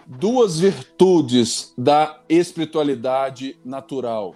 duas 0.07 0.61
virtudes 0.61 1.75
da 1.77 2.21
espiritualidade 2.29 3.59
natural 3.65 4.35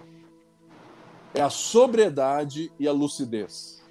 é 1.33 1.41
a 1.41 1.49
sobriedade 1.49 2.71
e 2.79 2.87
a 2.87 2.91
lucidez. 2.91 3.81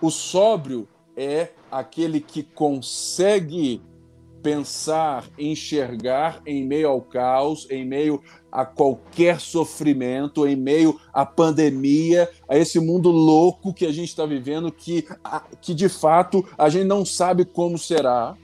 O 0.00 0.10
sóbrio 0.10 0.88
é 1.16 1.50
aquele 1.70 2.20
que 2.20 2.42
consegue 2.42 3.80
pensar, 4.42 5.24
enxergar 5.38 6.42
em 6.44 6.66
meio 6.66 6.88
ao 6.88 7.00
caos, 7.00 7.66
em 7.70 7.82
meio 7.82 8.22
a 8.52 8.66
qualquer 8.66 9.40
sofrimento, 9.40 10.46
em 10.46 10.54
meio 10.54 11.00
à 11.14 11.24
pandemia, 11.24 12.28
a 12.46 12.58
esse 12.58 12.78
mundo 12.78 13.10
louco 13.10 13.72
que 13.72 13.86
a 13.86 13.92
gente 13.92 14.10
está 14.10 14.26
vivendo, 14.26 14.70
que, 14.70 15.06
que 15.62 15.72
de 15.72 15.88
fato 15.88 16.46
a 16.58 16.68
gente 16.68 16.84
não 16.84 17.06
sabe 17.06 17.46
como 17.46 17.78
será, 17.78 18.36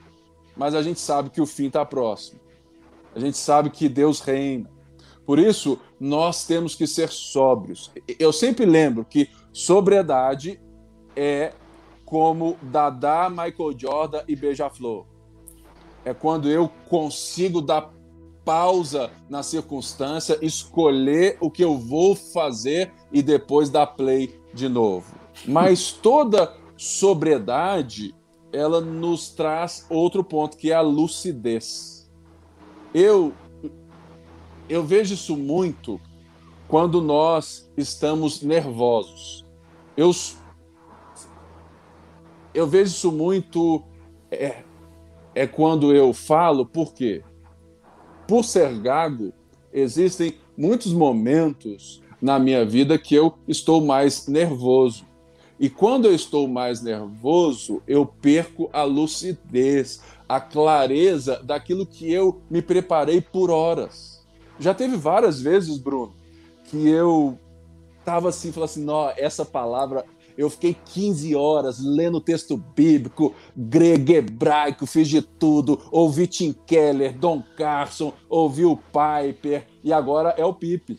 mas 0.56 0.74
a 0.74 0.82
gente 0.82 0.98
sabe 0.98 1.28
que 1.28 1.40
o 1.40 1.46
fim 1.46 1.66
está 1.66 1.84
próximo. 1.84 2.40
A 3.14 3.18
gente 3.18 3.36
sabe 3.36 3.68
que 3.68 3.86
Deus 3.86 4.20
reina. 4.20 4.70
Por 5.30 5.38
isso, 5.38 5.78
nós 6.00 6.44
temos 6.44 6.74
que 6.74 6.88
ser 6.88 7.08
sóbrios. 7.08 7.92
Eu 8.18 8.32
sempre 8.32 8.66
lembro 8.66 9.04
que 9.04 9.30
sobriedade 9.52 10.60
é 11.14 11.52
como 12.04 12.56
Dada, 12.60 13.30
Michael 13.30 13.78
Jordan 13.78 14.24
e 14.26 14.34
Beija-Flor 14.34 15.06
é 16.04 16.12
quando 16.12 16.50
eu 16.50 16.68
consigo 16.88 17.60
dar 17.60 17.92
pausa 18.44 19.08
na 19.28 19.44
circunstância, 19.44 20.36
escolher 20.42 21.38
o 21.40 21.48
que 21.48 21.62
eu 21.62 21.78
vou 21.78 22.16
fazer 22.16 22.92
e 23.12 23.22
depois 23.22 23.70
dar 23.70 23.86
play 23.86 24.36
de 24.52 24.68
novo. 24.68 25.14
Mas 25.46 25.92
toda 26.02 26.52
sobriedade, 26.76 28.12
ela 28.52 28.80
nos 28.80 29.30
traz 29.30 29.86
outro 29.88 30.24
ponto, 30.24 30.56
que 30.56 30.72
é 30.72 30.74
a 30.74 30.80
lucidez. 30.80 32.10
Eu 32.92 33.32
eu 34.70 34.84
vejo 34.84 35.14
isso 35.14 35.36
muito 35.36 36.00
quando 36.68 37.02
nós 37.02 37.68
estamos 37.76 38.40
nervosos. 38.40 39.44
Eu 39.96 40.12
eu 42.54 42.68
vejo 42.68 42.92
isso 42.92 43.10
muito 43.10 43.82
é, 44.30 44.62
é 45.34 45.46
quando 45.46 45.92
eu 45.92 46.12
falo, 46.12 46.64
por 46.64 46.94
quê? 46.94 47.24
Por 48.28 48.44
ser 48.44 48.78
gago, 48.78 49.32
existem 49.72 50.38
muitos 50.56 50.92
momentos 50.92 52.00
na 52.22 52.38
minha 52.38 52.64
vida 52.64 52.96
que 52.96 53.14
eu 53.14 53.34
estou 53.48 53.80
mais 53.80 54.28
nervoso. 54.28 55.04
E 55.58 55.68
quando 55.68 56.06
eu 56.06 56.14
estou 56.14 56.46
mais 56.46 56.80
nervoso, 56.80 57.82
eu 57.88 58.06
perco 58.06 58.70
a 58.72 58.84
lucidez, 58.84 60.00
a 60.28 60.40
clareza 60.40 61.42
daquilo 61.42 61.84
que 61.84 62.10
eu 62.10 62.40
me 62.48 62.62
preparei 62.62 63.20
por 63.20 63.50
horas. 63.50 64.09
Já 64.60 64.74
teve 64.74 64.96
várias 64.96 65.40
vezes, 65.40 65.78
Bruno, 65.78 66.14
que 66.64 66.86
eu 66.88 67.36
estava 67.98 68.28
assim, 68.28 68.52
falando 68.52 68.68
assim, 68.68 68.84
não, 68.84 69.08
essa 69.16 69.44
palavra 69.44 70.04
eu 70.36 70.48
fiquei 70.48 70.76
15 70.92 71.34
horas 71.34 71.80
lendo 71.82 72.20
texto 72.20 72.56
bíblico, 72.56 73.34
grego, 73.56 74.12
hebraico, 74.12 74.86
fiz 74.86 75.08
de 75.08 75.20
tudo. 75.20 75.80
Ouvi 75.90 76.26
Tim 76.26 76.54
Keller, 76.66 77.18
Don 77.18 77.42
Carson, 77.56 78.12
ouvi 78.28 78.64
o 78.64 78.76
Piper 78.76 79.66
e 79.82 79.92
agora 79.92 80.34
é 80.36 80.44
o 80.44 80.54
Pipe. 80.54 80.98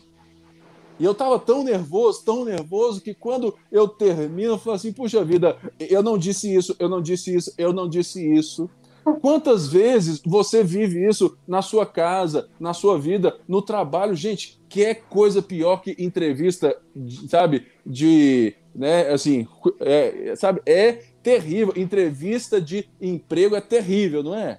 E 0.98 1.04
eu 1.04 1.14
tava 1.14 1.38
tão 1.38 1.64
nervoso, 1.64 2.24
tão 2.24 2.44
nervoso, 2.44 3.00
que 3.00 3.14
quando 3.14 3.54
eu 3.70 3.88
termino, 3.88 4.52
eu 4.52 4.58
falo 4.58 4.76
assim: 4.76 4.92
puxa 4.92 5.24
vida, 5.24 5.56
eu 5.80 6.02
não 6.02 6.16
disse 6.16 6.54
isso, 6.54 6.76
eu 6.78 6.88
não 6.88 7.02
disse 7.02 7.34
isso, 7.34 7.52
eu 7.58 7.72
não 7.72 7.88
disse 7.88 8.24
isso. 8.34 8.70
Quantas 9.20 9.68
vezes 9.68 10.20
você 10.24 10.62
vive 10.62 11.06
isso 11.06 11.36
na 11.46 11.62
sua 11.62 11.84
casa, 11.84 12.48
na 12.58 12.72
sua 12.72 12.98
vida, 12.98 13.36
no 13.48 13.60
trabalho? 13.62 14.14
Gente, 14.14 14.60
que 14.68 14.94
coisa 14.94 15.42
pior 15.42 15.82
que 15.82 15.96
entrevista, 15.98 16.76
sabe, 17.28 17.66
de 17.84 18.54
né? 18.74 19.08
Assim, 19.10 19.46
é, 19.80 20.34
sabe? 20.36 20.60
É 20.66 20.92
terrível. 21.22 21.72
Entrevista 21.76 22.60
de 22.60 22.88
emprego 23.00 23.54
é 23.54 23.60
terrível, 23.60 24.22
não 24.22 24.34
é? 24.34 24.58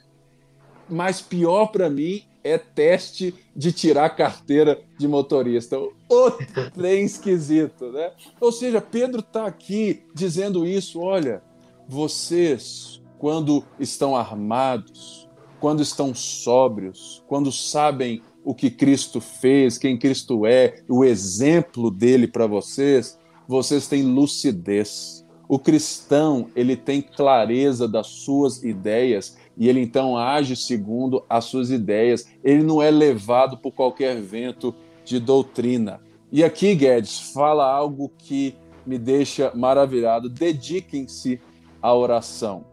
Mas 0.90 1.22
pior 1.22 1.68
para 1.68 1.90
mim 1.90 2.24
é 2.44 2.58
teste 2.58 3.34
de 3.56 3.72
tirar 3.72 4.10
carteira 4.10 4.82
de 4.98 5.08
motorista. 5.08 5.78
Outro 6.10 6.72
trem 6.72 7.06
esquisito, 7.06 7.92
né? 7.92 8.12
Ou 8.40 8.52
seja, 8.52 8.82
Pedro 8.82 9.22
está 9.22 9.48
aqui 9.48 10.04
dizendo 10.14 10.66
isso. 10.66 11.00
Olha, 11.00 11.42
vocês, 11.88 13.02
quando 13.24 13.64
estão 13.80 14.18
armados, 14.18 15.30
quando 15.62 15.82
estão 15.82 16.14
sóbrios, 16.14 17.24
quando 17.26 17.54
sabem 17.54 18.22
o 18.44 18.54
que 18.54 18.70
Cristo 18.70 19.22
fez, 19.22 19.78
quem 19.78 19.98
Cristo 19.98 20.46
é, 20.46 20.84
o 20.90 21.06
exemplo 21.06 21.90
dele 21.90 22.28
para 22.28 22.48
vocês, 22.48 23.18
vocês 23.48 23.88
têm 23.88 24.04
lucidez. 24.04 25.26
O 25.48 25.58
cristão, 25.58 26.50
ele 26.54 26.76
tem 26.76 27.02
clareza 27.02 27.88
das 27.88 28.08
suas 28.08 28.62
ideias 28.62 29.38
e 29.58 29.70
ele 29.70 29.80
então 29.80 30.18
age 30.18 30.58
segundo 30.58 31.24
as 31.30 31.46
suas 31.46 31.72
ideias. 31.72 32.28
Ele 32.44 32.62
não 32.62 32.82
é 32.82 32.92
levado 32.92 33.58
por 33.58 33.72
qualquer 33.72 34.22
vento 34.22 34.76
de 35.06 35.18
doutrina. 35.18 36.02
E 36.30 36.44
aqui, 36.44 36.76
Guedes, 36.76 37.32
fala 37.32 37.74
algo 37.74 38.12
que 38.18 38.54
me 38.86 38.98
deixa 38.98 39.50
maravilhado. 39.56 40.28
Dediquem-se 40.28 41.40
à 41.82 41.96
oração. 41.96 42.73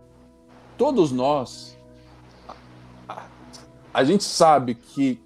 Todos 0.81 1.13
nós, 1.13 1.77
a 3.93 4.03
gente 4.03 4.25
sabe 4.25 4.75
que, 4.75 5.21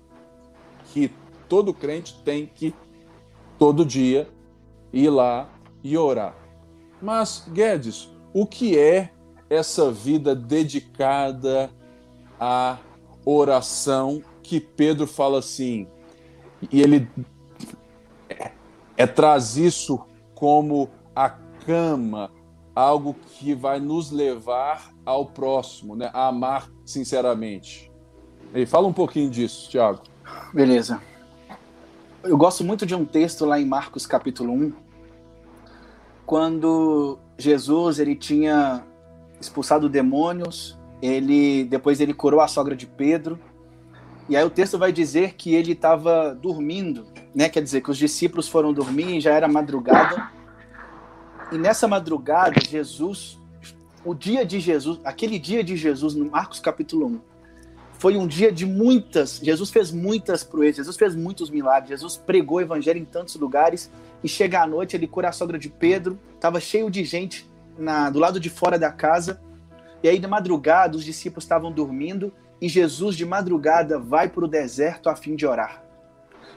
que 0.86 1.08
todo 1.48 1.72
crente 1.72 2.20
tem 2.24 2.44
que, 2.44 2.74
todo 3.56 3.86
dia, 3.86 4.28
ir 4.92 5.10
lá 5.10 5.48
e 5.80 5.96
orar. 5.96 6.34
Mas, 7.00 7.46
Guedes, 7.52 8.10
o 8.32 8.44
que 8.44 8.76
é 8.76 9.12
essa 9.48 9.92
vida 9.92 10.34
dedicada 10.34 11.70
à 12.40 12.78
oração 13.24 14.24
que 14.42 14.58
Pedro 14.58 15.06
fala 15.06 15.38
assim? 15.38 15.86
E 16.68 16.82
ele 16.82 17.08
é, 18.28 18.50
é 18.96 19.06
traz 19.06 19.56
isso 19.56 20.04
como 20.34 20.90
a 21.14 21.30
cama, 21.30 22.32
algo 22.74 23.14
que 23.14 23.54
vai 23.54 23.78
nos 23.78 24.10
levar 24.10 24.93
ao 25.04 25.26
próximo, 25.26 25.94
né? 25.94 26.10
a 26.12 26.28
amar 26.28 26.70
sinceramente. 26.84 27.90
E 28.54 28.66
fala 28.66 28.86
um 28.86 28.92
pouquinho 28.92 29.30
disso, 29.30 29.68
Tiago. 29.70 30.00
Beleza. 30.52 31.00
Eu 32.22 32.36
gosto 32.36 32.64
muito 32.64 32.86
de 32.86 32.94
um 32.94 33.04
texto 33.04 33.44
lá 33.44 33.60
em 33.60 33.66
Marcos 33.66 34.06
capítulo 34.06 34.52
1, 34.52 34.72
quando 36.24 37.18
Jesus 37.36 37.98
ele 37.98 38.16
tinha 38.16 38.82
expulsado 39.40 39.88
demônios, 39.88 40.78
ele 41.02 41.64
depois 41.64 42.00
ele 42.00 42.14
curou 42.14 42.40
a 42.40 42.48
sogra 42.48 42.74
de 42.74 42.86
Pedro. 42.86 43.38
E 44.26 44.36
aí 44.36 44.44
o 44.44 44.48
texto 44.48 44.78
vai 44.78 44.90
dizer 44.90 45.34
que 45.34 45.54
ele 45.54 45.72
estava 45.72 46.34
dormindo, 46.34 47.06
né? 47.34 47.50
Quer 47.50 47.62
dizer 47.62 47.82
que 47.82 47.90
os 47.90 47.98
discípulos 47.98 48.48
foram 48.48 48.72
dormir, 48.72 49.20
já 49.20 49.32
era 49.32 49.46
madrugada. 49.46 50.30
E 51.52 51.58
nessa 51.58 51.86
madrugada, 51.86 52.58
Jesus, 52.58 53.38
o 54.04 54.14
dia 54.14 54.44
de 54.44 54.60
Jesus, 54.60 55.00
aquele 55.04 55.38
dia 55.38 55.64
de 55.64 55.76
Jesus 55.76 56.14
no 56.14 56.30
Marcos 56.30 56.60
capítulo 56.60 57.06
1, 57.06 57.20
foi 57.98 58.16
um 58.16 58.26
dia 58.26 58.52
de 58.52 58.66
muitas. 58.66 59.40
Jesus 59.42 59.70
fez 59.70 59.90
muitas 59.90 60.44
proezas, 60.44 60.76
Jesus 60.76 60.96
fez 60.96 61.14
muitos 61.14 61.48
milagres, 61.48 61.88
Jesus 61.88 62.16
pregou 62.16 62.58
o 62.58 62.60
evangelho 62.60 62.98
em 62.98 63.04
tantos 63.04 63.34
lugares. 63.36 63.90
E 64.22 64.28
chega 64.28 64.60
à 64.62 64.66
noite, 64.66 64.94
ele 64.94 65.06
cura 65.06 65.30
a 65.30 65.32
sogra 65.32 65.58
de 65.58 65.70
Pedro, 65.70 66.18
estava 66.34 66.60
cheio 66.60 66.90
de 66.90 67.02
gente 67.04 67.48
na, 67.78 68.10
do 68.10 68.18
lado 68.18 68.38
de 68.38 68.50
fora 68.50 68.78
da 68.78 68.92
casa. 68.92 69.40
E 70.02 70.08
aí, 70.08 70.18
de 70.18 70.26
madrugada, 70.26 70.96
os 70.96 71.04
discípulos 71.04 71.44
estavam 71.44 71.72
dormindo 71.72 72.32
e 72.60 72.68
Jesus, 72.68 73.16
de 73.16 73.24
madrugada, 73.24 73.98
vai 73.98 74.28
para 74.28 74.44
o 74.44 74.48
deserto 74.48 75.08
a 75.08 75.16
fim 75.16 75.34
de 75.34 75.46
orar. 75.46 75.82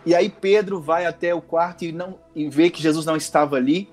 E 0.05 0.13
aí, 0.13 0.29
Pedro 0.29 0.81
vai 0.81 1.05
até 1.05 1.33
o 1.33 1.41
quarto 1.41 1.85
e, 1.85 1.91
não, 1.91 2.19
e 2.35 2.49
vê 2.49 2.69
que 2.69 2.81
Jesus 2.81 3.05
não 3.05 3.15
estava 3.15 3.55
ali. 3.55 3.89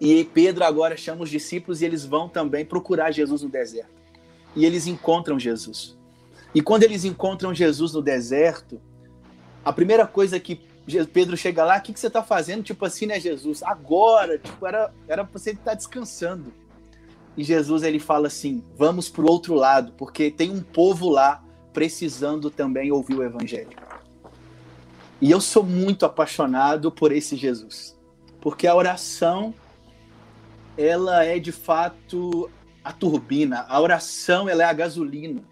E 0.00 0.24
Pedro 0.24 0.64
agora 0.64 0.96
chama 0.96 1.24
os 1.24 1.30
discípulos 1.30 1.82
e 1.82 1.84
eles 1.84 2.04
vão 2.04 2.28
também 2.28 2.64
procurar 2.64 3.10
Jesus 3.10 3.42
no 3.42 3.48
deserto. 3.48 3.90
E 4.54 4.64
eles 4.64 4.86
encontram 4.86 5.38
Jesus. 5.38 5.96
E 6.54 6.62
quando 6.62 6.84
eles 6.84 7.04
encontram 7.04 7.54
Jesus 7.54 7.92
no 7.92 8.02
deserto, 8.02 8.80
a 9.64 9.72
primeira 9.72 10.06
coisa 10.06 10.40
que 10.40 10.60
Pedro 11.12 11.36
chega 11.36 11.64
lá, 11.64 11.78
o 11.78 11.82
que, 11.82 11.92
que 11.92 12.00
você 12.00 12.06
está 12.06 12.22
fazendo? 12.22 12.62
Tipo 12.62 12.86
assim, 12.86 13.06
né, 13.06 13.20
Jesus? 13.20 13.62
Agora, 13.62 14.38
tipo, 14.38 14.66
era, 14.66 14.92
era 15.06 15.22
você 15.24 15.50
estar 15.50 15.64
tá 15.64 15.74
descansando. 15.74 16.52
E 17.36 17.44
Jesus 17.44 17.82
ele 17.82 17.98
fala 17.98 18.28
assim: 18.28 18.64
vamos 18.76 19.08
para 19.08 19.22
o 19.22 19.30
outro 19.30 19.54
lado, 19.54 19.92
porque 19.96 20.30
tem 20.30 20.50
um 20.50 20.62
povo 20.62 21.08
lá 21.08 21.44
precisando 21.72 22.50
também 22.50 22.90
ouvir 22.90 23.14
o 23.14 23.22
evangelho. 23.22 23.76
E 25.20 25.30
eu 25.30 25.40
sou 25.40 25.62
muito 25.62 26.06
apaixonado 26.06 26.90
por 26.90 27.12
esse 27.12 27.36
Jesus, 27.36 27.96
porque 28.40 28.66
a 28.66 28.74
oração 28.74 29.52
ela 30.78 31.24
é 31.24 31.38
de 31.38 31.52
fato 31.52 32.48
a 32.82 32.92
turbina, 32.92 33.66
a 33.68 33.80
oração 33.80 34.48
ela 34.48 34.62
é 34.62 34.66
a 34.66 34.72
gasolina 34.72 35.42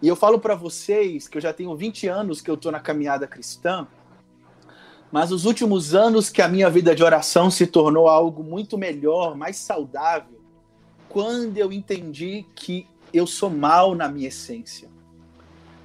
e 0.00 0.06
eu 0.06 0.14
falo 0.14 0.38
para 0.38 0.54
vocês 0.54 1.26
que 1.26 1.38
eu 1.38 1.42
já 1.42 1.52
tenho 1.52 1.74
20 1.74 2.06
anos 2.06 2.40
que 2.40 2.48
eu 2.48 2.54
estou 2.54 2.70
na 2.70 2.78
caminhada 2.78 3.26
cristã, 3.26 3.86
mas 5.10 5.32
os 5.32 5.44
últimos 5.44 5.94
anos 5.94 6.30
que 6.30 6.40
a 6.40 6.46
minha 6.46 6.70
vida 6.70 6.94
de 6.94 7.02
oração 7.02 7.50
se 7.50 7.66
tornou 7.66 8.08
algo 8.08 8.44
muito 8.44 8.78
melhor, 8.78 9.36
mais 9.36 9.56
saudável, 9.56 10.38
quando 11.08 11.56
eu 11.56 11.72
entendi 11.72 12.46
que 12.54 12.86
eu 13.12 13.26
sou 13.26 13.50
mal 13.50 13.94
na 13.94 14.06
minha 14.06 14.28
essência. 14.28 14.88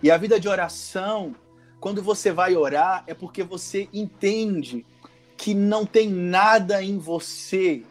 E 0.03 0.11
a 0.11 0.17
vida 0.17 0.39
de 0.39 0.47
oração, 0.47 1.33
quando 1.79 2.03
você 2.03 2.31
vai 2.31 2.55
orar, 2.55 3.03
é 3.07 3.13
porque 3.15 3.41
você 3.41 3.87
entende 3.91 4.85
que 5.35 5.55
não 5.55 5.85
tem 5.85 6.09
nada 6.09 6.83
em 6.83 6.97
você 6.99 7.83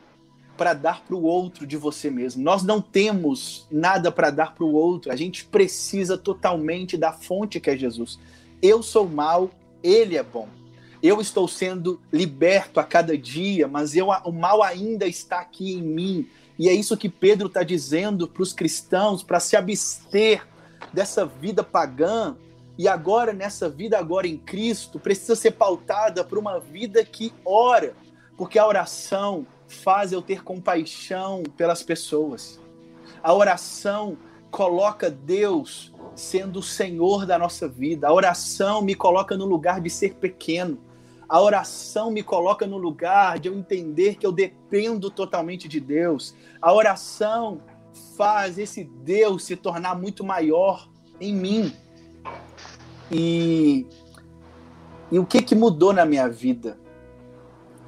para 0.62 0.74
dar 0.74 1.02
para 1.02 1.16
o 1.16 1.24
outro 1.24 1.66
de 1.66 1.76
você 1.76 2.08
mesmo. 2.08 2.40
Nós 2.40 2.62
não 2.62 2.80
temos 2.80 3.66
nada 3.68 4.12
para 4.12 4.30
dar 4.30 4.54
para 4.54 4.62
o 4.62 4.72
outro. 4.72 5.10
A 5.10 5.16
gente 5.16 5.44
precisa 5.44 6.16
totalmente 6.16 6.96
da 6.96 7.12
fonte 7.12 7.58
que 7.58 7.68
é 7.68 7.76
Jesus. 7.76 8.16
Eu 8.62 8.80
sou 8.80 9.08
mal, 9.08 9.50
ele 9.82 10.16
é 10.16 10.22
bom. 10.22 10.46
Eu 11.02 11.20
estou 11.20 11.48
sendo 11.48 12.00
liberto 12.12 12.78
a 12.78 12.84
cada 12.84 13.18
dia, 13.18 13.66
mas 13.66 13.96
eu, 13.96 14.06
o 14.24 14.30
mal 14.30 14.62
ainda 14.62 15.04
está 15.04 15.40
aqui 15.40 15.72
em 15.72 15.82
mim. 15.82 16.28
E 16.56 16.68
é 16.68 16.72
isso 16.72 16.96
que 16.96 17.08
Pedro 17.08 17.48
está 17.48 17.64
dizendo 17.64 18.28
para 18.28 18.44
os 18.44 18.52
cristãos, 18.52 19.20
para 19.20 19.40
se 19.40 19.56
abster 19.56 20.46
dessa 20.92 21.26
vida 21.26 21.64
pagã 21.64 22.36
e 22.78 22.86
agora 22.86 23.32
nessa 23.32 23.68
vida 23.68 23.98
agora 23.98 24.28
em 24.28 24.38
Cristo 24.38 25.00
precisa 25.00 25.34
ser 25.34 25.50
pautada 25.50 26.22
por 26.22 26.38
uma 26.38 26.60
vida 26.60 27.04
que 27.04 27.34
ora, 27.44 27.96
porque 28.36 28.60
a 28.60 28.66
oração 28.68 29.44
faz 29.72 30.12
eu 30.12 30.22
ter 30.22 30.42
compaixão 30.42 31.42
pelas 31.56 31.82
pessoas. 31.82 32.60
A 33.22 33.32
oração 33.32 34.16
coloca 34.50 35.10
Deus 35.10 35.92
sendo 36.14 36.58
o 36.58 36.62
Senhor 36.62 37.24
da 37.24 37.38
nossa 37.38 37.66
vida. 37.66 38.08
A 38.08 38.12
oração 38.12 38.82
me 38.82 38.94
coloca 38.94 39.36
no 39.36 39.46
lugar 39.46 39.80
de 39.80 39.88
ser 39.88 40.14
pequeno. 40.14 40.78
A 41.28 41.40
oração 41.40 42.10
me 42.10 42.22
coloca 42.22 42.66
no 42.66 42.76
lugar 42.76 43.38
de 43.38 43.48
eu 43.48 43.56
entender 43.56 44.16
que 44.16 44.26
eu 44.26 44.32
dependo 44.32 45.10
totalmente 45.10 45.66
de 45.66 45.80
Deus. 45.80 46.34
A 46.60 46.72
oração 46.72 47.62
faz 48.16 48.58
esse 48.58 48.84
Deus 48.84 49.44
se 49.44 49.56
tornar 49.56 49.94
muito 49.98 50.22
maior 50.22 50.88
em 51.18 51.34
mim. 51.34 51.74
E, 53.10 53.86
e 55.10 55.18
o 55.18 55.24
que, 55.24 55.40
que 55.40 55.54
mudou 55.54 55.92
na 55.92 56.04
minha 56.04 56.28
vida? 56.28 56.78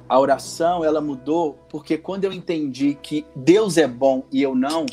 A 0.07 0.19
oração, 0.19 0.83
ela 0.83 1.01
mudou 1.01 1.57
porque 1.69 1.97
quando 1.97 2.25
eu 2.25 2.31
entendi 2.31 2.97
que 3.01 3.25
Deus 3.35 3.77
é 3.77 3.87
bom 3.87 4.23
e 4.31 4.41
eu 4.41 4.53
não, 4.53 4.85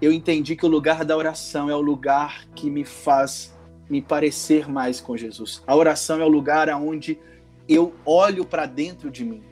eu 0.00 0.12
entendi 0.12 0.54
que 0.56 0.66
o 0.66 0.68
lugar 0.68 1.04
da 1.04 1.16
oração 1.16 1.70
é 1.70 1.74
o 1.74 1.80
lugar 1.80 2.44
que 2.54 2.68
me 2.68 2.84
faz 2.84 3.56
me 3.88 4.02
parecer 4.02 4.68
mais 4.68 5.00
com 5.00 5.16
Jesus. 5.16 5.62
A 5.66 5.76
oração 5.76 6.20
é 6.20 6.24
o 6.24 6.28
lugar 6.28 6.68
onde 6.70 7.18
eu 7.68 7.94
olho 8.04 8.44
para 8.44 8.66
dentro 8.66 9.10
de 9.10 9.24
mim. 9.24 9.42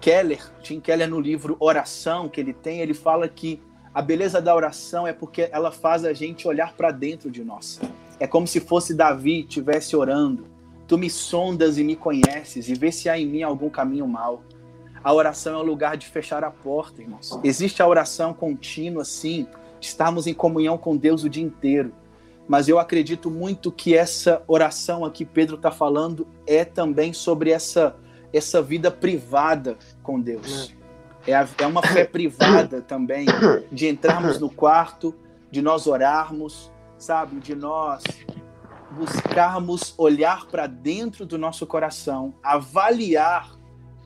Keller, 0.00 0.42
Tim 0.62 0.80
Keller 0.80 1.08
no 1.08 1.20
livro 1.20 1.56
Oração 1.60 2.28
que 2.28 2.40
ele 2.40 2.52
tem, 2.52 2.80
ele 2.80 2.94
fala 2.94 3.28
que 3.28 3.62
a 3.94 4.02
beleza 4.02 4.40
da 4.40 4.54
oração 4.54 5.06
é 5.06 5.12
porque 5.12 5.48
ela 5.52 5.70
faz 5.70 6.04
a 6.04 6.12
gente 6.12 6.48
olhar 6.48 6.74
para 6.74 6.90
dentro 6.90 7.30
de 7.30 7.44
nós. 7.44 7.80
É 8.18 8.26
como 8.26 8.46
se 8.46 8.60
fosse 8.60 8.94
Davi 8.94 9.40
estivesse 9.40 9.94
orando. 9.94 10.46
Tu 10.92 10.98
me 10.98 11.08
sondas 11.08 11.78
e 11.78 11.84
me 11.84 11.96
conheces 11.96 12.68
e 12.68 12.74
vê 12.74 12.92
se 12.92 13.08
há 13.08 13.18
em 13.18 13.24
mim 13.24 13.42
algum 13.42 13.70
caminho 13.70 14.06
mau. 14.06 14.44
A 15.02 15.10
oração 15.10 15.54
é 15.54 15.56
o 15.56 15.62
lugar 15.62 15.96
de 15.96 16.06
fechar 16.06 16.44
a 16.44 16.50
porta, 16.50 17.00
irmãos. 17.00 17.40
Existe 17.42 17.80
a 17.82 17.88
oração 17.88 18.34
contínua, 18.34 19.02
sim, 19.02 19.46
de 19.80 19.86
estarmos 19.86 20.26
em 20.26 20.34
comunhão 20.34 20.76
com 20.76 20.94
Deus 20.94 21.24
o 21.24 21.30
dia 21.30 21.42
inteiro. 21.42 21.94
Mas 22.46 22.68
eu 22.68 22.78
acredito 22.78 23.30
muito 23.30 23.72
que 23.72 23.96
essa 23.96 24.42
oração 24.46 25.02
aqui, 25.02 25.24
Pedro 25.24 25.56
está 25.56 25.70
falando, 25.70 26.28
é 26.46 26.62
também 26.62 27.14
sobre 27.14 27.52
essa, 27.52 27.96
essa 28.30 28.60
vida 28.60 28.90
privada 28.90 29.78
com 30.02 30.20
Deus. 30.20 30.74
É, 31.26 31.32
a, 31.32 31.48
é 31.56 31.66
uma 31.66 31.80
fé 31.80 32.04
privada 32.04 32.82
também, 32.82 33.24
de 33.72 33.88
entrarmos 33.88 34.38
no 34.38 34.50
quarto, 34.50 35.14
de 35.50 35.62
nós 35.62 35.86
orarmos, 35.86 36.70
sabe? 36.98 37.40
De 37.40 37.54
nós 37.54 38.02
buscarmos 38.92 39.94
olhar 39.96 40.46
para 40.46 40.66
dentro 40.66 41.24
do 41.24 41.38
nosso 41.38 41.66
coração, 41.66 42.34
avaliar 42.42 43.56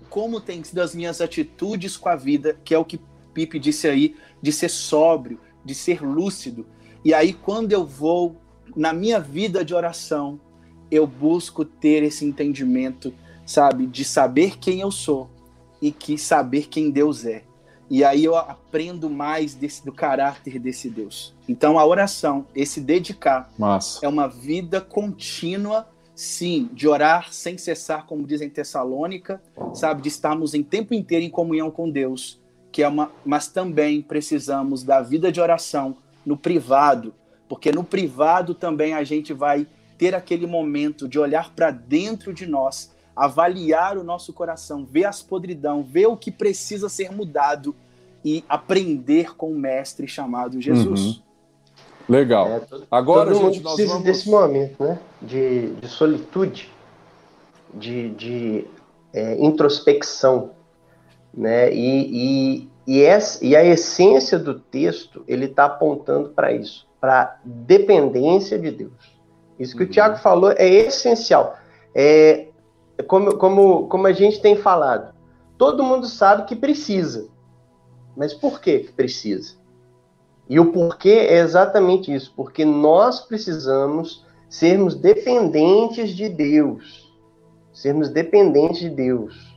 como 0.09 0.41
têm 0.41 0.63
sido 0.63 0.81
as 0.81 0.95
minhas 0.95 1.21
atitudes 1.21 1.97
com 1.97 2.09
a 2.09 2.17
vida, 2.17 2.59
que 2.65 2.75
é 2.75 2.79
o 2.79 2.85
que 2.85 3.01
Pipe 3.35 3.59
disse 3.59 3.87
aí, 3.87 4.17
de 4.41 4.51
ser 4.51 4.71
sóbrio, 4.71 5.39
de 5.65 5.75
ser 5.75 6.01
lúcido. 6.01 6.67
E 7.05 7.13
aí, 7.13 7.35
quando 7.35 7.73
eu 7.73 7.85
vou 7.85 8.41
na 8.75 8.93
minha 8.93 9.21
vida 9.21 9.65
de 9.65 9.75
oração, 9.75 10.41
eu 10.91 11.07
busco 11.07 11.65
ter 11.65 12.03
esse 12.03 12.25
entendimento, 12.25 13.13
sabe, 13.45 13.87
de 13.87 14.05
saber 14.05 14.59
quem 14.59 14.81
eu 14.81 14.91
sou 14.91 15.29
e 15.83 15.93
que 15.93 16.17
saber 16.17 16.69
quem 16.69 16.91
Deus 16.91 17.27
é. 17.27 17.45
E 17.89 18.05
aí 18.05 18.25
eu 18.25 18.37
aprendo 18.37 19.09
mais 19.09 19.55
desse, 19.55 19.85
do 19.85 19.93
caráter 19.93 20.59
desse 20.59 20.91
Deus. 20.91 21.35
Então 21.49 21.79
a 21.79 21.87
oração, 21.87 22.47
esse 22.55 22.81
dedicar, 22.81 23.51
Massa. 23.57 24.01
é 24.03 24.09
uma 24.09 24.27
vida 24.27 24.81
contínua, 24.81 25.89
sim, 26.15 26.69
de 26.73 26.89
orar 26.89 27.33
sem 27.33 27.57
cessar, 27.57 28.07
como 28.07 28.27
dizem 28.27 28.51
Tessalônica, 28.51 29.41
sabe, 29.73 30.03
de 30.03 30.09
estarmos 30.09 30.55
em 30.55 30.63
tempo 30.63 30.95
inteiro 30.95 31.25
em 31.25 31.31
comunhão 31.31 31.71
com 31.71 31.89
Deus, 31.89 32.41
que 32.73 32.83
é 32.83 32.89
uma, 32.89 33.13
mas 33.25 33.47
também 33.47 34.03
precisamos 34.03 34.83
da 34.83 35.01
vida 35.01 35.31
de 35.31 35.41
oração 35.41 35.97
no 36.25 36.37
privado, 36.37 37.15
porque 37.49 37.71
no 37.71 37.85
privado 37.85 38.53
também 38.55 38.95
a 38.95 39.05
gente 39.05 39.33
vai 39.33 39.67
ter 39.97 40.15
aquele 40.15 40.47
momento 40.47 41.09
de 41.09 41.19
olhar 41.19 41.55
para 41.55 41.71
dentro 41.71 42.35
de 42.35 42.47
nós 42.47 42.91
avaliar 43.17 43.97
o 43.97 44.05
nosso 44.05 44.33
coração, 44.33 44.85
ver 44.85 45.07
as 45.07 45.23
podridão, 45.23 45.83
ver 45.83 46.07
o 46.07 46.17
que 46.17 46.31
precisa 46.31 46.89
ser 46.89 47.11
mudado 47.11 47.75
e 48.23 48.45
aprender 48.49 49.35
com 49.35 49.51
o 49.51 49.59
mestre 49.59 50.07
chamado 50.07 50.61
Jesus. 50.61 51.01
Uhum. 51.01 51.23
Legal. 52.09 52.49
É, 52.49 52.61
todo, 52.61 52.87
Agora, 52.91 53.33
todo 53.33 53.53
gente, 53.53 53.63
nós 53.63 53.75
precisa 53.75 53.95
vamos... 53.95 54.05
desse 54.05 54.29
momento, 54.29 54.83
né? 54.83 54.99
De, 55.23 55.75
de 55.75 55.89
solitude, 55.89 56.71
de, 57.75 58.11
de 58.11 58.67
é, 59.13 59.43
introspecção, 59.43 60.51
né? 61.33 61.73
E, 61.73 62.67
e, 62.67 62.71
e, 62.87 63.03
essa, 63.03 63.45
e 63.45 63.57
a 63.57 63.65
essência 63.65 64.39
do 64.39 64.59
texto 64.59 65.25
ele 65.27 65.47
está 65.47 65.65
apontando 65.65 66.29
para 66.29 66.53
isso, 66.53 66.87
para 67.01 67.39
dependência 67.45 68.59
de 68.59 68.71
Deus. 68.71 69.17
Isso 69.59 69.75
que 69.75 69.83
uhum. 69.83 69.89
o 69.89 69.93
Tiago 69.93 70.17
falou 70.19 70.53
é 70.53 70.69
essencial. 70.69 71.57
É, 71.95 72.46
como, 73.03 73.37
como, 73.37 73.87
como 73.89 74.07
a 74.07 74.13
gente 74.13 74.41
tem 74.41 74.57
falado, 74.57 75.15
todo 75.59 75.83
mundo 75.83 76.07
sabe 76.07 76.45
que 76.45 76.57
precisa. 76.57 77.29
Mas 78.17 78.33
por 78.33 78.61
que 78.61 78.91
precisa? 78.97 79.55
E 80.49 80.59
o 80.61 80.73
porquê 80.73 81.27
é 81.29 81.39
exatamente 81.39 82.15
isso, 82.15 82.33
porque 82.37 82.65
nós 82.65 83.21
precisamos 83.21 84.25
sermos 84.49 84.95
dependentes 84.95 86.11
de 86.11 86.29
Deus. 86.29 87.13
Sermos 87.73 88.09
dependentes 88.09 88.79
de 88.79 88.91
Deus. 88.91 89.57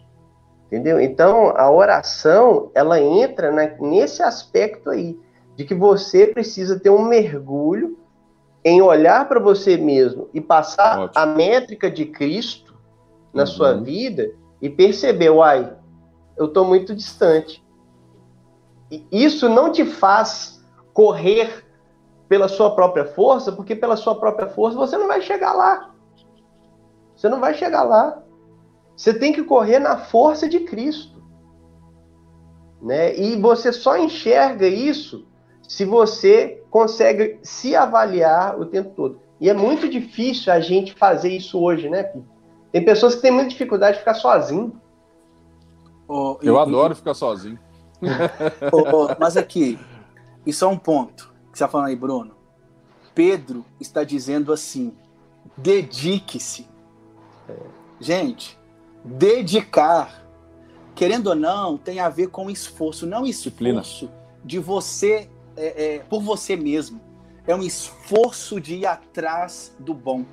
Entendeu? 0.67 0.99
Então, 0.99 1.53
a 1.55 1.71
oração, 1.71 2.69
ela 2.75 2.99
entra 2.99 3.51
na, 3.51 3.67
nesse 3.79 4.21
aspecto 4.21 4.89
aí, 4.89 5.17
de 5.55 5.63
que 5.63 5.73
você 5.73 6.27
precisa 6.27 6.79
ter 6.79 6.89
um 6.89 7.05
mergulho 7.05 7.97
em 8.63 8.81
olhar 8.81 9.27
para 9.27 9.39
você 9.39 9.77
mesmo 9.77 10.29
e 10.33 10.41
passar 10.41 10.99
Ótimo. 10.99 11.23
a 11.23 11.25
métrica 11.25 11.89
de 11.89 12.05
Cristo 12.05 12.68
na 13.33 13.43
uhum. 13.43 13.47
sua 13.47 13.73
vida 13.73 14.31
e 14.61 14.69
perceber, 14.69 15.29
uai, 15.29 15.75
eu 16.37 16.45
estou 16.45 16.65
muito 16.65 16.95
distante. 16.95 17.63
E 18.89 19.05
isso 19.11 19.47
não 19.47 19.71
te 19.71 19.85
faz 19.85 20.63
correr 20.93 21.65
pela 22.27 22.47
sua 22.47 22.75
própria 22.75 23.05
força, 23.05 23.51
porque 23.51 23.75
pela 23.75 23.95
sua 23.95 24.19
própria 24.19 24.47
força 24.47 24.77
você 24.77 24.97
não 24.97 25.07
vai 25.07 25.21
chegar 25.21 25.53
lá. 25.53 25.91
Você 27.15 27.27
não 27.27 27.39
vai 27.39 27.53
chegar 27.53 27.83
lá. 27.83 28.21
Você 28.95 29.13
tem 29.13 29.33
que 29.33 29.43
correr 29.43 29.79
na 29.79 29.97
força 29.97 30.47
de 30.47 30.61
Cristo. 30.61 31.21
Né? 32.81 33.17
E 33.17 33.35
você 33.35 33.73
só 33.73 33.97
enxerga 33.97 34.67
isso 34.67 35.27
se 35.67 35.85
você 35.85 36.63
consegue 36.69 37.39
se 37.43 37.75
avaliar 37.75 38.59
o 38.59 38.65
tempo 38.65 38.91
todo. 38.95 39.19
E 39.39 39.49
é 39.49 39.53
muito 39.53 39.87
difícil 39.87 40.51
a 40.51 40.59
gente 40.59 40.93
fazer 40.93 41.29
isso 41.29 41.59
hoje, 41.59 41.89
né, 41.89 42.03
Pico? 42.03 42.38
Tem 42.71 42.83
pessoas 42.83 43.15
que 43.15 43.21
têm 43.21 43.31
muita 43.31 43.49
dificuldade 43.49 43.93
de 43.93 43.99
ficar 43.99 44.13
sozinho. 44.13 44.79
Oh, 46.07 46.37
Eu 46.41 46.55
e, 46.55 46.57
adoro 46.57 46.93
e... 46.93 46.95
ficar 46.95 47.13
sozinho. 47.13 47.59
Oh, 48.71 49.09
mas 49.19 49.35
aqui, 49.35 49.77
isso 50.45 50.63
é 50.63 50.67
um 50.67 50.77
ponto 50.77 51.33
que 51.51 51.57
você 51.57 51.63
está 51.63 51.67
falando 51.67 51.87
aí, 51.87 51.95
Bruno. 51.95 52.35
Pedro 53.13 53.65
está 53.79 54.03
dizendo 54.03 54.53
assim: 54.53 54.93
dedique-se. 55.57 56.67
É. 57.47 57.55
Gente, 57.99 58.57
dedicar, 59.03 60.23
querendo 60.95 61.27
ou 61.27 61.35
não, 61.35 61.77
tem 61.77 61.99
a 61.99 62.07
ver 62.07 62.27
com 62.27 62.49
esforço, 62.49 63.05
não 63.05 63.25
esforço 63.25 64.09
de 64.43 64.59
você 64.59 65.29
é, 65.57 65.95
é, 65.95 65.99
por 65.99 66.21
você 66.21 66.55
mesmo. 66.55 67.01
É 67.45 67.53
um 67.53 67.63
esforço 67.63 68.61
de 68.61 68.75
ir 68.75 68.85
atrás 68.85 69.75
do 69.79 69.93
bom 69.93 70.23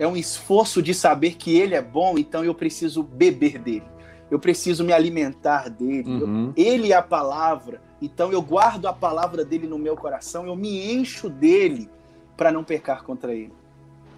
é 0.00 0.06
um 0.06 0.16
esforço 0.16 0.82
de 0.82 0.94
saber 0.94 1.34
que 1.34 1.58
ele 1.58 1.74
é 1.74 1.82
bom, 1.82 2.16
então 2.16 2.42
eu 2.42 2.54
preciso 2.54 3.02
beber 3.02 3.58
dele. 3.58 3.84
Eu 4.30 4.38
preciso 4.38 4.82
me 4.82 4.94
alimentar 4.94 5.68
dele. 5.68 6.24
Uhum. 6.24 6.52
Ele 6.56 6.90
é 6.90 6.96
a 6.96 7.02
palavra, 7.02 7.82
então 8.00 8.32
eu 8.32 8.40
guardo 8.40 8.86
a 8.86 8.94
palavra 8.94 9.44
dele 9.44 9.66
no 9.66 9.78
meu 9.78 9.94
coração, 9.94 10.46
eu 10.46 10.56
me 10.56 10.90
encho 10.90 11.28
dele 11.28 11.90
para 12.34 12.50
não 12.50 12.64
pecar 12.64 13.04
contra 13.04 13.34
ele. 13.34 13.52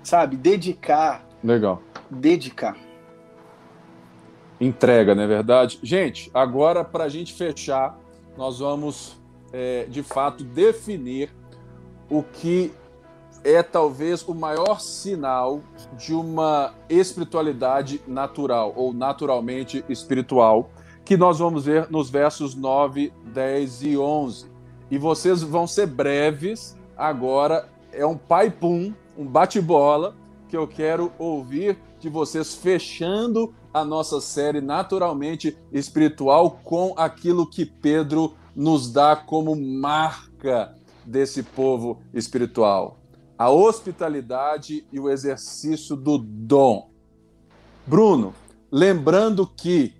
Sabe? 0.04 0.36
Dedicar. 0.36 1.26
Legal. 1.42 1.82
Dedicar. 2.08 2.76
Entrega, 4.60 5.16
não 5.16 5.24
é 5.24 5.26
verdade? 5.26 5.80
Gente, 5.82 6.30
agora 6.32 6.84
para 6.84 7.04
a 7.04 7.08
gente 7.08 7.34
fechar, 7.34 7.98
nós 8.36 8.60
vamos 8.60 9.20
é, 9.52 9.86
de 9.86 10.04
fato 10.04 10.44
definir 10.44 11.34
o 12.08 12.22
que 12.22 12.70
é 13.44 13.62
talvez 13.62 14.26
o 14.26 14.34
maior 14.34 14.80
sinal 14.80 15.60
de 15.96 16.14
uma 16.14 16.74
espiritualidade 16.88 18.00
natural 18.06 18.72
ou 18.76 18.92
naturalmente 18.92 19.84
espiritual, 19.88 20.70
que 21.04 21.16
nós 21.16 21.38
vamos 21.38 21.64
ver 21.64 21.90
nos 21.90 22.08
versos 22.08 22.54
9, 22.54 23.12
10 23.32 23.82
e 23.82 23.98
11. 23.98 24.46
E 24.90 24.98
vocês 24.98 25.42
vão 25.42 25.66
ser 25.66 25.86
breves 25.86 26.76
agora, 26.96 27.68
é 27.92 28.06
um 28.06 28.16
pai-pum, 28.16 28.94
um 29.18 29.26
bate-bola, 29.26 30.14
que 30.48 30.56
eu 30.56 30.68
quero 30.68 31.12
ouvir 31.18 31.78
de 31.98 32.08
vocês 32.08 32.54
fechando 32.54 33.54
a 33.72 33.84
nossa 33.84 34.20
série 34.20 34.60
naturalmente 34.60 35.56
espiritual 35.72 36.60
com 36.62 36.94
aquilo 36.96 37.48
que 37.48 37.64
Pedro 37.64 38.34
nos 38.54 38.92
dá 38.92 39.16
como 39.16 39.56
marca 39.56 40.74
desse 41.06 41.42
povo 41.42 42.02
espiritual 42.12 43.01
a 43.42 43.50
hospitalidade 43.50 44.86
e 44.92 45.00
o 45.00 45.10
exercício 45.10 45.96
do 45.96 46.16
dom. 46.16 46.88
Bruno, 47.84 48.32
lembrando 48.70 49.44
que 49.44 49.94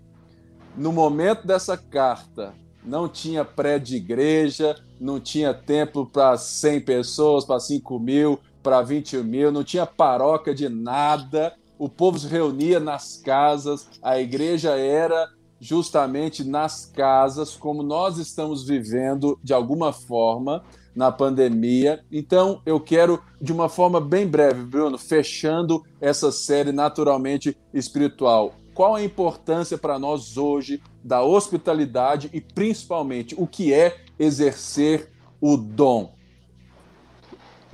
no 0.76 0.92
momento 0.92 1.44
dessa 1.44 1.76
carta 1.76 2.54
não 2.84 3.08
tinha 3.08 3.44
prédio 3.44 3.88
de 3.88 3.96
igreja, 3.96 4.76
não 5.00 5.18
tinha 5.18 5.52
templo 5.52 6.06
para 6.06 6.38
100 6.38 6.82
pessoas, 6.82 7.44
para 7.44 7.58
5 7.58 7.98
mil, 7.98 8.38
para 8.62 8.80
20 8.80 9.16
mil, 9.18 9.50
não 9.50 9.64
tinha 9.64 9.86
paróquia 9.86 10.54
de 10.54 10.68
nada. 10.68 11.52
O 11.76 11.88
povo 11.88 12.20
se 12.20 12.28
reunia 12.28 12.78
nas 12.78 13.16
casas, 13.16 13.88
a 14.00 14.20
igreja 14.20 14.78
era 14.78 15.28
justamente 15.60 16.44
nas 16.44 16.86
casas, 16.86 17.56
como 17.56 17.82
nós 17.82 18.18
estamos 18.18 18.64
vivendo 18.64 19.36
de 19.42 19.52
alguma 19.52 19.92
forma 19.92 20.62
na 20.94 21.10
pandemia. 21.10 22.00
Então, 22.10 22.60
eu 22.66 22.78
quero, 22.78 23.22
de 23.40 23.52
uma 23.52 23.68
forma 23.68 24.00
bem 24.00 24.26
breve, 24.26 24.62
Bruno, 24.62 24.98
fechando 24.98 25.82
essa 26.00 26.30
série 26.30 26.72
naturalmente 26.72 27.56
espiritual. 27.72 28.54
Qual 28.74 28.94
a 28.94 29.02
importância 29.02 29.76
para 29.76 29.98
nós 29.98 30.36
hoje 30.36 30.82
da 31.02 31.22
hospitalidade 31.22 32.30
e, 32.32 32.40
principalmente, 32.40 33.34
o 33.36 33.46
que 33.46 33.72
é 33.72 33.96
exercer 34.18 35.10
o 35.40 35.56
dom? 35.56 36.12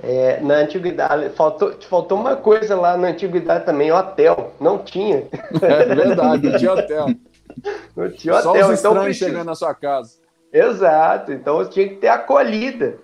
É, 0.01 0.39
na 0.39 0.55
antiguidade, 0.55 1.29
faltou, 1.31 1.73
faltou 1.81 2.17
uma 2.17 2.35
coisa 2.35 2.75
lá 2.75 2.95
na 2.95 3.09
antiguidade 3.09 3.65
também, 3.65 3.91
hotel. 3.91 4.53
Não 4.59 4.77
tinha. 4.77 5.27
É 5.61 5.85
verdade, 5.93 6.47
não 6.47 6.57
tinha 6.57 6.73
hotel. 6.73 7.07
Não 7.95 8.11
tinha 8.11 8.35
hotel. 8.35 8.43
Só 8.43 8.71
os 8.71 8.79
então 8.79 8.91
então, 8.93 9.13
chegando 9.13 9.45
na 9.45 9.55
sua 9.55 9.73
casa. 9.73 10.11
Exato, 10.53 11.33
então 11.33 11.67
tinha 11.69 11.87
que 11.89 11.95
ter 11.95 12.07
acolhida. 12.07 12.97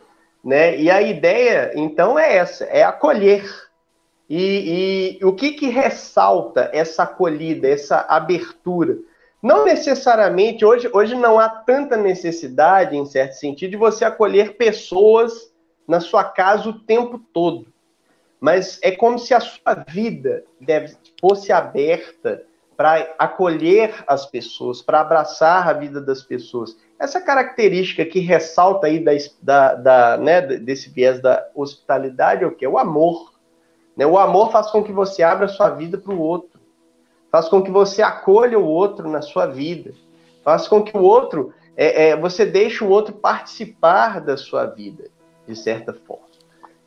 Né? 0.45 0.79
E 0.79 0.91
a 0.91 1.01
ideia, 1.01 1.71
então, 1.75 2.19
é 2.19 2.37
essa: 2.37 2.65
é 2.65 2.83
acolher. 2.83 3.43
E, 4.29 5.17
e 5.19 5.25
o 5.25 5.33
que, 5.33 5.53
que 5.53 5.69
ressalta 5.69 6.69
essa 6.71 7.03
acolhida, 7.03 7.67
essa 7.67 8.05
abertura? 8.07 8.97
Não 9.41 9.65
necessariamente, 9.65 10.63
hoje, 10.63 10.89
hoje 10.93 11.15
não 11.15 11.39
há 11.39 11.49
tanta 11.49 11.97
necessidade, 11.97 12.95
em 12.95 13.05
certo 13.05 13.33
sentido, 13.33 13.71
de 13.71 13.77
você 13.77 14.05
acolher 14.05 14.55
pessoas 14.55 15.51
na 15.87 15.99
sua 15.99 16.23
casa 16.23 16.69
o 16.69 16.79
tempo 16.79 17.19
todo. 17.33 17.67
Mas 18.39 18.79
é 18.83 18.91
como 18.91 19.17
se 19.17 19.33
a 19.33 19.39
sua 19.39 19.73
vida 19.87 20.43
deve, 20.59 20.95
fosse 21.19 21.51
aberta 21.51 22.43
para 22.75 23.15
acolher 23.17 24.03
as 24.07 24.25
pessoas, 24.25 24.81
para 24.81 25.01
abraçar 25.01 25.67
a 25.67 25.73
vida 25.73 26.01
das 26.01 26.21
pessoas. 26.23 26.75
Essa 26.99 27.19
característica 27.19 28.05
que 28.05 28.19
ressalta 28.19 28.87
aí 28.87 29.03
da, 29.03 29.11
da, 29.41 29.75
da 29.75 30.17
né, 30.17 30.41
desse 30.41 30.89
viés 30.89 31.21
da 31.21 31.45
hospitalidade 31.53 32.43
é 32.43 32.47
o 32.47 32.51
que? 32.51 32.65
O 32.65 32.77
amor. 32.77 33.33
Né? 33.97 34.05
O 34.05 34.17
amor 34.17 34.51
faz 34.51 34.71
com 34.71 34.83
que 34.83 34.93
você 34.93 35.21
abra 35.21 35.47
sua 35.47 35.69
vida 35.69 35.97
para 35.97 36.13
o 36.13 36.19
outro. 36.19 36.59
Faz 37.29 37.49
com 37.49 37.61
que 37.61 37.69
você 37.69 38.01
acolha 38.01 38.57
o 38.57 38.65
outro 38.65 39.09
na 39.09 39.21
sua 39.21 39.45
vida. 39.45 39.91
Faz 40.41 40.67
com 40.67 40.81
que 40.81 40.95
o 40.95 41.01
outro, 41.01 41.53
é, 41.75 42.09
é, 42.09 42.15
você 42.15 42.45
deixe 42.45 42.83
o 42.83 42.89
outro 42.89 43.13
participar 43.13 44.21
da 44.21 44.37
sua 44.37 44.65
vida, 44.65 45.09
de 45.45 45.55
certa 45.55 45.91
forma. 45.91 46.23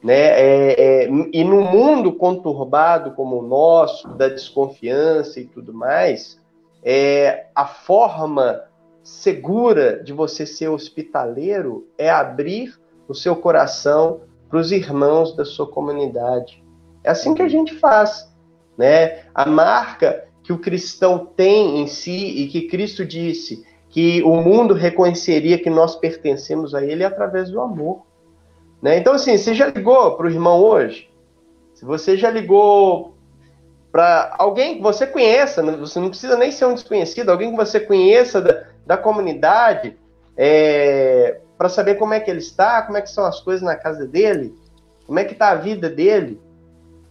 Né? 0.03 0.15
É, 0.15 1.05
é, 1.05 1.09
e 1.33 1.45
no 1.45 1.61
mundo 1.61 2.13
conturbado 2.13 3.11
como 3.11 3.41
o 3.41 3.47
nosso, 3.47 4.09
da 4.09 4.29
desconfiança 4.29 5.39
e 5.39 5.45
tudo 5.45 5.75
mais, 5.75 6.41
é, 6.83 7.47
a 7.55 7.67
forma 7.67 8.68
segura 9.09 10.03
de 10.05 10.13
você 10.13 10.45
ser 10.45 10.69
hospitaleiro 10.69 11.89
é 11.97 12.11
abrir 12.11 12.79
o 13.09 13.15
seu 13.15 13.35
coração 13.35 14.21
para 14.51 14.59
os 14.59 14.71
irmãos 14.71 15.35
da 15.35 15.47
sua 15.47 15.67
comunidade. 15.67 16.63
É 17.03 17.11
assim 17.11 17.35
que 17.35 17.41
a 17.41 17.49
gente 17.49 17.75
faz, 17.75 18.31
né? 18.77 19.25
A 19.35 19.47
marca 19.47 20.29
que 20.43 20.53
o 20.53 20.59
cristão 20.59 21.25
tem 21.25 21.81
em 21.81 21.87
si 21.87 22.43
e 22.43 22.49
que 22.49 22.69
Cristo 22.69 23.05
disse 23.05 23.67
que 23.89 24.23
o 24.23 24.37
mundo 24.37 24.75
reconheceria 24.75 25.59
que 25.59 25.71
nós 25.71 25.97
pertencemos 25.97 26.75
a 26.75 26.85
Ele 26.85 27.03
é 27.03 27.07
através 27.07 27.51
do 27.51 27.63
amor. 27.63 28.03
Né? 28.81 28.99
Então, 28.99 29.15
assim, 29.15 29.39
você 29.39 29.55
já 29.55 29.69
ligou 29.69 30.17
para 30.17 30.27
o 30.27 30.31
irmão 30.31 30.61
hoje? 30.61 31.11
Se 31.73 31.85
você 31.85 32.17
já 32.17 32.31
ligou 32.31 33.15
para 33.91 34.35
alguém 34.39 34.77
que 34.77 34.83
você 34.83 35.07
conheça, 35.07 35.63
né? 35.63 35.77
você 35.77 35.99
não 35.99 36.11
precisa 36.11 36.37
nem 36.37 36.53
ser 36.53 36.67
um 36.67 36.75
desconhecido, 36.75 37.31
alguém 37.31 37.51
que 37.51 37.57
você 37.57 37.81
conheça 37.81 38.41
da, 38.41 38.68
da 38.89 38.97
comunidade, 38.97 39.99
é, 40.35 41.43
para 41.59 41.69
saber 41.69 41.97
como 41.97 42.15
é 42.15 42.21
que 42.21 42.31
ele 42.31 42.39
está, 42.39 42.81
como 42.81 42.97
é 42.97 43.03
que 43.03 43.11
são 43.11 43.27
as 43.27 43.39
coisas 43.39 43.61
na 43.61 43.77
casa 43.77 44.07
dele, 44.07 44.57
como 45.07 45.19
é 45.19 45.25
que 45.25 45.35
está 45.35 45.51
a 45.51 45.57
vida 45.57 45.91
dele. 45.91 46.41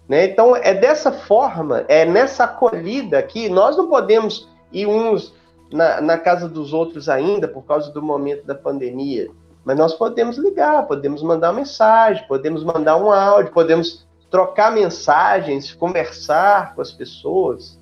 Né? 0.09 0.25
Então, 0.25 0.55
é 0.55 0.73
dessa 0.73 1.11
forma, 1.11 1.85
é 1.87 2.03
nessa 2.03 2.45
acolhida 2.45 3.21
que 3.21 3.47
nós 3.47 3.77
não 3.77 3.87
podemos 3.87 4.49
ir 4.71 4.87
uns 4.87 5.35
na, 5.71 6.01
na 6.01 6.17
casa 6.17 6.49
dos 6.49 6.73
outros 6.73 7.07
ainda, 7.07 7.47
por 7.47 7.63
causa 7.63 7.91
do 7.91 8.01
momento 8.01 8.43
da 8.43 8.55
pandemia. 8.55 9.29
Mas 9.63 9.77
nós 9.77 9.93
podemos 9.93 10.35
ligar, 10.37 10.87
podemos 10.87 11.21
mandar 11.21 11.49
uma 11.49 11.57
mensagem, 11.57 12.25
podemos 12.27 12.63
mandar 12.63 12.97
um 12.97 13.11
áudio, 13.11 13.53
podemos 13.53 14.07
trocar 14.31 14.71
mensagens, 14.71 15.75
conversar 15.75 16.73
com 16.73 16.81
as 16.81 16.91
pessoas, 16.91 17.79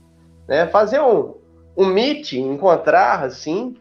né? 0.50 0.68
fazer 0.68 1.00
um, 1.00 1.36
um 1.78 1.86
meeting, 1.86 2.52
encontrar 2.52 3.24
assim. 3.24 3.78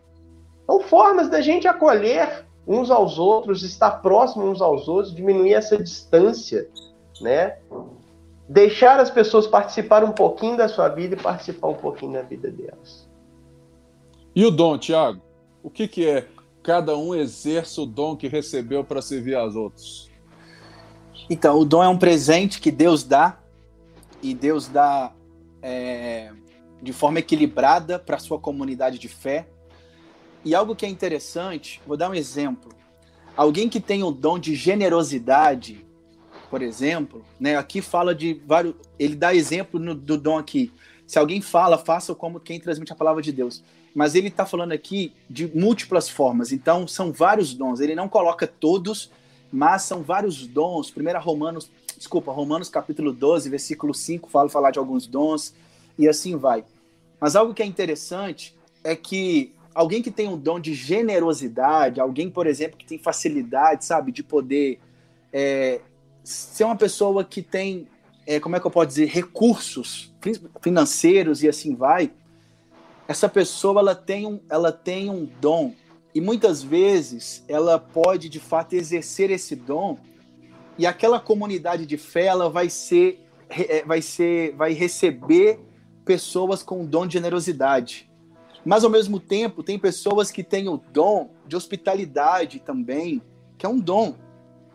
São 0.66 0.80
formas 0.80 1.28
da 1.28 1.40
gente 1.40 1.66
acolher 1.66 2.46
uns 2.66 2.90
aos 2.90 3.18
outros, 3.18 3.62
estar 3.62 3.90
próximo 4.02 4.46
uns 4.46 4.60
aos 4.60 4.88
outros, 4.88 5.14
diminuir 5.14 5.54
essa 5.54 5.76
distância, 5.76 6.68
né? 7.20 7.58
Deixar 8.48 8.98
as 9.00 9.10
pessoas 9.10 9.46
participar 9.46 10.02
um 10.04 10.12
pouquinho 10.12 10.56
da 10.56 10.68
sua 10.68 10.88
vida 10.88 11.14
e 11.14 11.20
participar 11.20 11.68
um 11.68 11.74
pouquinho 11.74 12.12
da 12.12 12.22
vida 12.22 12.50
delas. 12.50 13.08
E 14.34 14.44
o 14.44 14.50
dom, 14.50 14.76
Tiago? 14.78 15.20
O 15.62 15.70
que, 15.70 15.86
que 15.86 16.08
é 16.08 16.26
cada 16.62 16.96
um 16.96 17.14
exerce 17.14 17.80
o 17.80 17.86
dom 17.86 18.16
que 18.16 18.26
recebeu 18.26 18.82
para 18.82 19.00
servir 19.00 19.34
aos 19.34 19.54
outros? 19.54 20.10
Então, 21.28 21.58
o 21.58 21.64
dom 21.64 21.82
é 21.82 21.88
um 21.88 21.98
presente 21.98 22.60
que 22.60 22.70
Deus 22.70 23.04
dá, 23.04 23.38
e 24.22 24.34
Deus 24.34 24.68
dá 24.68 25.12
é, 25.62 26.30
de 26.82 26.92
forma 26.92 27.18
equilibrada 27.18 27.98
para 27.98 28.16
a 28.16 28.18
sua 28.18 28.38
comunidade 28.38 28.98
de 28.98 29.08
fé. 29.08 29.46
E 30.44 30.54
algo 30.54 30.76
que 30.76 30.84
é 30.84 30.88
interessante, 30.88 31.80
vou 31.86 31.96
dar 31.96 32.10
um 32.10 32.14
exemplo. 32.14 32.72
Alguém 33.36 33.68
que 33.68 33.80
tem 33.80 34.02
o 34.02 34.10
dom 34.10 34.38
de 34.38 34.54
generosidade, 34.54 35.84
por 36.50 36.62
exemplo, 36.62 37.24
né, 37.40 37.56
aqui 37.56 37.80
fala 37.80 38.14
de 38.14 38.40
vários. 38.46 38.74
Ele 38.98 39.16
dá 39.16 39.34
exemplo 39.34 39.80
no, 39.80 39.94
do 39.94 40.16
dom 40.16 40.38
aqui. 40.38 40.72
Se 41.06 41.18
alguém 41.18 41.40
fala, 41.40 41.76
faça 41.78 42.14
como 42.14 42.38
quem 42.38 42.60
transmite 42.60 42.92
a 42.92 42.96
palavra 42.96 43.22
de 43.22 43.32
Deus 43.32 43.62
mas 43.94 44.14
ele 44.14 44.28
está 44.28 44.44
falando 44.44 44.72
aqui 44.72 45.12
de 45.30 45.46
múltiplas 45.56 46.08
formas, 46.08 46.50
então 46.50 46.86
são 46.88 47.12
vários 47.12 47.54
dons. 47.54 47.78
Ele 47.78 47.94
não 47.94 48.08
coloca 48.08 48.46
todos, 48.46 49.10
mas 49.52 49.82
são 49.82 50.02
vários 50.02 50.46
dons. 50.46 50.90
Primeiro 50.90 51.20
Romanos, 51.20 51.70
desculpa, 51.96 52.32
Romanos 52.32 52.68
capítulo 52.68 53.12
12, 53.12 53.48
versículo 53.48 53.94
5, 53.94 54.28
fala 54.28 54.48
falar 54.48 54.72
de 54.72 54.80
alguns 54.80 55.06
dons 55.06 55.54
e 55.96 56.08
assim 56.08 56.36
vai. 56.36 56.64
Mas 57.20 57.36
algo 57.36 57.54
que 57.54 57.62
é 57.62 57.66
interessante 57.66 58.54
é 58.82 58.96
que 58.96 59.52
alguém 59.74 60.00
que 60.00 60.10
tem 60.10 60.28
um 60.28 60.38
dom 60.38 60.60
de 60.60 60.72
generosidade, 60.72 62.00
alguém, 62.00 62.30
por 62.30 62.46
exemplo, 62.46 62.78
que 62.78 62.86
tem 62.86 62.98
facilidade, 62.98 63.84
sabe, 63.84 64.12
de 64.12 64.22
poder 64.22 64.78
é, 65.32 65.80
ser 66.22 66.64
uma 66.64 66.76
pessoa 66.76 67.24
que 67.24 67.42
tem, 67.42 67.88
é, 68.26 68.38
como 68.38 68.54
é 68.56 68.60
que 68.60 68.66
eu 68.66 68.70
posso 68.70 68.86
dizer, 68.86 69.06
recursos 69.06 70.14
financeiros 70.62 71.42
e 71.42 71.48
assim 71.48 71.74
vai, 71.74 72.12
essa 73.06 73.28
pessoa 73.28 73.80
ela 73.80 73.94
tem 73.94 74.26
um, 74.26 74.40
ela 74.48 74.72
tem 74.72 75.10
um 75.10 75.28
dom 75.40 75.74
e 76.14 76.20
muitas 76.20 76.62
vezes 76.62 77.44
ela 77.48 77.78
pode 77.78 78.28
de 78.28 78.40
fato 78.40 78.74
exercer 78.74 79.30
esse 79.30 79.54
dom 79.54 79.98
e 80.78 80.86
aquela 80.86 81.20
comunidade 81.20 81.84
de 81.84 81.98
fé 81.98 82.26
ela 82.26 82.48
vai 82.48 82.70
ser 82.70 83.20
é, 83.50 83.84
vai 83.84 84.00
ser 84.00 84.54
vai 84.54 84.72
receber 84.72 85.60
pessoas 86.04 86.62
com 86.62 86.84
dom 86.84 87.06
de 87.06 87.14
generosidade. 87.14 88.08
Mas 88.64 88.82
ao 88.82 88.90
mesmo 88.90 89.20
tempo, 89.20 89.62
tem 89.62 89.78
pessoas 89.78 90.30
que 90.30 90.42
têm 90.42 90.68
o 90.68 90.80
dom 90.92 91.30
de 91.46 91.54
hospitalidade 91.54 92.60
também, 92.60 93.20
que 93.58 93.66
é 93.66 93.68
um 93.68 93.78
dom. 93.78 94.14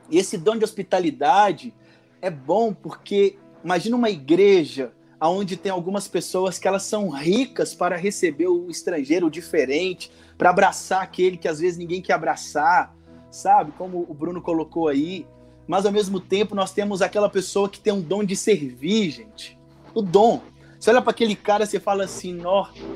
E 0.09 0.17
esse 0.17 0.37
dom 0.37 0.57
de 0.57 0.63
hospitalidade 0.63 1.73
é 2.21 2.29
bom 2.29 2.73
porque 2.73 3.37
imagina 3.63 3.95
uma 3.95 4.09
igreja 4.09 4.91
onde 5.21 5.57
tem 5.57 5.71
algumas 5.71 6.07
pessoas 6.07 6.57
que 6.57 6.67
elas 6.67 6.83
são 6.83 7.09
ricas 7.09 7.75
para 7.75 7.97
receber 7.97 8.47
o 8.47 8.69
estrangeiro 8.69 9.29
diferente, 9.29 10.11
para 10.37 10.49
abraçar 10.49 11.01
aquele 11.01 11.35
que 11.35 11.47
às 11.47 11.59
vezes 11.59 11.77
ninguém 11.77 12.01
quer 12.01 12.13
abraçar, 12.13 12.95
sabe? 13.29 13.73
Como 13.73 14.05
o 14.07 14.13
Bruno 14.13 14.41
colocou 14.41 14.87
aí. 14.87 15.27
Mas 15.67 15.85
ao 15.85 15.91
mesmo 15.91 16.19
tempo 16.19 16.55
nós 16.55 16.71
temos 16.71 17.01
aquela 17.01 17.29
pessoa 17.29 17.67
que 17.67 17.79
tem 17.79 17.91
um 17.91 18.01
dom 18.01 18.23
de 18.23 18.35
servir, 18.35 19.11
gente. 19.11 19.59
O 19.93 20.01
dom. 20.01 20.41
Você 20.79 20.91
olha 20.91 21.01
para 21.01 21.11
aquele 21.11 21.35
cara 21.35 21.67
e 21.71 21.79
fala 21.79 22.05
assim: 22.05 22.39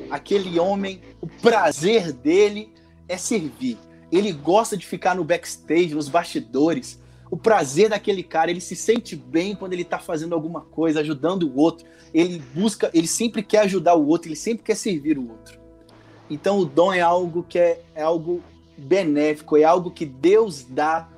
aquele 0.09 0.57
homem, 0.57 1.01
o 1.19 1.27
prazer 1.27 2.13
dele 2.13 2.73
é 3.09 3.17
servir. 3.17 3.77
Ele 4.09 4.31
gosta 4.31 4.77
de 4.77 4.85
ficar 4.85 5.15
no 5.15 5.23
backstage, 5.23 5.93
nos 5.93 6.07
bastidores. 6.07 7.01
O 7.29 7.35
prazer 7.35 7.89
daquele 7.89 8.23
cara, 8.23 8.51
ele 8.51 8.61
se 8.61 8.75
sente 8.75 9.15
bem 9.15 9.55
quando 9.55 9.73
ele 9.73 9.81
está 9.81 9.99
fazendo 9.99 10.33
alguma 10.33 10.61
coisa, 10.61 11.01
ajudando 11.01 11.43
o 11.43 11.57
outro. 11.57 11.85
Ele 12.13 12.41
busca, 12.53 12.89
ele 12.93 13.07
sempre 13.07 13.43
quer 13.43 13.59
ajudar 13.61 13.95
o 13.95 14.07
outro, 14.07 14.29
ele 14.29 14.35
sempre 14.35 14.63
quer 14.63 14.75
servir 14.75 15.17
o 15.17 15.29
outro. 15.29 15.59
Então 16.29 16.59
o 16.59 16.65
dom 16.65 16.93
é 16.93 17.01
algo 17.01 17.43
que 17.43 17.57
é, 17.57 17.81
é 17.95 18.03
algo 18.03 18.41
benéfico, 18.77 19.57
é 19.57 19.63
algo 19.63 19.91
que 19.91 20.05
Deus 20.05 20.63
dá 20.63 21.09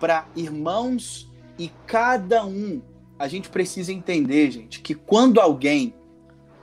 para 0.00 0.26
irmãos 0.34 1.30
e 1.58 1.70
cada 1.86 2.44
um. 2.44 2.80
A 3.18 3.28
gente 3.28 3.50
precisa 3.50 3.92
entender, 3.92 4.50
gente, 4.50 4.80
que 4.80 4.94
quando 4.94 5.40
alguém 5.40 5.92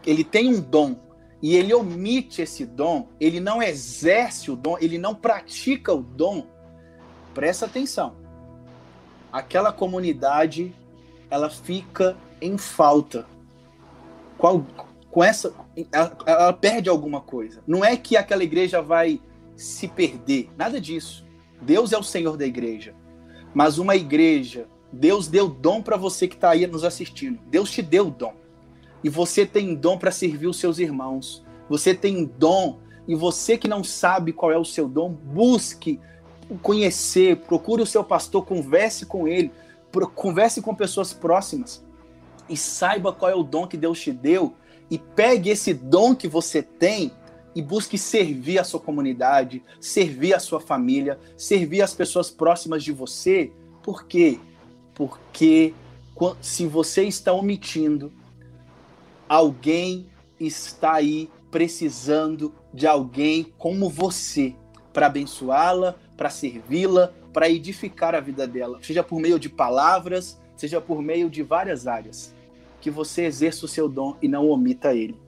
ele 0.06 0.24
tem 0.24 0.54
um 0.54 0.62
dom 0.62 0.96
e 1.42 1.56
ele 1.56 1.74
omite 1.74 2.42
esse 2.42 2.66
dom, 2.66 3.08
ele 3.20 3.40
não 3.40 3.62
exerce 3.62 4.50
o 4.50 4.56
dom, 4.56 4.78
ele 4.80 4.98
não 4.98 5.14
pratica 5.14 5.94
o 5.94 6.02
dom, 6.02 6.48
presta 7.34 7.66
atenção. 7.66 8.16
Aquela 9.32 9.72
comunidade, 9.72 10.74
ela 11.30 11.50
fica 11.50 12.18
em 12.42 12.58
falta. 12.58 13.28
Qual, 14.38 14.66
com 15.12 15.24
essa, 15.24 15.54
ela, 15.92 16.18
ela 16.26 16.54
perde 16.54 16.90
alguma 16.90 17.22
coisa. 17.22 17.62
Não 17.68 17.84
é 17.84 17.98
que 17.98 18.16
aquela 18.16 18.44
igreja 18.44 18.82
vai 18.82 19.22
se 19.56 19.88
perder, 19.88 20.50
nada 20.58 20.80
disso. 20.80 21.26
Deus 21.62 21.92
é 21.92 21.98
o 21.98 22.04
Senhor 22.04 22.38
da 22.38 22.46
igreja. 22.46 22.96
Mas 23.54 23.78
uma 23.78 23.96
igreja, 23.96 24.68
Deus 24.92 25.28
deu 25.28 25.48
dom 25.48 25.82
para 25.82 25.98
você 25.98 26.28
que 26.28 26.36
está 26.36 26.52
aí 26.52 26.66
nos 26.68 26.84
assistindo. 26.84 27.40
Deus 27.48 27.72
te 27.72 27.82
deu 27.82 28.10
dom 28.10 28.45
e 29.06 29.10
você 29.10 29.46
tem 29.46 29.76
dom 29.76 30.00
para 30.00 30.10
servir 30.10 30.48
os 30.48 30.58
seus 30.58 30.80
irmãos. 30.80 31.46
Você 31.70 31.94
tem 31.94 32.26
dom 32.26 32.80
e 33.08 33.14
você 33.14 33.56
que 33.56 33.68
não 33.68 33.84
sabe 33.84 34.34
qual 34.34 34.52
é 34.52 34.58
o 34.58 34.66
seu 34.66 34.90
dom, 34.90 35.12
busque 35.12 36.00
conhecer, 36.64 37.38
procure 37.42 37.84
o 37.84 37.86
seu 37.86 38.04
pastor, 38.04 38.44
converse 38.44 39.06
com 39.06 39.28
ele, 39.28 39.52
converse 40.16 40.60
com 40.60 40.74
pessoas 40.74 41.14
próximas 41.14 41.86
e 42.50 42.58
saiba 42.58 43.14
qual 43.14 43.30
é 43.30 43.36
o 43.36 43.44
dom 43.44 43.68
que 43.68 43.78
Deus 43.78 44.02
te 44.02 44.12
deu 44.12 44.56
e 44.90 44.98
pegue 44.98 45.52
esse 45.52 45.72
dom 45.72 46.16
que 46.16 46.28
você 46.28 46.64
tem 46.64 47.12
e 47.54 47.62
busque 47.62 48.00
servir 48.00 48.58
a 48.58 48.64
sua 48.64 48.80
comunidade, 48.80 49.62
servir 49.80 50.34
a 50.34 50.40
sua 50.40 50.60
família, 50.60 51.20
servir 51.38 51.84
as 51.84 51.94
pessoas 51.94 52.32
próximas 52.32 52.84
de 52.84 52.92
você. 52.92 53.52
Por 53.84 54.08
quê? 54.08 54.40
Porque 54.96 55.76
se 56.42 56.66
você 56.66 57.04
está 57.04 57.32
omitindo 57.34 58.12
alguém 59.28 60.08
está 60.40 60.94
aí 60.94 61.30
precisando 61.50 62.54
de 62.74 62.86
alguém 62.86 63.54
como 63.58 63.90
você 63.90 64.56
para 64.92 65.08
abençoá-la, 65.08 65.96
para 66.16 66.30
servi-la, 66.30 67.12
para 67.34 67.50
edificar 67.50 68.16
a 68.16 68.20
vida 68.22 68.48
dela, 68.48 68.80
seja 68.82 69.04
por 69.04 69.20
meio 69.20 69.38
de 69.38 69.50
palavras, 69.50 70.40
seja 70.56 70.80
por 70.80 71.02
meio 71.02 71.30
de 71.30 71.44
várias 71.44 71.86
áreas. 71.86 72.34
Que 72.80 72.90
você 72.90 73.26
exerça 73.26 73.66
o 73.66 73.70
seu 73.70 73.90
dom 73.90 74.16
e 74.22 74.28
não 74.28 74.50
omita 74.50 74.94
ele. 74.94 75.20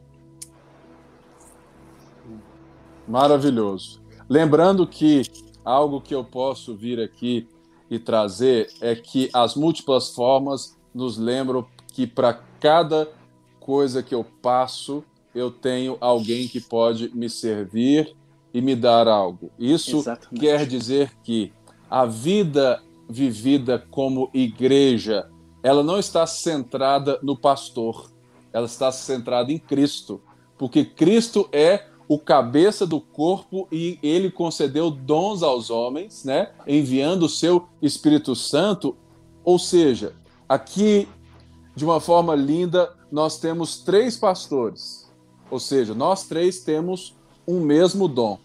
Maravilhoso. 3.08 4.02
Lembrando 4.30 4.86
que 4.86 5.24
algo 5.66 6.00
que 6.00 6.14
eu 6.14 6.24
posso 6.24 6.76
vir 6.76 7.00
aqui 7.00 7.48
e 7.90 7.98
trazer 7.98 8.70
é 8.82 8.96
que 8.96 9.30
as 9.34 9.56
múltiplas 9.56 10.14
formas 10.14 10.78
nos 10.94 11.18
lembram 11.18 11.66
que 11.94 12.06
para 12.06 12.34
cada 12.60 13.10
coisa 13.68 14.02
que 14.02 14.16
eu 14.16 14.24
passo, 14.24 15.04
eu 15.36 15.52
tenho 15.52 15.98
alguém 16.00 16.48
que 16.48 16.62
pode 16.62 17.14
me 17.14 17.30
servir 17.30 18.16
e 18.54 18.62
me 18.62 18.78
dar 18.78 19.10
algo. 19.10 19.52
Isso 19.60 19.98
Exatamente. 19.98 20.40
quer 20.40 20.66
dizer 20.66 21.12
que 21.22 21.52
a 21.90 22.06
vida 22.06 22.82
vivida 23.10 23.86
como 23.92 24.30
igreja, 24.34 25.30
ela 25.62 25.84
não 25.84 26.00
está 26.00 26.26
centrada 26.26 27.20
no 27.22 27.38
pastor, 27.38 28.10
ela 28.54 28.68
está 28.68 28.90
centrada 28.90 29.52
em 29.52 29.60
Cristo, 29.60 30.22
porque 30.58 30.86
Cristo 30.86 31.50
é 31.52 31.88
o 32.08 32.18
cabeça 32.18 32.88
do 32.88 33.02
corpo 33.02 33.68
e 33.70 34.00
ele 34.02 34.32
concedeu 34.32 34.90
dons 34.90 35.44
aos 35.44 35.70
homens, 35.70 36.24
né? 36.24 36.54
Enviando 36.66 37.24
o 37.24 37.30
seu 37.30 37.68
Espírito 37.82 38.34
Santo, 38.34 38.96
ou 39.44 39.60
seja, 39.60 40.16
aqui 40.48 41.06
de 41.76 41.84
uma 41.84 42.00
forma 42.00 42.34
linda, 42.34 42.97
nós 43.12 43.40
temos 43.40 43.80
três 43.80 44.18
pastores, 44.18 45.12
ou 45.50 45.60
seja, 45.60 45.94
nós 45.94 46.24
três 46.24 46.60
temos 46.62 47.16
um 47.48 47.60
mesmo 47.60 48.08
dom. 48.08 48.38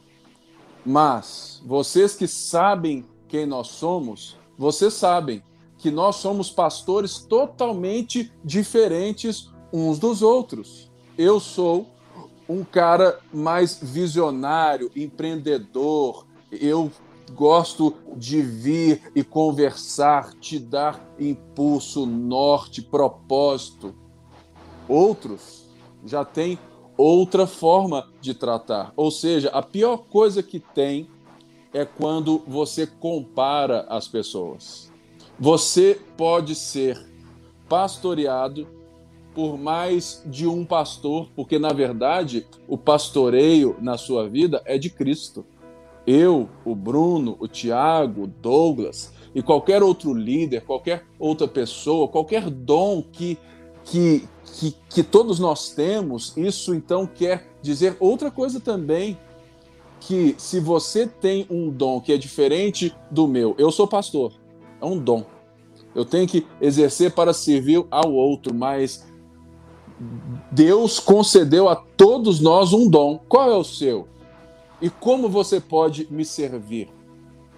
Mas 0.85 1.63
vocês 1.65 2.15
que 2.15 2.27
sabem 2.27 3.05
quem 3.29 3.47
nós 3.47 3.69
somos, 3.69 4.37
vocês 4.59 4.95
sabem 4.95 5.43
que 5.79 5.91
nós 5.91 6.17
somos 6.17 6.51
pastores 6.51 7.19
totalmente 7.19 8.33
diferentes 8.45 9.51
uns 9.73 9.99
dos 9.99 10.23
outros. 10.23 10.91
Eu 11.17 11.41
sou 11.41 11.89
um 12.49 12.63
cara 12.63 13.19
mais 13.33 13.79
visionário, 13.83 14.91
empreendedor. 14.95 16.27
Eu 16.51 16.91
gosto 17.35 17.95
de 18.17 18.43
vir 18.43 19.11
e 19.15 19.25
conversar, 19.25 20.35
te 20.35 20.59
dar 20.59 21.03
impulso, 21.19 22.05
norte, 22.07 22.83
propósito. 22.83 23.95
Outros 24.89 25.67
já 26.05 26.25
têm 26.25 26.59
outra 26.97 27.47
forma 27.47 28.09
de 28.21 28.35
tratar. 28.35 28.93
Ou 28.97 29.11
seja, 29.11 29.49
a 29.51 29.63
pior 29.63 29.99
coisa 29.99 30.43
que 30.43 30.61
tem 30.61 31.09
é 31.73 31.85
quando 31.85 32.43
você 32.47 32.87
compara 32.87 33.87
as 33.89 34.07
pessoas. 34.07 34.93
Você 35.39 36.01
pode 36.17 36.55
ser 36.55 37.03
pastoreado 37.69 38.69
por 39.35 39.57
mais 39.57 40.23
de 40.27 40.47
um 40.47 40.65
pastor, 40.65 41.29
porque 41.35 41.59
na 41.59 41.73
verdade 41.73 42.47
o 42.69 42.77
pastoreio 42.77 43.77
na 43.81 43.97
sua 43.97 44.29
vida 44.29 44.63
é 44.67 44.77
de 44.77 44.91
Cristo 44.91 45.45
eu, 46.07 46.49
o 46.65 46.75
Bruno, 46.75 47.37
o 47.39 47.47
Tiago, 47.47 48.25
o 48.25 48.27
Douglas 48.27 49.13
e 49.35 49.43
qualquer 49.43 49.83
outro 49.83 50.13
líder, 50.13 50.63
qualquer 50.63 51.05
outra 51.19 51.47
pessoa, 51.47 52.09
qualquer 52.09 52.51
dom 52.51 53.03
que, 53.03 53.39
que, 53.85 54.29
que, 54.53 54.77
que 54.89 55.03
todos 55.03 55.39
nós 55.39 55.71
temos, 55.71 56.37
isso 56.37 56.75
então 56.75 57.07
quer 57.07 57.49
dizer 57.63 57.97
outra 57.99 58.31
coisa 58.31 58.61
também. 58.61 59.19
Que 60.01 60.35
se 60.37 60.59
você 60.59 61.07
tem 61.07 61.47
um 61.49 61.71
dom 61.71 62.01
que 62.01 62.13
é 62.13 62.17
diferente 62.17 62.95
do 63.11 63.29
meu, 63.29 63.55
eu 63.57 63.71
sou 63.71 63.87
pastor, 63.87 64.33
é 64.81 64.85
um 64.85 64.99
dom. 64.99 65.25
Eu 65.95 66.05
tenho 66.05 66.27
que 66.27 66.47
exercer 66.61 67.13
para 67.13 67.33
servir 67.33 67.85
ao 67.91 68.13
outro, 68.13 68.53
mas 68.53 69.07
Deus 70.51 70.99
concedeu 70.99 71.69
a 71.69 71.77
todos 71.77 72.41
nós 72.41 72.73
um 72.73 72.89
dom. 72.89 73.21
Qual 73.29 73.51
é 73.51 73.57
o 73.57 73.65
seu? 73.65 74.09
E 74.81 74.91
como 74.91 75.29
você 75.29 75.61
pode 75.61 76.09
me 76.11 76.25
servir? 76.25 76.89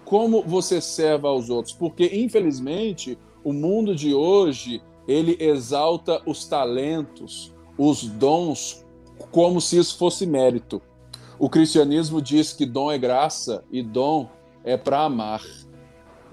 Como 0.05 0.43
você 0.43 0.81
serve 0.81 1.27
aos 1.27 1.49
outros? 1.49 1.75
Porque, 1.75 2.11
infelizmente, 2.13 3.17
o 3.43 3.53
mundo 3.53 3.95
de 3.95 4.13
hoje 4.13 4.83
ele 5.07 5.37
exalta 5.41 6.23
os 6.27 6.47
talentos, 6.47 7.53
os 7.77 8.03
dons, 8.03 8.85
como 9.31 9.61
se 9.61 9.79
isso 9.79 9.99
fosse 9.99 10.27
mérito. 10.27 10.81
O 11.39 11.49
cristianismo 11.49 12.23
diz 12.23 12.53
que 12.53 12.65
dom 12.65 12.91
é 12.91 12.99
graça 12.99 13.65
e 13.71 13.83
dom 13.83 14.29
é 14.63 14.77
para 14.77 15.05
amar. 15.05 15.43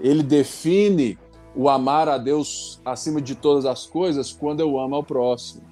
Ele 0.00 0.22
define 0.22 1.18
o 1.54 1.68
amar 1.68 2.08
a 2.08 2.16
Deus 2.16 2.80
acima 2.84 3.20
de 3.20 3.34
todas 3.34 3.66
as 3.66 3.86
coisas 3.86 4.32
quando 4.32 4.60
eu 4.60 4.78
amo 4.78 4.96
ao 4.96 5.02
próximo. 5.02 5.62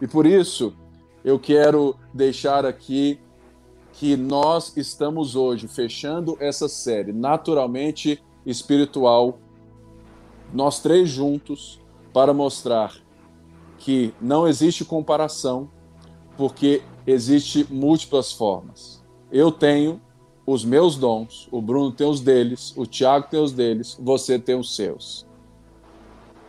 E 0.00 0.06
por 0.06 0.24
isso 0.26 0.74
eu 1.24 1.38
quero 1.38 1.96
deixar 2.14 2.64
aqui 2.64 3.18
que 3.92 4.16
nós 4.16 4.76
estamos 4.76 5.36
hoje 5.36 5.68
fechando 5.68 6.36
essa 6.38 6.68
série 6.68 7.12
naturalmente 7.12 8.22
espiritual 8.44 9.38
nós 10.52 10.80
três 10.80 11.08
juntos, 11.08 11.80
para 12.16 12.32
mostrar 12.32 12.94
que 13.76 14.14
não 14.18 14.48
existe 14.48 14.86
comparação, 14.86 15.70
porque 16.34 16.82
existe 17.06 17.66
múltiplas 17.70 18.32
formas. 18.32 19.04
Eu 19.30 19.52
tenho 19.52 20.00
os 20.46 20.64
meus 20.64 20.96
dons, 20.96 21.46
o 21.52 21.60
Bruno 21.60 21.92
tem 21.92 22.08
os 22.08 22.22
deles, 22.22 22.72
o 22.74 22.86
Tiago 22.86 23.28
tem 23.28 23.38
os 23.38 23.52
deles, 23.52 23.98
você 24.00 24.38
tem 24.38 24.58
os 24.58 24.74
seus. 24.74 25.26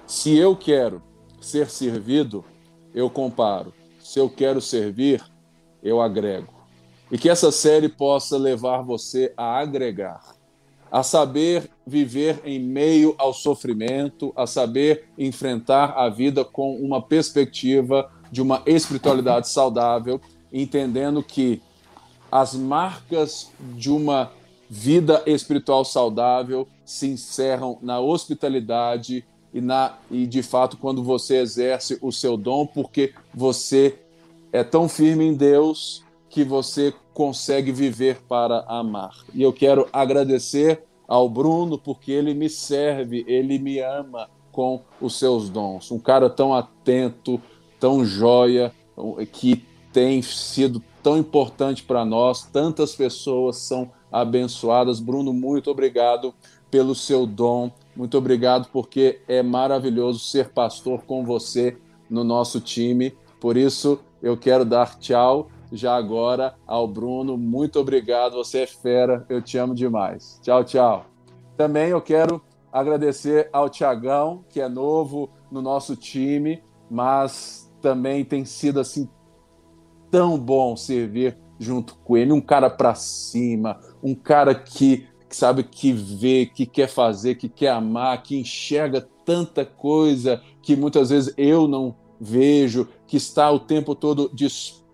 Se 0.06 0.38
eu 0.38 0.56
quero 0.56 1.04
ser 1.42 1.70
servido, 1.70 2.46
eu 2.96 3.10
comparo. 3.10 3.74
Se 4.00 4.20
eu 4.20 4.30
quero 4.30 4.62
servir, 4.62 5.22
eu 5.84 6.00
agrego. 6.00 6.54
E 7.12 7.18
que 7.18 7.28
essa 7.28 7.52
série 7.52 7.90
possa 7.90 8.38
levar 8.38 8.84
você 8.84 9.34
a 9.36 9.60
agregar, 9.60 10.37
a 10.92 11.04
saber 11.04 11.70
viver 11.86 12.42
em 12.44 12.60
meio 12.60 13.16
ao 13.18 13.34
sofrimento, 13.34 14.34
a 14.36 14.46
saber 14.46 15.06
enfrentar 15.18 15.94
a 15.98 16.10
vida 16.10 16.44
com 16.44 16.76
uma 16.76 17.02
perspectiva 17.02 18.10
de 18.32 18.42
uma 18.42 18.62
espiritualidade 18.66 19.48
saudável, 19.48 20.20
entendendo 20.52 21.24
que 21.24 21.62
as 22.32 22.54
marcas 22.54 23.50
de 23.60 23.90
uma 23.90 24.32
vida 24.70 25.24
espiritual 25.26 25.86
saudável 25.86 26.68
se 26.86 27.08
encerram 27.08 27.78
na 27.82 28.00
hospitalidade 28.00 29.26
e, 29.54 29.62
na, 29.62 29.98
e 30.12 30.28
de 30.28 30.44
fato 30.44 30.78
quando 30.78 31.04
você 31.04 31.38
exerce 31.38 31.98
o 32.02 32.12
seu 32.12 32.36
dom, 32.36 32.66
porque 32.66 33.14
você 33.34 33.98
é 34.52 34.64
tão 34.64 34.90
firme 34.90 35.26
em 35.26 35.34
Deus 35.34 36.04
que 36.30 36.44
você 36.44 36.94
consegue 37.18 37.72
viver 37.72 38.22
para 38.30 38.60
amar. 38.68 39.10
E 39.34 39.42
eu 39.42 39.52
quero 39.52 39.90
agradecer 39.92 40.84
ao 41.08 41.28
Bruno 41.28 41.76
porque 41.76 42.12
ele 42.12 42.36
me 42.36 42.48
serve, 42.48 43.26
ele 43.28 43.58
me 43.58 43.80
ama 43.80 44.30
com 44.52 44.84
os 45.02 45.18
seus 45.18 45.50
dons. 45.50 45.90
Um 45.90 45.98
cara 45.98 46.30
tão 46.30 46.54
atento, 46.54 47.42
tão 47.80 48.06
joia, 48.06 48.72
que 49.32 49.66
tem 49.92 50.22
sido 50.22 50.80
tão 51.02 51.18
importante 51.18 51.82
para 51.82 52.06
nós. 52.06 52.44
Tantas 52.44 52.96
pessoas 52.96 53.58
são 53.58 53.90
abençoadas. 54.12 55.00
Bruno, 55.00 55.34
muito 55.34 55.72
obrigado 55.72 56.36
pelo 56.70 56.94
seu 56.94 57.26
dom. 57.26 57.72
Muito 57.96 58.16
obrigado 58.16 58.70
porque 58.72 59.22
é 59.28 59.42
maravilhoso 59.42 60.20
ser 60.20 60.50
pastor 60.50 61.02
com 61.02 61.26
você 61.26 61.76
no 62.08 62.24
nosso 62.24 62.62
time. 62.62 63.12
Por 63.40 63.58
isso, 63.58 64.00
eu 64.22 64.38
quero 64.38 64.64
dar 64.64 65.00
tchau 65.00 65.50
já 65.72 65.96
agora 65.96 66.56
ao 66.66 66.88
Bruno. 66.88 67.38
Muito 67.38 67.80
obrigado, 67.80 68.36
você 68.36 68.60
é 68.60 68.68
fera, 68.68 69.26
eu 69.30 69.42
te 69.42 69.58
amo 69.58 69.76
demais. 69.76 70.40
Tchau, 70.42 70.64
tchau. 70.64 71.06
Também 71.56 71.90
eu 71.90 72.02
quero 72.02 72.42
agradecer 72.72 73.50
ao 73.52 73.70
Tiagão, 73.70 74.44
que 74.50 74.62
é 74.62 74.70
novo 74.70 75.30
no 75.52 75.62
nosso 75.62 75.96
time, 75.96 76.62
mas 76.90 77.72
também 77.82 78.24
tem 78.24 78.46
sido 78.46 78.80
assim 78.80 79.10
tão 80.12 80.38
bom 80.38 80.76
servir 80.76 81.38
junto 81.60 81.96
com 81.96 82.16
ele, 82.16 82.32
um 82.32 82.42
cara 82.42 82.70
para 82.70 82.94
cima, 82.96 83.80
um 84.04 84.14
cara 84.14 84.54
que, 84.54 85.08
que 85.28 85.36
sabe 85.36 85.64
que 85.64 85.92
vê, 85.92 86.46
que 86.46 86.66
quer 86.66 86.88
fazer, 86.88 87.36
que 87.36 87.50
quer 87.50 87.70
amar, 87.70 88.22
que 88.22 88.38
enxerga 88.38 89.08
tanta 89.26 89.66
coisa 89.66 90.42
que 90.62 90.76
muitas 90.76 91.10
vezes 91.10 91.34
eu 91.38 91.68
não 91.68 91.96
vejo, 92.20 92.88
que 93.06 93.18
está 93.18 93.50
o 93.52 93.60
tempo 93.60 93.96
todo 93.96 94.30
disposto, 94.34 94.87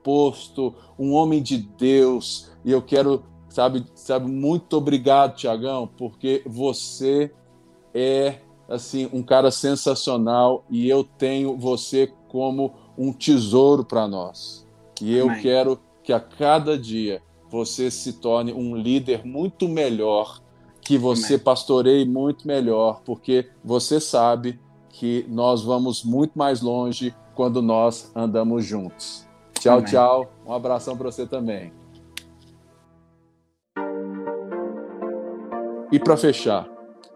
um 0.97 1.13
homem 1.13 1.41
de 1.41 1.57
Deus. 1.57 2.51
E 2.63 2.71
eu 2.71 2.81
quero, 2.81 3.23
sabe, 3.49 3.85
sabe, 3.95 4.29
muito 4.29 4.77
obrigado, 4.77 5.35
Tiagão, 5.35 5.89
porque 5.97 6.41
você 6.45 7.31
é 7.93 8.39
assim 8.67 9.09
um 9.13 9.21
cara 9.21 9.51
sensacional 9.51 10.65
e 10.69 10.89
eu 10.89 11.03
tenho 11.03 11.57
você 11.57 12.11
como 12.27 12.73
um 12.97 13.11
tesouro 13.11 13.83
para 13.83 14.07
nós. 14.07 14.67
E 15.01 15.15
eu 15.15 15.29
Amém. 15.29 15.41
quero 15.41 15.79
que 16.03 16.13
a 16.13 16.19
cada 16.19 16.77
dia 16.77 17.21
você 17.49 17.91
se 17.91 18.13
torne 18.13 18.51
um 18.51 18.75
líder 18.75 19.25
muito 19.25 19.67
melhor, 19.67 20.41
que 20.81 20.97
você 20.97 21.35
Amém. 21.35 21.43
pastoreie 21.43 22.05
muito 22.05 22.47
melhor, 22.47 23.01
porque 23.05 23.49
você 23.63 23.99
sabe 23.99 24.59
que 24.89 25.25
nós 25.29 25.63
vamos 25.63 26.03
muito 26.03 26.37
mais 26.37 26.61
longe 26.61 27.13
quando 27.35 27.61
nós 27.61 28.11
andamos 28.15 28.65
juntos. 28.65 29.27
Tchau, 29.63 29.77
Amém. 29.77 29.85
tchau. 29.85 30.33
Um 30.45 30.51
abração 30.51 30.97
para 30.97 31.09
você 31.09 31.25
também. 31.25 31.71
E 35.89 35.97
para 35.97 36.17
fechar, 36.17 36.67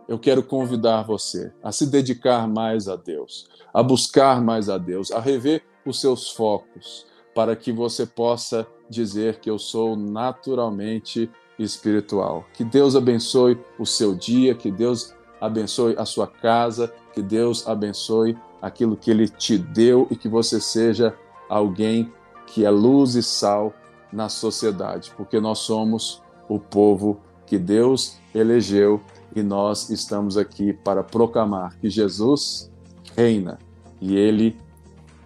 eu 0.08 0.18
quero 0.18 0.41
convidar 0.41 1.02
você 1.04 1.52
a 1.62 1.74
se 1.74 1.88
dedicar 1.88 2.48
mais 2.48 2.88
a 2.88 2.95
Deus, 2.95 3.50
a 3.74 3.84
buscar 3.84 4.41
mais 4.41 4.70
a 4.70 4.78
Deus, 4.78 5.12
a 5.12 5.20
rever 5.20 5.62
os 5.86 6.00
seus 6.00 6.30
focos, 6.30 7.06
para 7.36 7.54
que 7.54 7.74
você 7.74 8.06
possa 8.06 8.66
dizer 8.89 9.41
que 9.41 9.50
eu 9.50 9.60
sou 9.60 9.98
naturalmente 9.98 11.30
espiritual. 11.60 12.45
Que 12.54 12.64
Deus 12.64 12.95
abençoe 12.95 13.60
o 13.78 13.86
seu 13.86 14.16
dia, 14.16 14.56
que 14.56 14.72
Deus 14.72 15.14
abençoe 15.41 15.95
a 15.98 16.06
sua 16.06 16.28
casa, 16.28 16.93
que 17.14 17.22
Deus 17.22 17.68
abençoe 17.68 18.38
aquilo 18.62 18.95
que 18.95 19.12
Ele 19.12 19.28
te 19.28 19.58
deu 19.58 20.08
e 20.10 20.16
que 20.16 20.30
você 20.30 20.62
seja 20.62 21.14
alguém 21.50 22.10
que 22.48 22.66
é 22.66 22.70
luz 22.70 23.16
e 23.16 23.22
sal 23.22 23.74
na 24.12 24.30
sociedade, 24.30 25.12
porque 25.16 25.39
nós 25.39 25.60
somos 25.60 26.22
o 26.50 26.60
povo 26.60 27.20
que 27.45 27.58
Deus 27.58 28.18
elegeu 28.34 29.02
e 29.36 29.43
nós 29.43 29.89
estamos 29.89 30.38
aqui 30.38 30.74
para 30.74 31.04
proclamar 31.04 31.76
que 31.80 31.89
Jesus 31.89 32.72
reina 33.16 33.60
e 34.02 34.16
Ele 34.16 34.58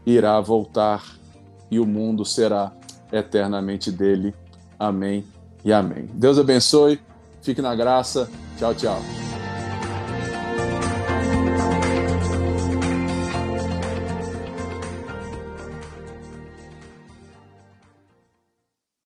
irá 0.06 0.40
voltar 0.42 1.04
e 1.70 1.80
o 1.80 1.86
mundo 1.86 2.26
será 2.26 2.74
eternamente 3.12 3.92
dele. 3.92 4.34
Amém 4.78 5.24
e 5.64 5.72
amém. 5.72 6.10
Deus 6.14 6.38
abençoe, 6.38 7.00
fique 7.42 7.62
na 7.62 7.76
graça. 7.76 8.30
Tchau, 8.58 8.74
tchau. 8.76 9.41